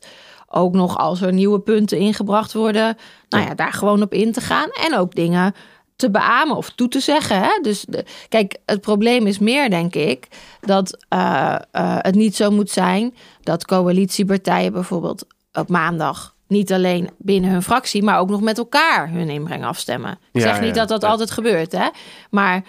ook 0.49 0.73
nog 0.73 0.97
als 0.97 1.21
er 1.21 1.33
nieuwe 1.33 1.59
punten 1.59 1.97
ingebracht 1.97 2.53
worden, 2.53 2.97
nou 3.29 3.45
ja, 3.45 3.55
daar 3.55 3.73
gewoon 3.73 4.01
op 4.01 4.13
in 4.13 4.31
te 4.31 4.41
gaan 4.41 4.69
en 4.69 4.97
ook 4.97 5.15
dingen 5.15 5.53
te 5.95 6.11
beamen 6.11 6.55
of 6.55 6.69
toe 6.69 6.87
te 6.87 6.99
zeggen. 6.99 7.41
Hè? 7.41 7.59
Dus 7.61 7.85
de, 7.87 8.05
kijk, 8.29 8.57
het 8.65 8.81
probleem 8.81 9.27
is 9.27 9.39
meer, 9.39 9.69
denk 9.69 9.95
ik, 9.95 10.27
dat 10.61 11.05
eh, 11.07 11.55
eh, 11.71 11.97
het 11.97 12.15
niet 12.15 12.35
zo 12.35 12.51
moet 12.51 12.69
zijn 12.69 13.15
dat 13.43 13.65
coalitiepartijen 13.65 14.73
bijvoorbeeld 14.73 15.25
op 15.53 15.69
maandag 15.69 16.35
niet 16.49 16.73
alleen 16.73 17.09
binnen 17.17 17.51
hun 17.51 17.63
fractie, 17.63 18.03
maar 18.03 18.19
ook 18.19 18.29
nog 18.29 18.41
met 18.41 18.57
elkaar 18.57 19.11
hun 19.11 19.29
inbreng 19.29 19.65
afstemmen. 19.65 20.11
Ik 20.11 20.41
Ja, 20.41 20.41
zeg 20.41 20.61
niet 20.61 20.75
ja, 20.75 20.81
dat 20.81 20.87
dat 20.87 21.01
ja. 21.01 21.07
altijd 21.07 21.31
gebeurt, 21.31 21.71
hè? 21.71 21.87
maar 22.29 22.63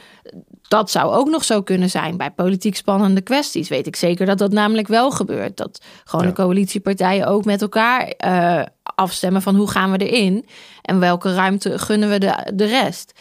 dat 0.71 0.91
zou 0.91 1.13
ook 1.15 1.29
nog 1.29 1.45
zo 1.45 1.63
kunnen 1.63 1.91
zijn 1.91 2.17
bij 2.17 2.31
politiek 2.31 2.77
spannende 2.77 3.21
kwesties. 3.21 3.69
Weet 3.69 3.87
ik 3.87 3.97
zeker 3.97 4.27
dat 4.27 4.39
dat 4.39 4.53
namelijk 4.53 4.89
wel 4.89 5.11
gebeurt. 5.11 5.57
Dat 5.57 5.83
gewoon 6.05 6.25
Ja. 6.25 6.31
de 6.31 6.37
coalitiepartijen 6.43 7.27
ook 7.27 7.45
met 7.45 7.63
elkaar 7.63 8.07
eh, 8.07 8.63
afstemmen 8.83 9.43
van 9.43 9.55
hoe 9.57 9.71
gaan 9.71 9.91
we 9.91 9.99
erin 9.99 10.47
en 10.83 10.99
welke 11.01 11.35
ruimte 11.35 11.79
gunnen 11.79 12.09
we 12.11 12.19
de, 12.19 12.51
de 12.55 12.65
rest. 12.65 13.13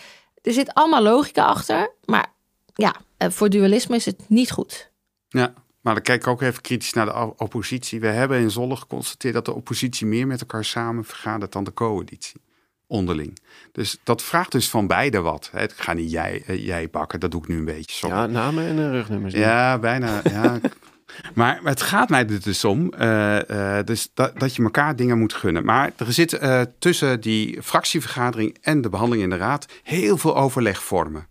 Er 0.42 0.54
zit 0.54 0.74
allemaal 0.74 1.04
logica 1.04 1.46
achter, 1.46 1.92
maar 2.06 2.28
ja, 2.74 2.96
eh, 3.18 3.30
voor 3.30 3.50
dualisme 3.50 3.96
is 3.96 4.06
het 4.06 4.24
niet 4.28 4.52
goed. 4.52 4.92
Ja, 5.30 5.54
maar 5.82 5.94
dan 5.94 6.04
kijk 6.04 6.22
ik 6.22 6.28
ook 6.28 6.42
even 6.42 6.62
kritisch 6.62 6.94
naar 6.94 7.06
de 7.06 7.34
oppositie. 7.38 8.00
We 8.00 8.08
hebben 8.08 8.40
in 8.40 8.52
Zolle 8.52 8.76
geconstateerd 8.76 9.34
dat 9.34 9.46
de 9.46 9.54
oppositie 9.54 10.08
meer 10.08 10.28
met 10.28 10.42
elkaar 10.42 10.66
samen 10.66 11.04
vergadert 11.06 11.52
dan 11.52 11.64
de 11.64 11.74
coalitie. 11.74 12.42
Onderling. 12.90 13.40
Dus 13.72 13.98
dat 14.04 14.22
vraagt 14.22 14.52
dus 14.52 14.70
van 14.70 14.88
beide 14.88 15.20
wat. 15.20 15.52
Ik 15.58 15.74
ga 15.76 15.94
niet 15.94 16.12
jij, 16.12 16.44
eh, 16.46 16.66
jij 16.66 16.90
bakken, 16.90 17.20
dat 17.20 17.32
doe 17.32 17.42
ik 17.42 17.48
nu 17.48 17.58
een 17.58 17.66
beetje. 17.66 17.96
Sorry. 17.96 18.16
Ja, 18.16 18.26
namen 18.26 18.66
en 18.66 18.80
eh, 18.80 18.92
rugnummers. 18.92 19.34
Ja, 19.34 19.80
bijna. 19.80 20.22
Ja. 20.24 20.60
maar, 21.36 21.60
het 21.64 21.82
gaat 21.82 22.10
mij 22.10 22.28
er 22.28 22.42
dus 22.42 22.66
om 22.66 22.94
eh, 22.94 23.80
dus 23.86 24.10
dat, 24.14 24.40
dat 24.40 24.56
je 24.56 24.64
elkaar 24.64 24.96
dingen 24.96 25.18
moet 25.18 25.34
gunnen. 25.34 25.66
Maar 25.66 25.92
er 25.98 26.14
zit 26.14 26.40
tussen 26.80 27.22
die 27.22 27.62
fractievergadering 27.62 28.58
en 28.62 28.82
de 28.82 28.90
behandeling 28.90 29.24
in 29.24 29.30
de 29.30 29.38
raad 29.38 29.66
heel 29.84 30.18
veel 30.18 30.38
overlegvormen. 30.38 31.28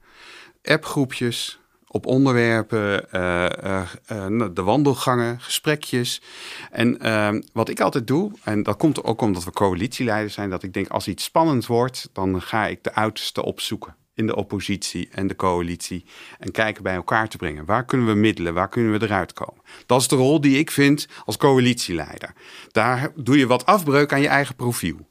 Appgroepjes 0.62 1.57
op 1.88 2.06
onderwerpen, 2.06 3.10
eh, 3.10 3.64
eh, 3.64 3.82
eh, 4.06 4.46
de 4.52 4.62
wandelgangen, 4.62 5.40
gesprekjes. 5.40 6.22
En 6.70 7.00
eh, 7.00 7.34
wat 7.52 7.68
ik 7.68 7.80
altijd 7.80 8.06
doe, 8.06 8.32
en 8.42 8.62
dat 8.62 8.76
komt 8.76 9.04
ook 9.04 9.20
omdat 9.20 9.44
we 9.44 9.50
coalitieleiders 9.50 10.34
zijn, 10.34 10.50
dat 10.50 10.62
ik 10.62 10.72
denk 10.72 10.88
als 10.88 11.08
iets 11.08 11.24
spannend 11.24 11.66
wordt, 11.66 12.08
dan 12.12 12.42
ga 12.42 12.66
ik 12.66 12.84
de 12.84 12.94
uiterste 12.94 13.44
opzoeken 13.44 13.96
in 14.14 14.26
de 14.26 14.36
oppositie 14.36 15.08
en 15.12 15.26
de 15.26 15.36
coalitie 15.36 16.04
en 16.38 16.50
kijken 16.50 16.82
bij 16.82 16.94
elkaar 16.94 17.28
te 17.28 17.36
brengen. 17.36 17.64
Waar 17.64 17.84
kunnen 17.84 18.06
we 18.06 18.14
middelen? 18.14 18.54
Waar 18.54 18.68
kunnen 18.68 18.98
we 18.98 19.02
eruit 19.02 19.32
komen? 19.32 19.62
Dat 19.86 20.00
is 20.00 20.08
de 20.08 20.16
rol 20.16 20.40
die 20.40 20.58
ik 20.58 20.70
vind 20.70 21.08
als 21.24 21.36
coalitieleider. 21.36 22.32
Daar 22.72 23.12
doe 23.14 23.38
je 23.38 23.46
wat 23.46 23.66
afbreuk 23.66 24.12
aan 24.12 24.20
je 24.20 24.28
eigen 24.28 24.54
profiel. 24.54 25.07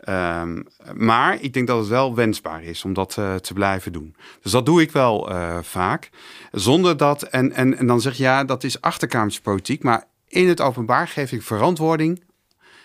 Ehm, 0.00 0.62
maar 0.94 1.40
ik 1.40 1.52
denk 1.52 1.66
dat 1.66 1.78
het 1.78 1.88
wel 1.88 2.14
wensbaar 2.14 2.62
is 2.62 2.84
om 2.84 2.92
dat 2.94 3.16
eh, 3.18 3.34
te 3.34 3.52
blijven 3.54 3.92
doen. 3.92 4.16
Dus 4.42 4.52
dat 4.52 4.66
doe 4.66 4.80
ik 4.82 4.90
wel 4.92 5.30
eh, 5.30 5.58
vaak. 5.62 6.10
Zonder 6.52 6.96
dat, 6.96 7.22
en, 7.22 7.52
en, 7.52 7.76
en 7.78 7.86
dan 7.86 8.00
zeg 8.00 8.16
je 8.16 8.22
ja, 8.22 8.44
dat 8.44 8.64
is 8.64 8.80
achterkamertjespolitiek. 8.80 9.82
Maar 9.82 10.04
in 10.28 10.48
het 10.48 10.60
openbaar 10.60 11.08
geef 11.08 11.32
ik 11.32 11.42
verantwoording 11.42 12.22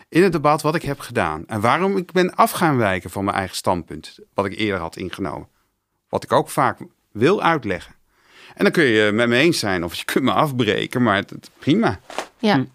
in 0.10 0.24
het 0.24 0.32
debat 0.32 0.62
wat 0.62 0.76
ik 0.76 0.82
heb 0.82 1.00
gedaan. 1.00 1.44
En 1.48 1.62
waarom 1.62 1.98
ik 1.98 2.12
ben 2.12 2.36
af 2.36 2.52
gaan 2.52 2.78
wijken 2.78 3.10
van 3.10 3.24
mijn 3.24 3.38
eigen 3.38 3.56
standpunt. 3.56 4.20
Wat 4.34 4.46
ik 4.46 4.56
eerder 4.58 4.80
had 4.80 4.96
ingenomen. 4.98 5.48
Wat 6.10 6.24
ik 6.24 6.32
ook 6.32 6.50
vaak 6.50 6.80
wil 7.12 7.42
uitleggen. 7.44 7.94
En 8.56 8.64
dan 8.64 8.72
kun 8.74 8.84
je 8.84 9.12
met 9.12 9.28
me 9.30 9.36
eens 9.38 9.60
zijn 9.60 9.84
of 9.84 9.94
je 9.96 10.06
kunt 10.06 10.24
me 10.24 10.32
afbreken, 10.32 11.04
maar 11.04 11.16
het, 11.16 11.30
het- 11.30 11.50
prima. 11.60 12.00
Ja. 12.38 12.66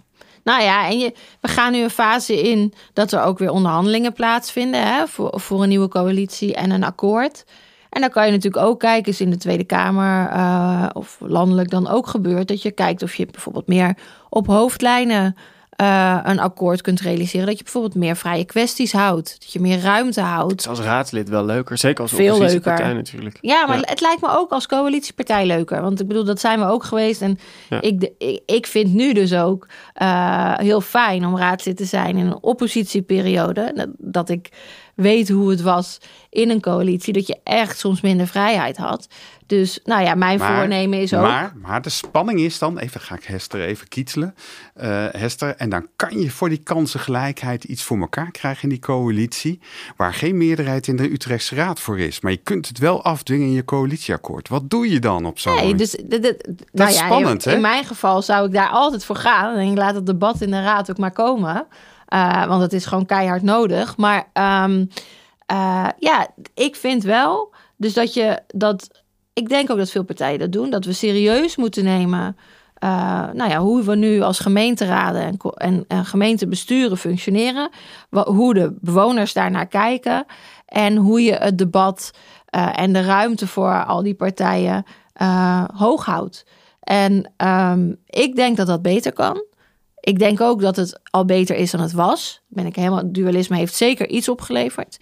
Nou 0.44 0.62
ja, 0.62 0.88
en 0.88 0.98
je, 0.98 1.12
we 1.40 1.48
gaan 1.48 1.72
nu 1.72 1.82
een 1.82 1.90
fase 1.90 2.42
in 2.42 2.72
dat 2.92 3.12
er 3.12 3.22
ook 3.22 3.38
weer 3.38 3.50
onderhandelingen 3.50 4.12
plaatsvinden 4.12 4.86
hè, 4.86 5.06
voor, 5.06 5.40
voor 5.40 5.62
een 5.62 5.68
nieuwe 5.68 5.88
coalitie 5.88 6.54
en 6.54 6.70
een 6.70 6.84
akkoord. 6.84 7.44
En 7.90 8.00
dan 8.00 8.10
kan 8.10 8.26
je 8.26 8.32
natuurlijk 8.32 8.64
ook 8.64 8.80
kijken, 8.80 9.12
is 9.12 9.20
in 9.20 9.30
de 9.30 9.36
Tweede 9.36 9.64
Kamer 9.64 10.32
uh, 10.32 10.86
of 10.92 11.16
landelijk 11.20 11.70
dan 11.70 11.88
ook 11.88 12.06
gebeurt, 12.06 12.48
dat 12.48 12.62
je 12.62 12.70
kijkt 12.70 13.02
of 13.02 13.14
je 13.14 13.26
bijvoorbeeld 13.26 13.66
meer 13.66 13.96
op 14.28 14.46
hoofdlijnen 14.46 15.36
uh, 15.80 16.18
een 16.22 16.38
akkoord 16.38 16.82
kunt 16.82 17.00
realiseren. 17.00 17.46
Dat 17.46 17.56
je 17.56 17.62
bijvoorbeeld 17.62 17.94
meer 17.94 18.16
vrije 18.16 18.44
kwesties 18.44 18.92
houdt. 18.92 19.36
Dat 19.38 19.52
je 19.52 19.60
meer 19.60 19.80
ruimte 19.80 20.20
houdt. 20.20 20.50
Het 20.50 20.60
is 20.60 20.68
als 20.68 20.80
raadslid 20.80 21.28
wel 21.28 21.44
leuker. 21.44 21.78
Zeker 21.78 22.02
als 22.02 22.12
Veel 22.12 22.34
oppositiepartij 22.34 22.84
leuker. 22.86 23.02
natuurlijk. 23.02 23.38
Ja, 23.40 23.66
maar 23.66 23.78
het 23.80 24.00
lijkt 24.00 24.20
me 24.20 24.28
ook 24.30 24.50
als 24.50 24.66
coalitiepartij 24.66 25.46
leuker. 25.46 25.82
Want 25.82 26.00
ik 26.00 26.06
bedoel, 26.06 26.24
dat 26.24 26.40
zijn 26.40 26.58
we 26.58 26.66
ook 26.66 26.84
geweest. 26.84 27.22
En 27.22 27.38
ik, 27.80 28.10
ik, 28.18 28.40
ik, 28.46 28.66
vind 28.66 28.94
nu 28.94 29.12
dus 29.12 29.34
ook 29.34 29.66
uh, 30.02 30.54
heel 30.56 30.80
fijn 30.80 31.26
om 31.26 31.36
raadslid 31.36 31.76
te 31.76 31.84
zijn 31.84 32.16
in 32.16 32.26
een 32.26 32.42
oppositieperiode. 32.42 33.72
Dat, 33.74 33.88
dat 33.98 34.28
ik 34.28 34.48
weet 35.00 35.28
hoe 35.28 35.50
het 35.50 35.62
was 35.62 35.98
in 36.30 36.50
een 36.50 36.60
coalitie. 36.60 37.12
Dat 37.12 37.26
je 37.26 37.38
echt 37.44 37.78
soms 37.78 38.00
minder 38.00 38.26
vrijheid 38.26 38.76
had. 38.76 39.08
Dus 39.50 39.80
nou 39.84 40.02
ja, 40.02 40.14
mijn 40.14 40.38
voornemen 40.38 41.00
is 41.00 41.14
ook. 41.14 41.22
Maar, 41.22 41.52
maar 41.56 41.82
de 41.82 41.90
spanning 41.90 42.40
is 42.40 42.58
dan, 42.58 42.78
even 42.78 43.00
ga 43.00 43.14
ik 43.14 43.24
Hester 43.24 43.60
even 43.60 43.88
kietelen. 43.88 44.34
Uh, 44.82 45.06
Hester, 45.10 45.56
en 45.56 45.70
dan 45.70 45.86
kan 45.96 46.20
je 46.20 46.30
voor 46.30 46.48
die 46.48 46.62
kansengelijkheid 46.62 47.64
iets 47.64 47.82
voor 47.82 47.98
elkaar 47.98 48.30
krijgen 48.30 48.62
in 48.62 48.68
die 48.68 48.78
coalitie. 48.78 49.60
Waar 49.96 50.14
geen 50.14 50.36
meerderheid 50.36 50.86
in 50.86 50.96
de 50.96 51.12
Utrechtse 51.12 51.54
Raad 51.54 51.80
voor 51.80 51.98
is. 51.98 52.20
Maar 52.20 52.32
je 52.32 52.40
kunt 52.42 52.68
het 52.68 52.78
wel 52.78 53.04
afdwingen 53.04 53.46
in 53.46 53.52
je 53.52 53.64
coalitieakkoord. 53.64 54.48
Wat 54.48 54.70
doe 54.70 54.90
je 54.90 54.98
dan 54.98 55.26
op 55.26 55.38
zo'n 55.38 55.54
nee, 55.54 55.74
dus, 55.74 55.90
dat 55.90 56.20
nou 56.72 56.90
is 56.90 56.98
ja, 56.98 57.04
spannend, 57.04 57.44
in, 57.44 57.50
hè? 57.50 57.56
In 57.56 57.62
mijn 57.62 57.84
geval 57.84 58.22
zou 58.22 58.46
ik 58.46 58.52
daar 58.52 58.68
altijd 58.68 59.04
voor 59.04 59.16
gaan. 59.16 59.56
En 59.56 59.70
ik 59.70 59.76
laat 59.76 59.94
het 59.94 60.06
debat 60.06 60.40
in 60.40 60.50
de 60.50 60.62
Raad 60.62 60.90
ook 60.90 60.98
maar 60.98 61.12
komen. 61.12 61.66
Uh, 62.14 62.46
want 62.46 62.62
het 62.62 62.72
is 62.72 62.86
gewoon 62.86 63.06
keihard 63.06 63.42
nodig. 63.42 63.96
Maar 63.96 64.28
um, 64.64 64.88
uh, 65.52 65.88
ja, 65.98 66.26
ik 66.54 66.76
vind 66.76 67.02
wel. 67.02 67.54
Dus 67.76 67.94
dat 67.94 68.14
je 68.14 68.42
dat. 68.46 69.02
Ik 69.32 69.48
denk 69.48 69.70
ook 69.70 69.78
dat 69.78 69.90
veel 69.90 70.04
partijen 70.04 70.38
dat 70.38 70.52
doen. 70.52 70.70
Dat 70.70 70.84
we 70.84 70.92
serieus 70.92 71.56
moeten 71.56 71.84
nemen. 71.84 72.36
Uh, 72.84 72.90
nou 73.32 73.50
ja, 73.50 73.58
hoe 73.58 73.82
we 73.82 73.96
nu 73.96 74.20
als 74.20 74.38
gemeenteraden 74.38 75.22
en, 75.22 75.36
en, 75.54 75.84
en 75.88 76.04
gemeentebesturen 76.04 76.98
functioneren. 76.98 77.70
Hoe 78.10 78.54
de 78.54 78.76
bewoners 78.80 79.32
daarnaar 79.32 79.66
kijken. 79.66 80.24
En 80.66 80.96
hoe 80.96 81.22
je 81.22 81.32
het 81.32 81.58
debat 81.58 82.10
en 82.74 82.92
de 82.92 83.02
ruimte 83.02 83.46
voor 83.46 83.84
al 83.84 84.02
die 84.02 84.14
partijen 84.14 84.84
hoog 85.74 86.04
houdt. 86.04 86.46
En 86.80 87.32
um, 87.36 87.96
ik 88.06 88.36
denk 88.36 88.56
dat 88.56 88.66
dat 88.66 88.82
beter 88.82 89.12
kan. 89.12 89.44
Ik 90.00 90.18
denk 90.18 90.40
ook 90.40 90.60
dat 90.60 90.76
het 90.76 91.00
al 91.10 91.24
beter 91.24 91.56
is 91.56 91.70
dan 91.70 91.80
het 91.80 91.92
was. 91.92 92.40
Ben 92.48 92.66
ik 92.66 92.76
helemaal, 92.76 93.12
dualisme 93.12 93.56
heeft 93.56 93.74
zeker 93.74 94.08
iets 94.08 94.28
opgeleverd. 94.28 94.98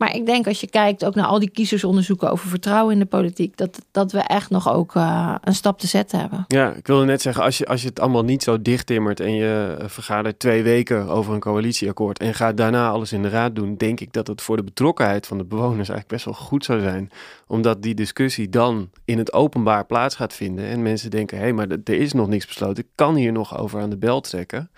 Maar 0.00 0.14
ik 0.14 0.26
denk 0.26 0.46
als 0.46 0.60
je 0.60 0.70
kijkt 0.70 1.04
ook 1.04 1.14
naar 1.14 1.26
al 1.26 1.38
die 1.38 1.50
kiezersonderzoeken 1.50 2.30
over 2.30 2.48
vertrouwen 2.48 2.92
in 2.92 2.98
de 2.98 3.06
politiek, 3.06 3.56
dat, 3.56 3.86
dat 3.90 4.12
we 4.12 4.18
echt 4.18 4.50
nog 4.50 4.72
ook 4.72 4.94
uh, 4.94 5.34
een 5.40 5.54
stap 5.54 5.78
te 5.78 5.86
zetten 5.86 6.18
hebben. 6.18 6.44
Ja, 6.48 6.72
ik 6.72 6.86
wilde 6.86 7.04
net 7.04 7.22
zeggen, 7.22 7.42
als 7.42 7.58
je, 7.58 7.66
als 7.66 7.82
je 7.82 7.88
het 7.88 8.00
allemaal 8.00 8.24
niet 8.24 8.42
zo 8.42 8.62
dicht 8.62 8.86
timmert 8.86 9.20
en 9.20 9.34
je 9.34 9.76
eh, 9.78 9.88
vergadert 9.88 10.38
twee 10.38 10.62
weken 10.62 11.08
over 11.08 11.34
een 11.34 11.40
coalitieakkoord 11.40 12.18
en 12.18 12.34
gaat 12.34 12.56
daarna 12.56 12.90
alles 12.90 13.12
in 13.12 13.22
de 13.22 13.28
raad 13.28 13.54
doen, 13.54 13.76
denk 13.76 14.00
ik 14.00 14.12
dat 14.12 14.26
het 14.26 14.42
voor 14.42 14.56
de 14.56 14.64
betrokkenheid 14.64 15.26
van 15.26 15.38
de 15.38 15.44
bewoners 15.44 15.88
eigenlijk 15.88 16.08
best 16.08 16.24
wel 16.24 16.34
goed 16.34 16.64
zou 16.64 16.80
zijn. 16.80 17.10
Omdat 17.46 17.82
die 17.82 17.94
discussie 17.94 18.48
dan 18.48 18.90
in 19.04 19.18
het 19.18 19.32
openbaar 19.32 19.86
plaats 19.86 20.14
gaat 20.14 20.34
vinden 20.34 20.64
en 20.64 20.82
mensen 20.82 21.10
denken, 21.10 21.36
hé, 21.36 21.42
hey, 21.42 21.52
maar 21.52 21.68
er 21.68 21.94
is 21.94 22.12
nog 22.12 22.28
niks 22.28 22.46
besloten, 22.46 22.84
ik 22.84 22.90
kan 22.94 23.14
hier 23.14 23.32
nog 23.32 23.58
over 23.58 23.80
aan 23.80 23.90
de 23.90 23.98
bel 23.98 24.20
trekken. 24.20 24.70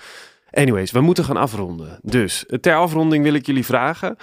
Anyways, 0.50 0.90
we 0.90 1.00
moeten 1.00 1.24
gaan 1.24 1.36
afronden. 1.36 1.98
Dus 2.02 2.44
ter 2.60 2.76
afronding 2.76 3.24
wil 3.24 3.34
ik 3.34 3.46
jullie 3.46 3.64
vragen. 3.64 4.16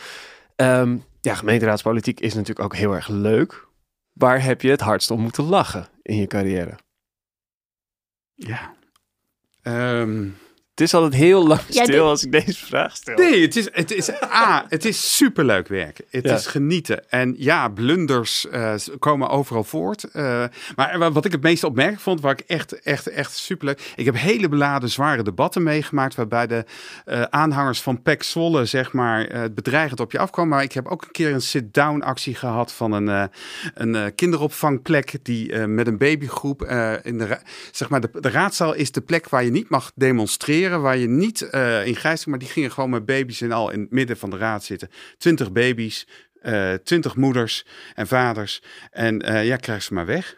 Um, 0.61 1.03
ja, 1.21 1.35
gemeenteraadspolitiek 1.35 2.19
is 2.19 2.33
natuurlijk 2.33 2.65
ook 2.65 2.75
heel 2.75 2.93
erg 2.93 3.07
leuk. 3.07 3.67
Waar 4.13 4.43
heb 4.43 4.61
je 4.61 4.69
het 4.69 4.81
hardst 4.81 5.11
om 5.11 5.21
moeten 5.21 5.43
lachen 5.43 5.87
in 6.01 6.15
je 6.15 6.27
carrière? 6.27 6.77
Ja. 8.33 8.75
Um, 9.63 10.37
het 10.79 10.87
is 10.87 10.93
altijd 10.93 11.13
heel 11.13 11.47
lang 11.47 11.59
stil 11.69 12.07
als 12.07 12.23
ik 12.23 12.31
deze 12.31 12.65
vraag 12.65 12.95
stel. 12.95 13.15
Nee, 13.15 13.41
het 13.41 13.55
is, 13.55 13.67
het 13.71 13.91
is, 13.91 14.09
A, 14.23 14.65
het 14.69 14.85
is 14.85 15.15
superleuk 15.15 15.67
werk. 15.67 16.01
Het 16.09 16.25
is 16.25 16.47
genieten. 16.47 17.09
En 17.09 17.35
ja, 17.37 17.67
blunders 17.67 18.47
uh, 18.51 18.73
komen 18.99 19.29
overal 19.29 19.63
voort. 19.63 20.05
Uh, 20.13 20.43
maar 20.75 21.11
wat 21.11 21.25
ik 21.25 21.31
het 21.31 21.41
meest 21.41 21.63
opmerkelijk 21.63 22.01
vond, 22.03 22.21
waar 22.21 22.31
ik 22.31 22.43
echt, 22.47 22.79
echt, 22.81 23.07
echt 23.07 23.35
superleuk... 23.35 23.93
Ik 23.95 24.05
heb 24.05 24.15
hele 24.15 24.49
beladen, 24.49 24.89
zware 24.89 25.23
debatten 25.23 25.63
meegemaakt... 25.63 26.15
waarbij 26.15 26.47
de 26.47 26.65
uh, 27.05 27.21
aanhangers 27.21 27.81
van 27.81 28.01
PEC 28.01 28.23
Zwolle, 28.23 28.65
zeg 28.65 28.93
maar, 28.93 29.25
het 29.25 29.55
bedreigend 29.55 29.99
op 29.99 30.11
je 30.11 30.19
afkwamen. 30.19 30.55
Maar 30.55 30.63
ik 30.63 30.73
heb 30.73 30.87
ook 30.87 31.01
een 31.01 31.11
keer 31.11 31.33
een 31.33 31.41
sit-down 31.41 32.01
actie 32.01 32.35
gehad 32.35 32.73
van 32.73 32.91
een, 32.91 33.29
een 33.73 34.15
kinderopvangplek... 34.15 35.15
die 35.23 35.57
met 35.57 35.87
een 35.87 35.97
babygroep 35.97 36.63
in 37.03 37.17
de, 37.17 37.37
zeg 37.71 37.89
maar, 37.89 38.01
de, 38.01 38.09
de 38.19 38.29
raadzaal 38.29 38.73
is 38.73 38.91
de 38.91 39.01
plek 39.01 39.29
waar 39.29 39.43
je 39.43 39.51
niet 39.51 39.69
mag 39.69 39.91
demonstreren 39.95 40.68
waar 40.77 40.97
je 40.97 41.07
niet 41.07 41.49
uh, 41.51 41.85
in 41.85 41.95
gijzing, 41.95 42.29
maar 42.29 42.39
die 42.39 42.47
gingen 42.47 42.71
gewoon 42.71 42.89
met 42.89 43.05
baby's 43.05 43.41
en 43.41 43.51
al 43.51 43.69
in 43.69 43.79
het 43.79 43.91
midden 43.91 44.17
van 44.17 44.29
de 44.29 44.37
raad 44.37 44.63
zitten. 44.63 44.89
Twintig 45.17 45.51
baby's, 45.51 46.07
uh, 46.41 46.73
twintig 46.73 47.15
moeders 47.15 47.65
en 47.95 48.07
vaders. 48.07 48.61
En 48.91 49.29
uh, 49.29 49.45
ja, 49.45 49.55
krijg 49.55 49.83
ze 49.83 49.93
maar 49.93 50.05
weg. 50.05 50.35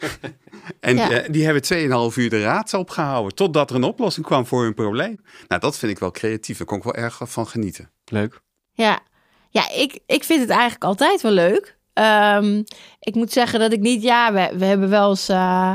en 0.80 0.96
ja. 0.96 1.28
die 1.28 1.44
hebben 1.44 2.10
2,5 2.10 2.16
uur 2.16 2.30
de 2.30 2.42
raad 2.42 2.74
opgehouden. 2.74 3.34
Totdat 3.34 3.70
er 3.70 3.76
een 3.76 3.82
oplossing 3.82 4.26
kwam 4.26 4.46
voor 4.46 4.62
hun 4.62 4.74
probleem. 4.74 5.20
Nou, 5.48 5.60
dat 5.60 5.78
vind 5.78 5.92
ik 5.92 5.98
wel 5.98 6.10
creatief. 6.10 6.58
Daar 6.58 6.66
kon 6.66 6.78
ik 6.78 6.84
wel 6.84 6.94
erg 6.94 7.20
van 7.22 7.46
genieten. 7.46 7.90
Leuk. 8.04 8.40
Ja, 8.72 9.00
ja 9.50 9.70
ik, 9.70 9.98
ik 10.06 10.24
vind 10.24 10.40
het 10.40 10.50
eigenlijk 10.50 10.84
altijd 10.84 11.20
wel 11.20 11.32
leuk. 11.32 11.76
Um, 11.94 12.64
ik 12.98 13.14
moet 13.14 13.32
zeggen 13.32 13.60
dat 13.60 13.72
ik 13.72 13.80
niet, 13.80 14.02
ja, 14.02 14.32
we, 14.32 14.58
we 14.58 14.64
hebben 14.64 14.88
wel 14.88 15.10
eens. 15.10 15.28
Uh, 15.28 15.72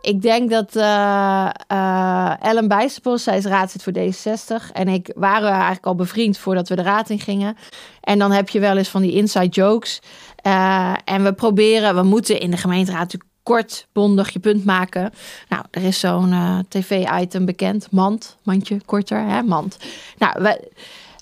ik 0.00 0.22
denk 0.22 0.50
dat 0.50 0.76
uh, 0.76 1.48
uh, 1.72 2.32
Ellen 2.40 2.68
Bijsterpos, 2.68 3.22
zij 3.22 3.36
is 3.36 3.44
raadslid 3.44 3.82
voor 3.82 3.92
D66. 3.92 4.72
En 4.72 4.88
ik 4.88 5.12
waren 5.14 5.50
eigenlijk 5.50 5.86
al 5.86 5.94
bevriend 5.94 6.38
voordat 6.38 6.68
we 6.68 6.76
de 6.76 6.82
raad 6.82 7.10
in 7.10 7.20
gingen. 7.20 7.56
En 8.00 8.18
dan 8.18 8.32
heb 8.32 8.48
je 8.48 8.60
wel 8.60 8.76
eens 8.76 8.88
van 8.88 9.02
die 9.02 9.12
inside 9.12 9.48
jokes. 9.48 10.00
Uh, 10.46 10.94
en 11.04 11.24
we 11.24 11.32
proberen, 11.32 11.94
we 11.94 12.02
moeten 12.02 12.40
in 12.40 12.50
de 12.50 12.56
gemeenteraad 12.56 13.00
natuurlijk 13.00 13.30
kort, 13.42 13.86
bondig 13.92 14.30
je 14.30 14.38
punt 14.38 14.64
maken. 14.64 15.12
Nou, 15.48 15.64
er 15.70 15.82
is 15.82 16.00
zo'n 16.00 16.34
tv-item 16.68 17.44
bekend. 17.44 17.88
Mand, 17.90 18.36
mandje, 18.42 18.80
korter, 18.84 19.26
hè, 19.26 19.42
mand. 19.42 19.78
Nou, 20.18 20.42
we 20.42 20.70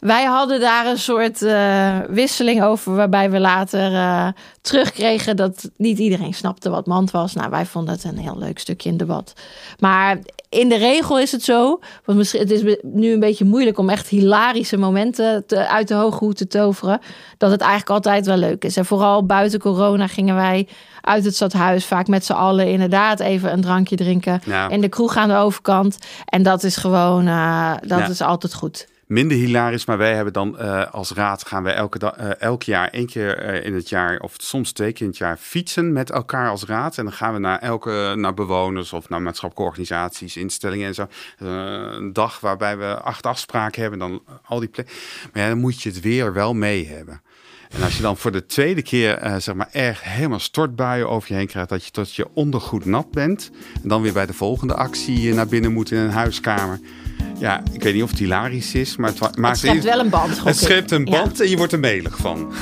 wij 0.05 0.25
hadden 0.25 0.61
daar 0.61 0.87
een 0.87 0.99
soort 0.99 1.43
uh, 1.43 1.99
wisseling 2.09 2.63
over, 2.63 2.95
waarbij 2.95 3.31
we 3.31 3.41
later 3.41 3.93
uh, 3.93 4.29
terugkregen 4.61 5.37
dat 5.37 5.71
niet 5.77 5.99
iedereen 5.99 6.35
snapte 6.35 6.71
wat 6.71 6.87
mand 6.87 7.11
was. 7.11 7.35
Nou, 7.35 7.51
wij 7.51 7.67
vonden 7.67 7.95
het 7.95 8.05
een 8.05 8.19
heel 8.19 8.39
leuk 8.39 8.59
stukje 8.59 8.89
in 8.89 8.97
debat. 8.97 9.33
Maar 9.79 10.19
in 10.49 10.69
de 10.69 10.77
regel 10.77 11.19
is 11.19 11.33
het 11.33 11.43
zo, 11.43 11.81
want 12.05 12.19
misschien, 12.19 12.41
het 12.41 12.51
is 12.51 12.77
nu 12.83 13.13
een 13.13 13.21
beetje 13.21 13.45
moeilijk 13.45 13.79
om 13.79 13.89
echt 13.91 14.09
hilarische 14.09 14.77
momenten 14.77 15.47
te, 15.47 15.69
uit 15.69 15.89
de 15.89 15.95
hoge 15.95 16.25
hoed 16.25 16.37
te 16.37 16.47
toveren, 16.47 17.01
dat 17.39 17.51
het 17.51 17.61
eigenlijk 17.61 17.91
altijd 17.91 18.27
wel 18.27 18.37
leuk 18.37 18.65
is. 18.65 18.77
En 18.77 18.85
vooral 18.85 19.27
buiten 19.27 19.61
corona 19.61 20.07
gingen 20.07 20.35
wij 20.35 20.69
uit 21.01 21.25
het 21.25 21.35
stadhuis 21.35 21.87
vaak 21.87 22.07
met 22.07 22.25
z'n 22.25 22.33
allen 22.33 22.69
inderdaad 22.69 23.21
even 23.21 23.53
een 23.53 23.61
drankje 23.61 23.97
drinken 23.97 24.41
ja. 24.45 24.69
in 24.69 24.81
de 24.81 24.89
kroeg 24.89 25.17
aan 25.17 25.29
de 25.29 25.37
overkant. 25.37 25.99
En 26.25 26.43
dat 26.43 26.63
is 26.63 26.77
gewoon, 26.77 27.27
uh, 27.27 27.73
dat 27.81 27.99
ja. 27.99 28.09
is 28.09 28.21
altijd 28.21 28.55
goed 28.55 28.93
minder 29.15 29.37
hilarisch. 29.37 29.85
Maar 29.85 29.99
wij 29.99 30.15
hebben 30.15 30.33
dan 30.33 30.57
uh, 30.59 30.93
als 30.93 31.13
raad 31.13 31.47
gaan 31.47 31.63
we 31.63 31.71
elke 31.71 32.15
uh, 32.21 32.41
elk 32.41 32.63
jaar 32.63 32.89
één 32.89 33.07
keer 33.07 33.55
uh, 33.55 33.65
in 33.65 33.75
het 33.75 33.89
jaar 33.89 34.19
of 34.19 34.35
soms 34.37 34.73
twee 34.73 34.93
keer 34.93 35.03
in 35.03 35.09
het 35.09 35.17
jaar 35.17 35.37
fietsen 35.37 35.93
met 35.93 36.11
elkaar 36.11 36.49
als 36.49 36.65
raad. 36.65 36.99
En 36.99 37.05
dan 37.05 37.13
gaan 37.13 37.33
we 37.33 37.39
naar 37.39 37.59
elke 37.59 38.13
naar 38.17 38.35
bewoners 38.35 38.93
of 38.93 39.09
naar 39.09 39.23
maatschappelijke 39.23 39.71
organisaties, 39.71 40.37
instellingen 40.37 40.87
en 40.87 40.95
zo. 40.95 41.07
een 41.39 42.13
dag 42.13 42.41
waarbij 42.41 42.77
we 42.77 43.01
acht 43.01 43.27
afspraken 43.27 43.81
hebben, 43.81 43.99
dan 43.99 44.23
al 44.45 44.61
die 44.61 44.69
plekken. 44.69 44.95
Maar 45.33 45.49
dan 45.49 45.59
moet 45.59 45.83
je 45.83 45.89
het 45.89 46.01
weer 46.01 46.33
wel 46.33 46.55
mee 46.55 46.87
hebben. 46.87 47.23
En 47.71 47.83
als 47.83 47.97
je 47.97 48.03
dan 48.03 48.17
voor 48.17 48.33
de 48.33 48.47
tweede 48.47 48.83
keer 48.83 49.35
zeg 49.39 49.55
maar 49.55 49.69
erg 49.73 50.03
helemaal 50.03 50.39
stortbuien 50.39 51.09
over 51.09 51.29
je 51.33 51.35
heen 51.35 51.47
krijgt, 51.47 51.69
dat 51.69 51.85
je 51.85 51.91
tot 51.91 52.15
je 52.15 52.27
ondergoed 52.35 52.85
nat 52.85 53.11
bent. 53.11 53.51
En 53.83 53.89
dan 53.89 54.03
weer 54.03 54.13
bij 54.13 54.27
de 54.27 54.33
volgende 54.33 54.75
actie 54.75 55.35
naar 55.35 55.47
binnen 55.47 55.73
moet 55.73 55.91
in 55.91 55.99
een 55.99 56.11
huiskamer. 56.11 56.81
Ja, 57.39 57.63
ik 57.73 57.83
weet 57.83 57.95
niet 57.95 58.03
of 58.03 58.11
het 58.11 58.19
hilarisch 58.19 58.75
is, 58.75 58.97
maar 58.97 59.11
het 59.11 59.37
maakt... 59.37 59.63
Het 59.63 59.71
schept 59.71 59.85
wel 59.85 60.01
een 60.01 60.09
band. 60.09 60.45
Het 60.45 60.57
schept 60.57 60.91
een 60.91 61.05
band 61.05 61.37
ja. 61.37 61.45
en 61.45 61.51
je 61.51 61.57
wordt 61.57 61.73
er 61.73 61.81
melig 61.81 62.17
van. 62.17 62.53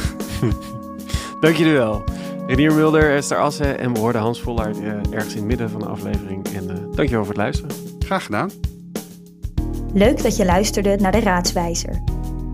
Dank 1.41 1.57
jullie 1.57 1.73
wel. 1.73 2.05
Renier 2.47 2.75
Mulder, 2.75 3.15
Esther 3.15 3.39
Assen 3.39 3.79
en 3.79 3.93
we 3.93 3.99
hoorden 3.99 4.21
Hans 4.21 4.41
Vollaert 4.41 4.81
uh, 4.81 4.93
ergens 5.11 5.33
in 5.33 5.39
het 5.39 5.47
midden 5.47 5.71
van 5.71 5.81
de 5.81 5.87
aflevering. 5.87 6.47
En 6.55 6.65
uh, 6.65 6.71
dankjewel 6.95 7.25
voor 7.25 7.35
het 7.35 7.43
luisteren. 7.43 7.71
Graag 7.99 8.25
gedaan. 8.25 8.51
Leuk 9.95 10.23
dat 10.23 10.37
je 10.37 10.45
luisterde 10.45 10.97
naar 10.97 11.13
de 11.13 11.21
Raadswijzer. 11.21 12.03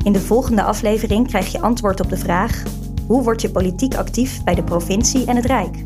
In 0.05 0.13
de 0.13 0.21
volgende 0.21 0.63
aflevering 0.63 1.29
krijg 1.29 1.53
je 1.53 1.61
antwoord 1.61 2.01
op 2.01 2.09
de 2.09 2.17
vraag... 2.17 2.63
hoe 3.07 3.23
word 3.23 3.43
je 3.43 3.51
politiek 3.51 3.95
actief 3.95 4.45
bij 4.45 4.55
de 4.55 4.65
provincie 4.65 5.27
en 5.27 5.37
het 5.37 5.47
Rijk? 5.47 5.77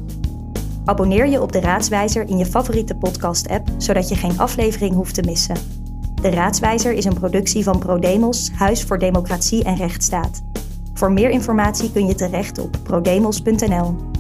Abonneer 0.84 1.26
je 1.26 1.42
op 1.42 1.52
de 1.52 1.60
Raadswijzer 1.60 2.28
in 2.28 2.38
je 2.38 2.46
favoriete 2.46 2.94
podcast-app... 2.94 3.68
zodat 3.76 4.08
je 4.08 4.16
geen 4.16 4.38
aflevering 4.38 4.94
hoeft 4.94 5.14
te 5.14 5.22
missen. 5.22 5.81
De 6.22 6.30
Raadswijzer 6.30 6.92
is 6.92 7.04
een 7.04 7.14
productie 7.14 7.64
van 7.64 7.78
ProDemos, 7.78 8.50
Huis 8.54 8.82
voor 8.82 8.98
Democratie 8.98 9.64
en 9.64 9.76
Rechtsstaat. 9.76 10.42
Voor 10.94 11.12
meer 11.12 11.30
informatie 11.30 11.92
kun 11.92 12.06
je 12.06 12.14
terecht 12.14 12.58
op 12.58 12.76
prodemos.nl. 12.82 14.11